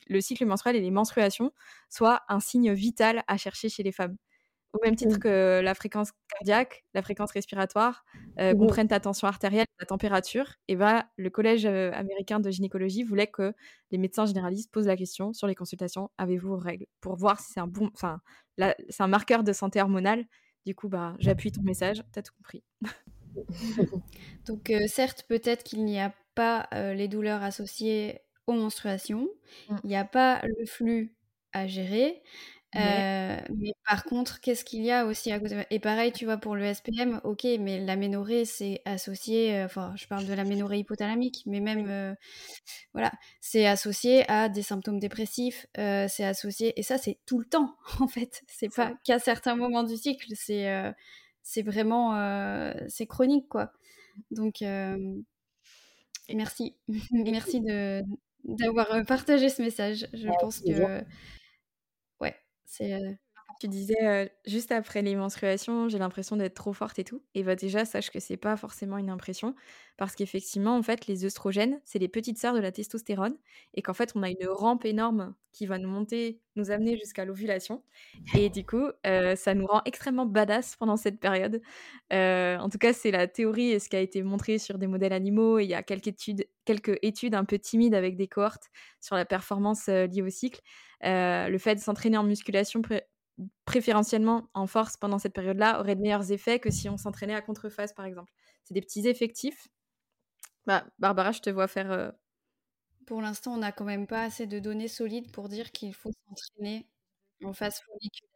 [0.07, 1.51] le cycle menstruel et les menstruations
[1.89, 4.15] soient un signe vital à chercher chez les femmes
[4.74, 5.19] au même titre mmh.
[5.19, 8.05] que la fréquence cardiaque, la fréquence respiratoire,
[8.39, 13.03] euh, qu'on prenne ta tension artérielle, ta température, et bah, le Collège américain de gynécologie
[13.03, 13.53] voulait que
[13.91, 16.86] les médecins généralistes posent la question sur les consultations avez-vous vos règles?
[17.01, 17.89] Pour voir si c'est un bon.
[17.93, 18.22] Enfin,
[18.57, 20.26] c'est un marqueur de santé hormonale.
[20.65, 22.63] Du coup, bah, j'appuie ton message, t'as tout compris.
[24.45, 29.28] Donc, euh, certes, peut-être qu'il n'y a pas les douleurs associées aux menstruations,
[29.69, 29.76] mmh.
[29.84, 31.13] il n'y a pas le flux
[31.51, 32.22] à gérer,
[32.74, 35.65] mais par contre, qu'est-ce qu'il y a aussi à côté?
[35.69, 40.26] Et pareil, tu vois, pour le SPM, ok, mais l'aménorrhée, c'est associé, enfin, je parle
[40.26, 42.15] de l'aménorrhée hypothalamique, mais même,
[42.93, 43.11] voilà,
[43.41, 48.07] c'est associé à des symptômes dépressifs, c'est associé, et ça, c'est tout le temps, en
[48.07, 48.43] fait.
[48.47, 50.93] C'est pas qu'à certains moments du cycle, c'est
[51.43, 52.13] c'est vraiment,
[52.88, 53.72] c'est chronique, quoi.
[54.32, 54.63] Donc,
[56.34, 56.76] merci.
[57.11, 58.03] merci de
[58.43, 60.07] d'avoir partagé ce message.
[60.13, 61.03] Je pense que
[62.72, 62.99] c'est,
[63.59, 67.55] tu disais, juste après les menstruations, j'ai l'impression d'être trop forte et tout et bah,
[67.55, 69.55] déjà sache que c'est pas forcément une impression
[69.97, 73.38] parce qu'effectivement, en fait, les œstrogènes, c'est les petites sœurs de la testostérone
[73.76, 77.24] et qu'en fait, on a une rampe énorme qui va nous monter, nous amener jusqu'à
[77.26, 77.84] l'ovulation
[78.36, 78.88] et du coup,
[79.36, 81.61] ça nous rend extrêmement badass pendant cette période.
[82.11, 85.13] en tout cas, c'est la théorie et ce qui a été montré sur des modèles
[85.13, 88.69] animaux et il y a quelques études quelques études un peu timides avec des cohortes
[89.01, 90.61] sur la performance, liée au cycle.
[91.03, 92.81] Le fait de s'entraîner en musculation
[93.65, 97.41] préférentiellement en force pendant cette période-là aurait de meilleurs effets que si on s'entraînait à
[97.41, 98.31] contrephase, par exemple.
[98.63, 99.67] C'est des petits effectifs.
[100.65, 101.91] Bah, Barbara, je te vois faire.
[101.91, 102.11] Euh,
[103.07, 106.11] pour l'instant, on n'a quand même pas assez de données solides pour dire qu'il faut
[106.27, 106.87] s'entraîner
[107.43, 108.29] en phase folliculaire.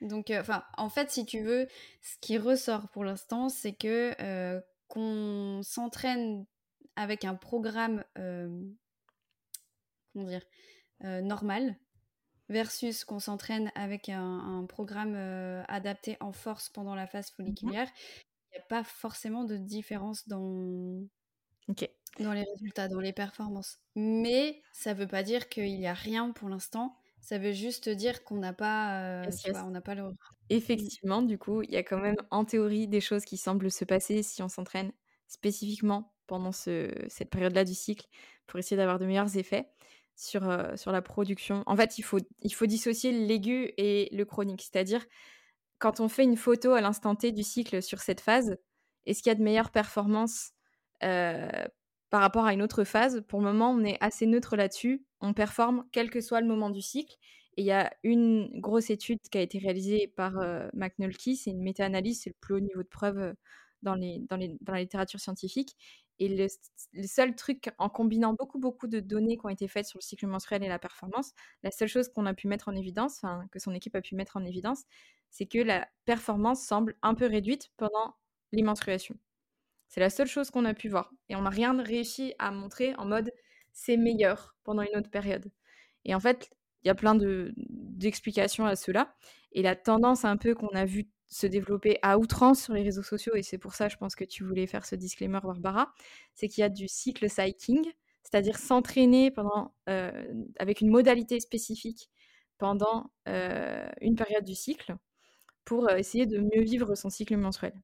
[0.00, 0.42] Donc, euh,
[0.76, 1.68] en fait, si tu veux,
[2.02, 6.46] ce qui ressort pour l'instant, c'est que euh, qu'on s'entraîne
[6.96, 8.66] avec un programme, comment
[10.26, 10.42] dire,
[11.00, 11.76] normal,
[12.48, 17.88] versus qu'on s'entraîne avec un, programme euh, adapté en force pendant la phase mmh folliculaire,
[18.50, 21.02] il n'y a pas forcément de différence dans,
[22.18, 23.78] dans les résultats, dans les performances.
[23.94, 26.96] Mais ça ne veut pas dire qu'il n'y a rien pour l'instant.
[27.20, 29.30] Ça veut juste dire qu'on n'a pas, euh,
[29.64, 30.04] on n'a pas le.
[30.50, 33.84] Effectivement, du coup, il y a quand même en théorie des choses qui semblent se
[33.84, 34.92] passer si on s'entraîne
[35.26, 38.06] spécifiquement pendant ce, cette période-là du cycle
[38.46, 39.68] pour essayer d'avoir de meilleurs effets
[40.18, 41.62] sur, la production.
[41.66, 44.62] En fait, il faut, dissocier l'aigu et le chronique.
[44.62, 45.06] C'est-à-dire,
[45.78, 48.56] quand on fait une photo à l'instant T du cycle sur cette phase,
[49.06, 50.52] est-ce qu'il y a de meilleures performances
[51.00, 53.22] par rapport à une autre phase?
[53.28, 55.04] Pour le moment, on est assez neutre là-dessus.
[55.20, 57.16] On performe quel que soit le moment du cycle.
[57.56, 60.32] Et il y a une grosse étude qui a été réalisée par
[60.74, 63.34] McNulty, c'est une méta-analyse, c'est le plus haut niveau de preuve
[63.82, 65.76] dans la littérature scientifique.
[66.20, 69.98] Et le, seul truc, en combinant beaucoup, beaucoup de données qui ont été faites sur
[69.98, 71.32] le cycle menstruel et la performance,
[71.62, 73.22] la seule chose qu'on a pu mettre en évidence,
[73.52, 74.84] que son équipe a pu mettre en évidence,
[75.30, 78.16] c'est que la performance semble un peu réduite pendant
[78.52, 78.64] les.
[79.88, 81.12] C'est la seule chose qu'on a pu voir.
[81.28, 83.32] Et on n'a rien réussi à montrer en mode
[83.72, 85.50] c'est meilleur pendant une autre période.
[86.04, 86.50] Et en fait,
[86.82, 89.14] il y a plein d'explications à cela.
[89.52, 93.02] Et la tendance un peu qu'on a vue se développer à outrance sur les réseaux
[93.02, 95.92] sociaux, et c'est pour ça, je pense que tu voulais faire ce disclaimer, Barbara,
[96.34, 97.84] c'est qu'il y a du cycle cycling,
[98.22, 100.10] c'est-à-dire s'entraîner pendant, euh,
[100.58, 102.10] avec une modalité spécifique
[102.58, 104.96] pendant euh, une période du cycle
[105.64, 107.74] pour euh, essayer de mieux vivre son cycle menstruel.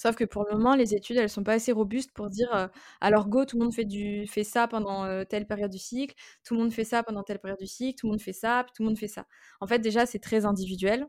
[0.00, 2.70] Sauf que pour le moment, les études, elles sont pas assez robustes pour dire
[3.02, 6.54] alors go, tout le monde fait, du, fait ça pendant telle période du cycle, tout
[6.54, 8.82] le monde fait ça pendant telle période du cycle, tout le monde fait ça, tout
[8.82, 9.26] le monde fait ça.
[9.60, 11.06] En fait, déjà, c'est très individuel.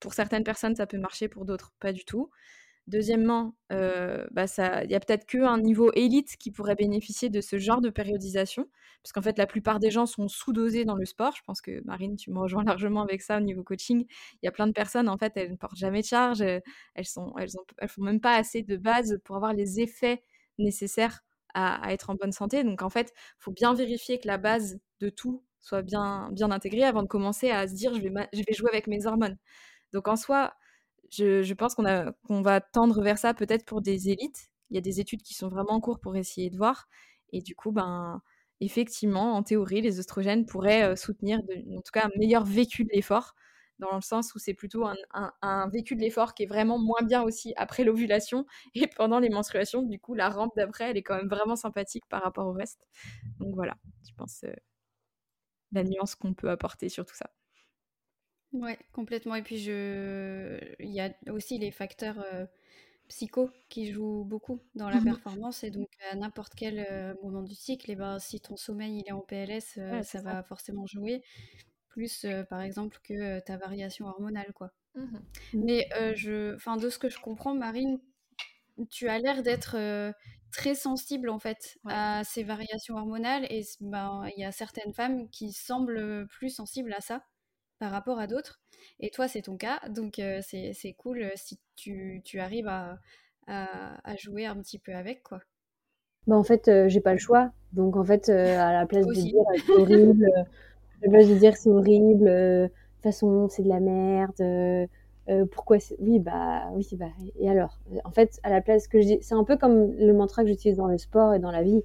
[0.00, 2.30] Pour certaines personnes, ça peut marcher, pour d'autres, pas du tout.
[2.86, 4.46] Deuxièmement, bah,
[4.84, 8.68] il y a peut-être qu'un niveau élite qui pourrait bénéficier de ce genre de périodisation,
[9.02, 11.34] parce qu'en fait, la plupart des gens sont sous-dosés dans le sport.
[11.36, 14.04] Je pense que Marine, tu me rejoins largement avec ça au niveau coaching.
[14.42, 16.62] Il y a plein de personnes, en fait, elles ne portent jamais de charge, elles
[17.04, 20.22] sont, elles elles font même pas assez de base pour avoir les effets
[20.58, 21.20] nécessaires
[21.54, 22.64] à, être en bonne santé.
[22.64, 26.50] Donc, en fait, il faut bien vérifier que la base de tout soit bien, bien
[26.50, 29.36] intégrée avant de commencer à se dire je vais, je vais jouer avec mes hormones.
[29.92, 30.52] Donc, en soi,
[31.10, 34.50] je, pense qu'on va tendre vers ça peut-être pour des élites.
[34.70, 36.88] Il y a des études qui sont vraiment en cours pour essayer de voir.
[37.32, 38.22] Et du coup, ben,
[38.60, 42.90] effectivement, en théorie, les oestrogènes pourraient euh, soutenir, en tout cas, un meilleur vécu de
[42.92, 43.34] l'effort,
[43.78, 47.22] dans le sens où c'est plutôt un, vécu de l'effort qui est vraiment moins bien
[47.22, 49.82] aussi après l'ovulation et pendant les menstruations.
[49.82, 52.86] Du coup, la rampe d'après, elle est quand même vraiment sympathique par rapport au reste.
[53.38, 53.76] Donc voilà,
[54.06, 54.52] je pense euh,
[55.72, 57.30] la nuance qu'on peut apporter sur tout ça.
[58.52, 59.34] Ouais, complètement.
[59.34, 60.58] Et puis, je...
[60.80, 62.46] il y a aussi les facteurs euh,
[63.08, 65.64] psycho qui jouent beaucoup dans la mmh performance.
[65.64, 69.08] Et donc, à n'importe quel euh, moment du cycle, et ben, si ton sommeil il
[69.08, 71.22] est en PLS, euh, ça, va forcément jouer.
[71.88, 74.72] Plus, par exemple, que ta variation hormonale, quoi.
[74.94, 75.64] Mmh mmh.
[75.64, 76.54] Mais je...
[76.56, 78.00] enfin, de ce que je comprends, Marine,
[78.90, 79.76] tu as l'air d'être
[80.50, 85.28] très sensible en fait à ces variations hormonales et ben il y a certaines femmes
[85.30, 87.24] qui semblent plus sensibles à ça
[87.80, 88.60] par rapport à d'autres.
[89.00, 92.98] Et toi, c'est ton cas, donc euh, c'est cool euh, si tu, tu arrives à,
[93.48, 95.40] à, jouer un petit peu avec, quoi.
[96.26, 97.50] Bah en fait, euh, j'ai pas le choix.
[97.72, 99.34] Donc en fait, à la place de dire
[99.66, 103.80] c'est horrible, à la place de dire c'est horrible, de toute façon c'est de la
[103.80, 104.88] merde,
[105.52, 107.06] pourquoi oui bah oui bah
[107.38, 110.12] et alors en fait à la place que je dis c'est un peu comme le
[110.12, 111.84] mantra que j'utilise dans le sport et dans la vie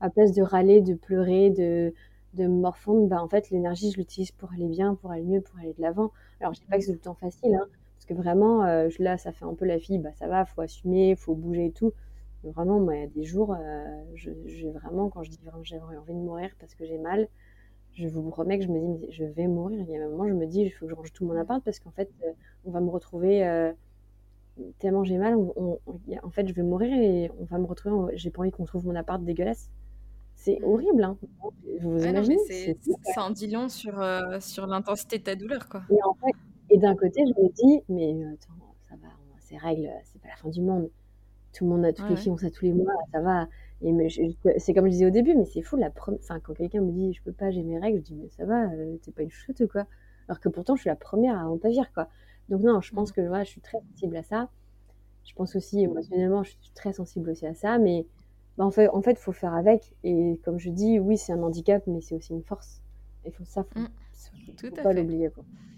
[0.00, 1.92] à la place de râler de pleurer de
[2.34, 5.40] de me morfondre, bah, en fait, l'énergie, je l'utilise pour aller bien, pour aller mieux,
[5.40, 6.12] pour aller de l'avant.
[6.40, 7.66] Alors, je dis pas que c'est tout le temps facile, hein,
[7.96, 10.60] parce que vraiment, euh, là, ça fait un peu la fille, bah, ça va, faut
[10.62, 11.92] assumer, faut bouger et tout.
[12.42, 13.84] Mais vraiment, moi, il y a des jours, euh,
[14.14, 14.30] je,
[14.68, 17.28] vraiment, quand je dis vraiment j'ai envie de mourir parce que j'ai mal,
[17.94, 19.80] je vous promets que je me dis, je vais mourir.
[19.80, 21.38] Il y a un moment, je me dis, il faut que je range tout mon
[21.38, 22.32] appart parce qu'en fait, euh,
[22.64, 23.42] on va me retrouver
[24.78, 28.16] tellement j'ai mal, en fait, je vais mourir et on va me retrouver.
[28.16, 29.70] J'ai pas envie qu'on trouve mon appart dégueulasse.
[30.44, 31.16] C'est horrible, hein.
[31.80, 32.36] Vous imaginez
[33.14, 35.80] ça en dit long sur, euh, sur l'intensité de ta douleur, quoi.
[35.88, 36.36] Et, en fait,
[36.68, 38.52] et d'un côté, je me dis, mais euh, attends,
[38.86, 39.08] ça va,
[39.38, 40.90] ces règles, c'est pas la fin du monde.
[41.54, 43.48] Tout le monde, a, toutes les filles ont ça tous les mois, ça va.
[43.80, 43.94] Et
[44.58, 47.14] c'est comme je disais au début, mais c'est fou, la enfin, quand quelqu'un me dit,
[47.14, 49.30] je peux pas, j'ai mes règles, je dis, mais ça va, euh, t'es pas une
[49.30, 49.86] chute, quoi?
[50.28, 52.08] Alors que pourtant, je suis la première à en agir, quoi.
[52.50, 53.14] Donc non, je pense mmh.
[53.14, 54.50] que voilà, je suis très sensible à ça.
[55.24, 58.04] Je pense aussi, émotionnellement, je suis très sensible aussi à ça, mais
[58.56, 59.94] bah, en fait, en fait, faut faire avec.
[60.04, 62.80] Et comme je dis, oui, c'est un handicap, mais c'est aussi une force.
[63.24, 63.88] Il faut ça, faut, mmh.
[64.56, 65.30] Tout faut pas l'oublier.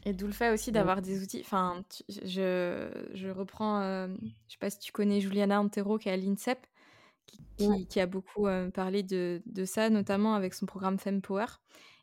[0.05, 1.41] Et d'où le fait aussi d'avoir des outils.
[1.41, 4.09] Enfin, je, je reprends, euh,
[4.47, 6.59] je sais pas si tu connais Juliana Antero qui est à l'INSEP,
[7.27, 11.47] qui, qui, a beaucoup euh, parlé de, de, ça, notamment avec son programme Fempower.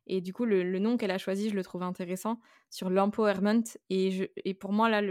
[0.05, 2.39] Et du coup, le, le nom qu'elle a choisi, je le trouve intéressant
[2.69, 3.63] sur l'empowerment.
[3.89, 5.01] Et, et pour moi, là,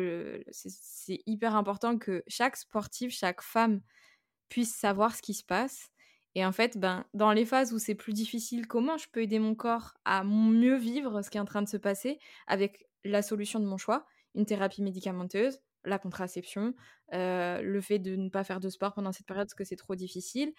[0.50, 3.80] c'est hyper important que chaque sportive, chaque femme
[4.52, 5.88] puisse savoir ce qui se passe.
[6.34, 9.38] Et en fait, ben, dans les phases où c'est plus difficile, comment je peux aider
[9.38, 13.22] mon corps à mieux vivre ce qui est en train de se passer avec la
[13.22, 14.04] solution de mon choix,
[14.34, 16.74] une thérapie médicamenteuse, la contraception,
[17.14, 19.76] euh, le fait de ne pas faire de sport pendant cette période parce que c'est
[19.76, 20.52] trop difficile.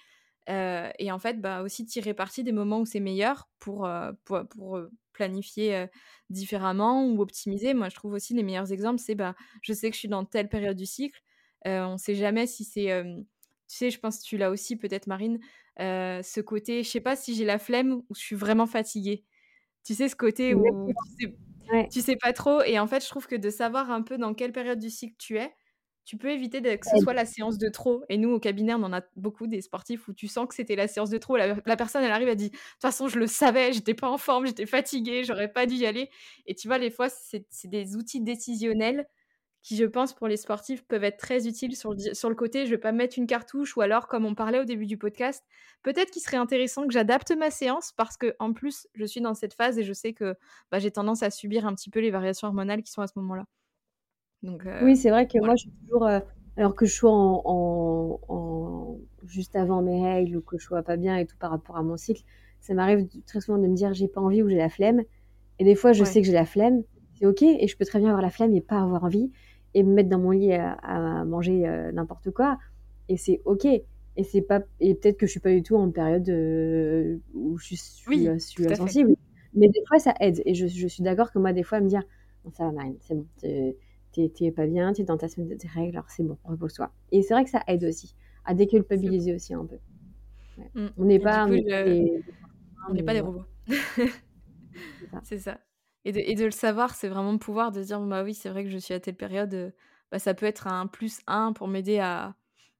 [0.49, 4.11] Euh, et en fait, bah, aussi tirer parti des moments où c'est meilleur pour, euh,
[4.25, 4.79] pour,
[5.13, 5.85] planifier
[6.31, 7.75] différemment ou optimiser.
[7.75, 10.25] Moi, je trouve aussi les meilleurs exemples, c'est bah, je sais que je suis dans
[10.25, 11.21] telle période du cycle.
[11.65, 12.89] on ne sait jamais si c'est
[13.73, 15.39] tu sais, je pense que tu l'as aussi peut-être, Marine,
[15.79, 19.25] euh, ce côté, je sais pas si j'ai la flemme ou je suis vraiment fatiguée.
[19.83, 20.63] Tu sais, ce côté où
[21.17, 22.61] tu sais, tu sais pas trop.
[22.61, 25.15] Et en fait, je trouve que de savoir un peu dans quelle période du cycle
[25.17, 25.51] tu es,
[26.05, 28.03] tu peux éviter que ce soit la séance de trop.
[28.09, 30.75] Et nous, au cabinet, on en a beaucoup des sportifs où tu sens que c'était
[30.75, 31.35] la séance de trop.
[31.35, 34.19] La, personne, elle arrive, elle dit De toute façon, je le savais, j'étais pas en
[34.19, 36.11] forme, j'étais fatiguée, j'aurais pas dû y aller.
[36.45, 39.07] Et tu vois, les fois, c'est des outils décisionnels
[39.63, 42.65] qui, je pense, pour les sportifs, peuvent être très utiles sur le, sur le côté.
[42.65, 44.97] Je ne vais pas mettre une cartouche ou alors, comme on parlait au début du
[44.97, 45.43] podcast,
[45.83, 49.33] peut-être qu'il serait intéressant que j'adapte ma séance parce que, en plus, je suis dans
[49.33, 50.35] cette phase et je sais que
[50.69, 53.13] bah, j'ai tendance à subir un petit peu les variations hormonales qui sont à ce
[53.15, 53.45] moment-là.
[54.43, 56.05] Donc, euh, oui, c'est vrai que moi, je suis toujours.
[56.05, 56.19] Euh,
[56.57, 61.17] alors que je sois en, juste avant mes règles ou que je sois pas bien
[61.17, 62.21] et tout par rapport à mon cycle,
[62.59, 65.01] ça m'arrive très souvent de me dire j'ai pas envie ou j'ai la flemme.
[65.57, 66.83] Et des fois, je sais que j'ai la flemme,
[67.15, 69.31] c'est ok, et je peux très bien avoir la flemme et pas avoir envie
[69.73, 72.57] et me mettre dans mon lit à, manger euh, n'importe quoi.
[73.09, 73.65] Et c'est ok.
[73.65, 77.57] Et c'est pas et peut-être que je suis pas du tout en période euh, où
[77.57, 79.15] je suis, oui, euh, suis sensible.
[79.55, 80.41] Mais des fois ça aide.
[80.45, 82.03] Et je, je suis d'accord que moi des fois me dire
[82.51, 85.95] ça va Marine, c'est bon, t'es pas bien, t'es dans ta semaine de tes règles,
[85.95, 86.91] alors c'est bon, repose-toi.
[87.11, 89.77] Et c'est vrai que ça aide aussi, à déculpabiliser aussi un peu.
[90.75, 90.87] Mm.
[90.97, 91.63] On n'est pas, on n'est
[93.03, 93.45] pas des- robots.
[95.23, 95.57] C'est ça.
[96.05, 98.63] Et de, et de le savoir, c'est vraiment pouvoir de dire, bah oui, c'est vrai
[98.63, 99.71] que je suis à telle période, euh,
[100.11, 102.35] bah, ça peut être un plus un pour m'aider à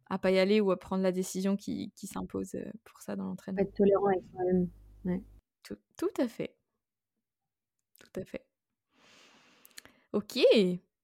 [0.10, 3.16] à pas y aller ou à prendre la décision qui, qui s'impose euh, pour ça
[3.16, 3.62] dans l'entraînement.
[3.62, 4.70] être tolérant avec soi-même.
[5.06, 5.24] Ouais.
[5.64, 6.56] Tout, tout à fait.
[8.00, 8.46] Tout à fait.
[10.12, 10.38] Ok,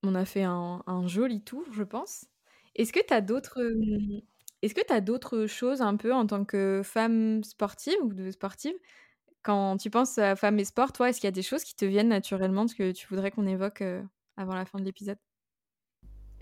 [0.04, 2.26] on a fait un, un joli tour, je pense.
[2.76, 4.20] Est-ce que tu as d'autres euh,
[4.62, 8.30] est-ce que tu as d'autres choses un peu en tant que femme sportive ou de
[8.30, 8.74] sportive
[9.42, 11.74] quand tu penses à femme et sport, toi, est-ce qu'il y a des choses qui
[11.76, 14.02] te viennent naturellement ce que tu voudrais qu'on évoque euh,
[14.36, 15.18] avant la fin de l'épisode?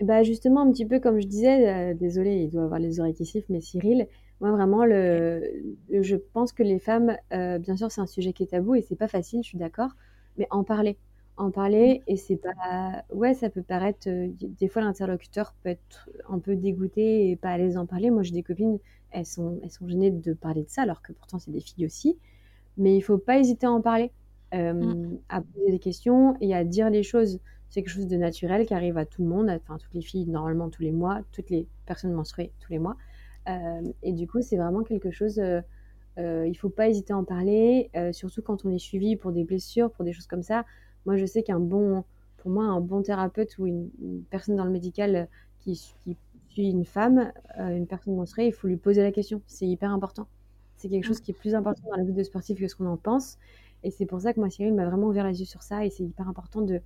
[0.01, 3.13] Bah justement, un petit peu comme je disais, euh, désolé, il doit avoir les oreilles
[3.13, 4.07] qui sifflent, mais Cyril,
[4.39, 5.41] moi vraiment, le,
[5.89, 8.75] le- je pense que les femmes, euh, bien sûr, c'est un sujet qui est tabou
[8.75, 9.89] et c'est pas facile, je suis d'accord,
[10.37, 10.97] mais en parler,
[11.35, 16.09] en parler, et c'est pas, ouais, ça peut paraître, euh, des fois l'interlocuteur peut être
[16.29, 18.09] un peu dégoûté et pas à l'aise d'en parler.
[18.09, 18.79] Moi, j'ai des copines,
[19.11, 21.85] elles sont, elles sont gênées de parler de ça, alors que pourtant c'est des filles
[21.85, 22.17] aussi,
[22.79, 24.11] mais il faut pas hésiter à en parler,
[24.55, 25.19] euh, Mm.
[25.29, 27.39] à poser des questions et à dire les choses
[27.69, 30.25] c'est quelque chose de naturel qui arrive à tout le monde, enfin toutes les filles
[30.27, 32.97] normalement tous les mois, toutes les personnes menstruées tous les mois.
[33.47, 35.61] Euh, et du coup, c'est vraiment quelque chose, euh,
[36.17, 39.43] euh, il faut pas hésiter à en parler, surtout quand on est suivi pour des
[39.43, 40.65] blessures, pour des choses comme ça.
[41.05, 42.03] Moi, je sais qu'un bon,
[42.37, 45.27] pour moi, un bon thérapeute ou une, une personne dans le médical
[45.59, 45.73] qui,
[46.03, 46.17] qui
[46.49, 49.41] suit une femme, une personne menstruée, il faut lui poser la question.
[49.47, 50.27] C'est hyper important.
[50.79, 52.87] C'est quelque chose qui est plus important dans la vie de sportif que ce qu'on
[52.87, 53.37] en pense.
[53.83, 55.85] Et c'est pour ça que moi, Cyril m'a vraiment ouvert les yeux sur ça.
[55.85, 56.81] Et c'est hyper important de,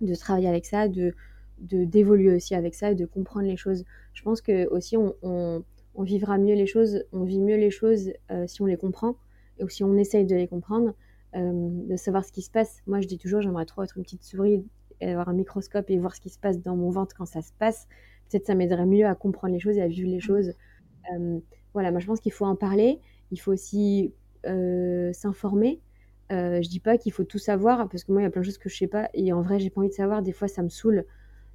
[0.00, 1.14] de travailler avec ça, de
[1.60, 3.84] de- d'évoluer aussi avec ça et de comprendre les choses.
[4.12, 5.62] Je pense que aussi on, on,
[5.94, 9.16] on vivra mieux les choses, on vit mieux les choses euh, si on les comprend
[9.58, 10.94] et si on essaye de les comprendre,
[11.36, 11.52] euh,
[11.88, 12.82] de savoir ce qui se passe.
[12.88, 14.64] Moi, je dis toujours, j'aimerais trop être une petite souris,
[15.00, 17.42] et avoir un microscope et voir ce qui se passe dans mon ventre quand ça
[17.42, 17.86] se passe.
[18.30, 20.52] Peut-être ça m'aiderait mieux à comprendre les choses et à vivre les choses.
[21.12, 21.38] Euh,
[21.72, 23.00] voilà, moi je pense qu'il faut en parler.
[23.30, 24.12] Il faut aussi
[24.46, 25.80] euh, s'informer.
[26.32, 28.40] Euh, je dis pas qu'il faut tout savoir parce que moi il y a plein
[28.40, 30.22] de choses que je sais pas et en vrai j'ai pas envie de savoir.
[30.22, 31.04] Des fois ça me saoule.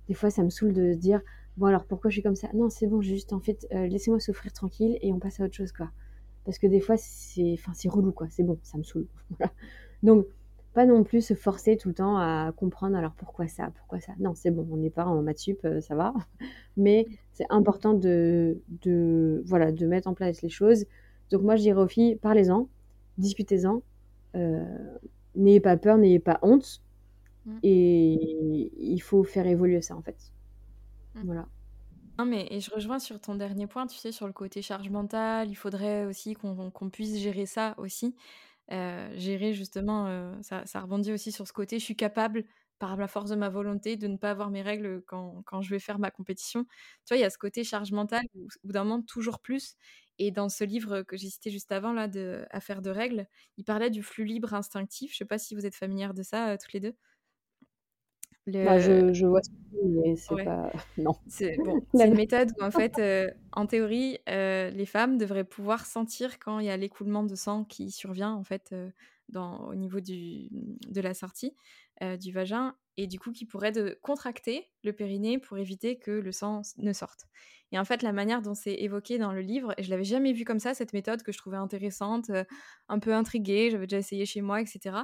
[0.07, 1.21] Des fois ça me saoule de se dire
[1.57, 2.49] bon alors pourquoi je suis comme ça?
[2.53, 5.55] Non c'est bon juste en fait euh, laissez-moi souffrir tranquille et on passe à autre
[5.55, 5.89] chose quoi.
[6.45, 7.57] Parce que des fois c'est
[7.89, 8.27] relou quoi.
[8.29, 9.07] C'est bon ça me saoule.
[10.03, 10.27] Donc
[10.73, 14.13] pas non plus se forcer tout le temps à comprendre alors pourquoi ça, pourquoi ça.
[14.19, 16.13] Non c'est bon on n'est pas en maths sup euh, ça va.
[16.77, 18.61] Mais c'est important de
[19.45, 20.85] voilà de mettre en place les choses.
[21.31, 22.67] Donc moi je dirais aux filles parlez-en,
[23.17, 23.81] discutez-en.
[24.35, 24.63] Euh,
[25.35, 26.81] n'ayez pas peur, n'ayez pas honte.
[27.45, 27.57] Mm.
[27.63, 30.31] Et il faut faire évoluer ça en fait.
[31.15, 31.21] Mm.
[31.25, 31.47] Voilà.
[32.17, 34.89] Non, mais et je rejoins sur ton dernier point, tu sais, sur le côté charge
[34.89, 35.49] mentale.
[35.49, 38.13] Il faudrait aussi qu'on puisse gérer ça aussi.
[38.71, 42.43] Euh, gérer justement, euh, ça, ça rebondit aussi sur ce côté, je suis capable,
[42.77, 45.69] par la force de ma volonté, de ne pas avoir mes règles quand, quand je
[45.69, 46.65] vais faire ma compétition.
[46.65, 49.39] Tu vois, il y a ce côté charge mentale où, au bout d'un moment, toujours
[49.39, 49.75] plus.
[50.19, 53.25] Et dans ce livre que j'ai cité juste avant, là, de Affaires de règles,
[53.57, 55.13] il parlait du flux libre instinctif.
[55.13, 56.95] Je sais pas si vous êtes familières de ça, euh, toutes les deux.
[58.45, 58.65] Le...
[58.65, 59.49] Bah, je, je vois ce
[59.85, 60.43] mais c'est Ouais.
[60.43, 60.71] pas.
[60.97, 61.15] Non.
[61.27, 65.85] C'est bon, une méthode où en fait, euh, en théorie, euh, les femmes devraient pouvoir
[65.85, 68.75] sentir quand il y a l'écoulement de sang qui survient en fait
[69.29, 71.55] dans, au niveau de la sortie
[72.01, 76.11] euh, du vagin et du coup qui pourrait de contracter le périnée pour éviter que
[76.11, 77.25] le sang ne sorte.
[77.71, 80.33] Et en fait, la manière dont c'est évoqué dans le livre, et je l'avais jamais
[80.33, 82.43] vu comme ça, cette méthode que je trouvais intéressante, euh,
[82.87, 84.97] un peu intriguée, j'avais déjà essayé chez moi, etc.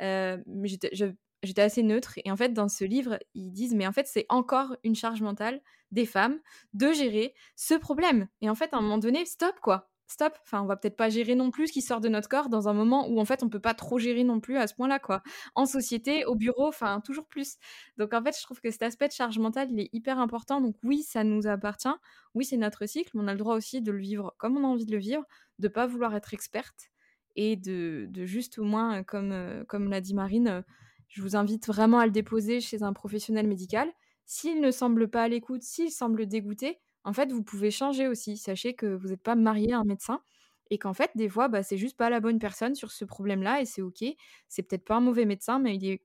[0.00, 2.18] Euh, mais j'étais assez neutre.
[2.24, 5.20] Et en fait, dans ce livre, ils disent, mais en fait, c'est encore une charge
[5.20, 6.40] mentale des femmes
[6.72, 8.28] de gérer ce problème.
[8.40, 9.90] Et en fait, à un moment donné, stop, quoi.
[10.08, 10.34] Stop.
[10.42, 12.68] Enfin, on va peut-être pas gérer non plus ce qui sort de notre corps dans
[12.68, 14.98] un moment où, en fait, on peut pas trop gérer non plus à ce point-là,
[14.98, 15.22] quoi.
[15.54, 17.56] En société, au bureau, enfin, toujours plus.
[17.96, 20.60] Donc, en fait, je trouve que cet aspect de charge mentale, il est hyper important.
[20.60, 21.88] Donc, oui, ça nous appartient.
[22.34, 24.64] Oui, c'est notre cycle, mais on a le droit aussi de le vivre comme on
[24.64, 25.24] a envie de le vivre,
[25.58, 26.90] de pas vouloir être experte
[27.36, 30.62] et de, de juste au moins, comme, euh, comme l'a dit Marine, euh,
[31.08, 33.88] je vous invite vraiment à le déposer chez un professionnel médical.
[34.24, 38.36] S'il ne semble pas à l'écoute, s'il semble dégoûté, en fait, vous pouvez changer aussi.
[38.38, 40.22] Sachez que vous n'êtes pas marié à un médecin
[40.70, 43.62] et qu'en fait, des fois, bah, c'est juste pas la bonne personne sur ce problème-là
[43.62, 44.04] et c'est OK.
[44.48, 46.02] C'est peut-être pas un mauvais médecin, mais il est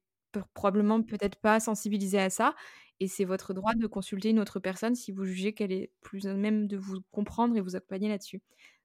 [0.53, 2.55] probablement peut-être pas sensibilisé à ça
[3.01, 6.27] et c'est votre droit de consulter une autre personne si vous jugez qu'elle est plus
[6.27, 8.41] à même de vous comprendre et vous accompagner là-dessus.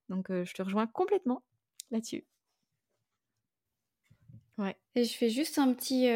[0.09, 1.45] Donc, je te rejoins complètement
[1.93, 2.27] là-dessus.
[4.59, 4.77] Ouais.
[4.95, 6.07] Et je fais juste un petit.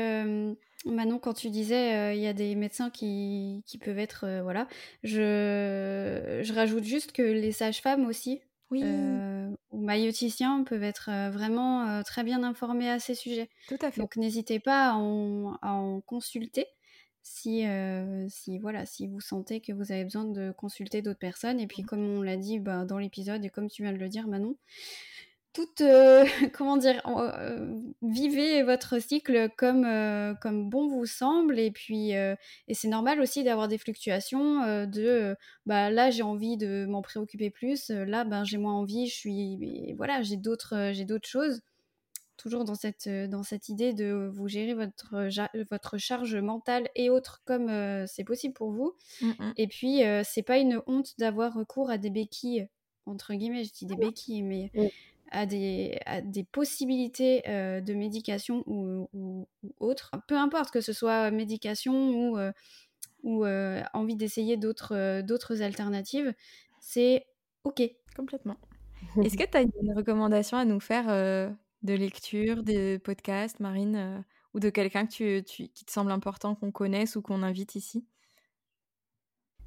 [0.86, 4.24] Manon, quand tu disais euh, il y a des médecins qui, qui peuvent être.
[4.24, 4.66] euh, voilà.
[5.02, 8.40] Je, je rajoute juste que les sages-femmes aussi,
[8.70, 13.50] Oui, euh, ou maïoticiens, peuvent être vraiment très bien informés à ces sujets.
[13.68, 14.00] tout à fait.
[14.00, 16.66] Donc n'hésitez pas à en, à en consulter.
[17.22, 17.64] si,
[18.28, 21.60] si, voilà, si vous sentez que vous avez besoin de consulter d'autres personnes.
[21.60, 24.08] Et puis, comme on l'a dit bah, dans l'épisode, et comme tu viens de le
[24.08, 24.56] dire, Manon,
[25.52, 25.82] toute,
[26.52, 27.02] comment dire,
[28.02, 29.86] vivez votre cycle comme,
[30.40, 31.58] comme bon vous semble.
[31.58, 35.36] Et puis, et c'est normal aussi d'avoir des fluctuations de,
[35.66, 39.94] bah là j'ai envie de m'en préoccuper plus, là ben j'ai moins envie, je suis,
[39.94, 41.62] voilà, j'ai d'autres, j'ai d'autres choses
[42.40, 45.28] toujours dans cette, euh, dans cette idée de vous gérer votre,
[45.70, 48.94] votre charge mentale et autres comme euh, c'est possible pour vous.
[49.56, 52.68] Et puis, euh, c'est pas une honte d'avoir recours à des béquilles,
[53.06, 54.70] entre guillemets, je dis des béquilles, mais
[55.30, 59.48] à, des, à des possibilités de médication ou, ou,
[59.78, 60.10] autres.
[60.26, 62.38] Peu importe que ce soit médication ou,
[63.22, 63.46] ou
[63.94, 66.34] envie d'essayer d'autres, d'autres alternatives,
[66.80, 67.26] c'est
[67.64, 67.82] OK.
[68.16, 68.56] Complètement.
[69.24, 71.08] Est-ce que tu as une recommandation à nous faire
[71.82, 74.18] de lecture, des podcasts, Marine, euh,
[74.54, 78.04] ou de quelqu'un que tu, qui te semble important qu'on connaisse ou qu'on invite ici?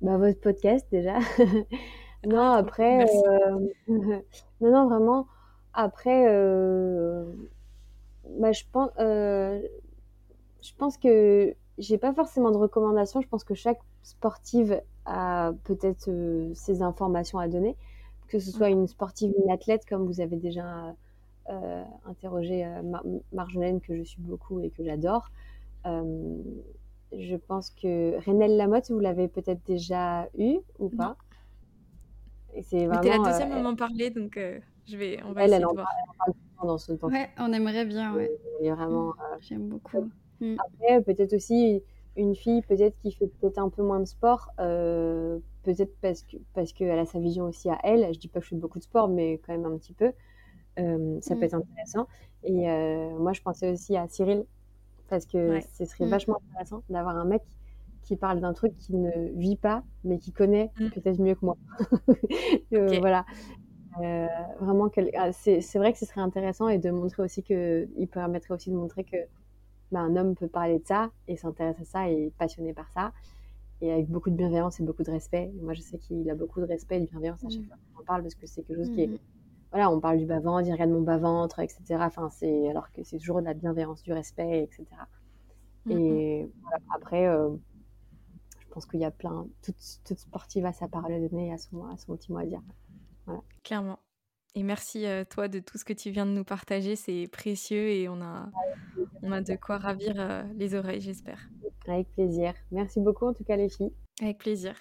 [0.02, 1.20] Bah, Votre podcast déjà.
[2.26, 5.28] non, ah, après, euh, non, non, vraiment,
[5.74, 7.26] après, euh,
[8.40, 9.62] bah, je, pense, je
[10.78, 13.22] pense que j'ai pas forcément de recommandations.
[13.22, 16.10] Je pense que chaque sportive a peut-être
[16.54, 17.76] ses informations à donner,
[18.28, 20.94] que ce soit une sportive ou une athlète, comme vous avez déjà
[21.50, 22.82] euh, interroger euh,
[23.34, 25.30] Marjolaine, que je suis beaucoup et que j'adore.
[25.86, 26.42] Euh,
[27.12, 31.18] je pense que Renelle Lamotte, vous l'avez peut-être déjà eu ou pas?
[32.62, 33.24] C'est vraiment.
[33.24, 34.40] la deuxième à m'en parler, donc
[34.88, 35.20] je vais.
[35.26, 35.88] On va elle, elle en, parle,
[36.64, 37.10] dans ce temps.
[37.10, 38.14] Ouais, on aimerait bien.
[38.14, 38.32] Ouais.
[38.62, 39.10] vraiment.
[39.10, 40.10] Mm, j'aime beaucoup.
[40.40, 40.56] Mm.
[40.60, 41.82] Après, peut-être aussi
[42.16, 46.74] une fille, peut-être qui fait peut-être un peu moins de sport, peut-être parce que parce
[46.74, 48.14] qu'elle a sa vision aussi à elle.
[48.14, 50.12] Je dis pas que je fais beaucoup de sport, mais quand même un petit peu
[50.76, 51.44] ça peut mmh.
[51.44, 52.08] être intéressant.
[52.44, 52.68] Et
[53.18, 54.46] moi, je pensais aussi à Cyril,
[55.10, 57.44] parce que ce serait vachement intéressant d'avoir un mec
[58.04, 61.58] qui parle d'un truc qu'il ne vit pas, mais qui connaît peut-être mieux que moi.
[62.72, 63.26] Voilà.
[64.60, 68.54] Vraiment, ah, c'est vrai que ce serait intéressant et de montrer aussi que, il permettrait
[68.54, 69.18] aussi de montrer que
[69.92, 72.90] bah, un homme peut parler de ça et s'intéresse à ça et est passionné par
[72.92, 73.12] ça
[73.82, 75.52] et avec beaucoup de bienveillance et beaucoup de respect.
[75.62, 78.02] moi, je sais qu'il a beaucoup de respect et de bienveillance à chaque fois qu'on
[78.02, 79.10] en parle parce que c'est quelque chose qui est
[79.74, 81.82] voilà, on parle du bas-ventre, il regarde mon bas-ventre, etc.
[82.02, 84.86] Enfin, c'est, alors que c'est toujours de la bienveillance, du respect, etc.
[85.90, 86.48] Et
[86.94, 87.50] après, euh,
[88.60, 89.76] je pense qu'il y a plein, toute,
[90.06, 92.62] toute, sportive a sa parole à donner, à son, à son petit mot à dire.
[93.26, 93.42] Voilà.
[93.64, 94.00] Clairement.
[94.56, 97.90] Et merci euh, toi de tout ce que tu viens de nous partager, c'est précieux
[97.90, 98.52] et on a,
[99.24, 101.50] on a de quoi ravir euh, les oreilles, j'espère.
[101.88, 102.54] Avec plaisir.
[102.72, 103.92] Merci beaucoup en tout cas les filles.
[104.22, 104.76] Avec plaisir.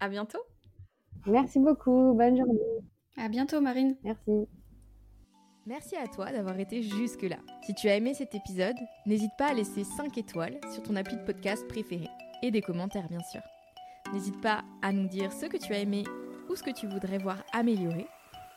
[0.00, 0.40] À bientôt.
[1.26, 2.14] Merci beaucoup.
[2.14, 2.60] Bonne journée.
[3.18, 3.96] À bientôt, Marine.
[4.02, 4.48] Merci.
[5.66, 7.38] Merci à toi d'avoir été jusque-là.
[7.64, 11.16] Si tu as aimé cet épisode, n'hésite pas à laisser 5 étoiles sur ton appli
[11.16, 12.08] de podcast préféré
[12.42, 13.40] et des commentaires, bien sûr.
[14.12, 16.04] N'hésite pas à nous dire ce que tu as aimé
[16.56, 18.06] ce que tu voudrais voir améliorer.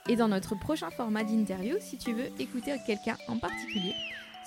[0.07, 3.93] Et dans notre prochain format d'interview, si tu veux écouter quelqu'un en particulier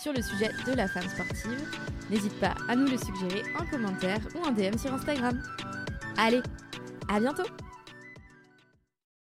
[0.02, 1.68] sur le sujet de la femme sportive,
[2.10, 5.40] n'hésite pas à nous le suggérer en commentaire ou en DM sur Instagram.
[6.16, 6.42] Allez,
[7.08, 7.44] à bientôt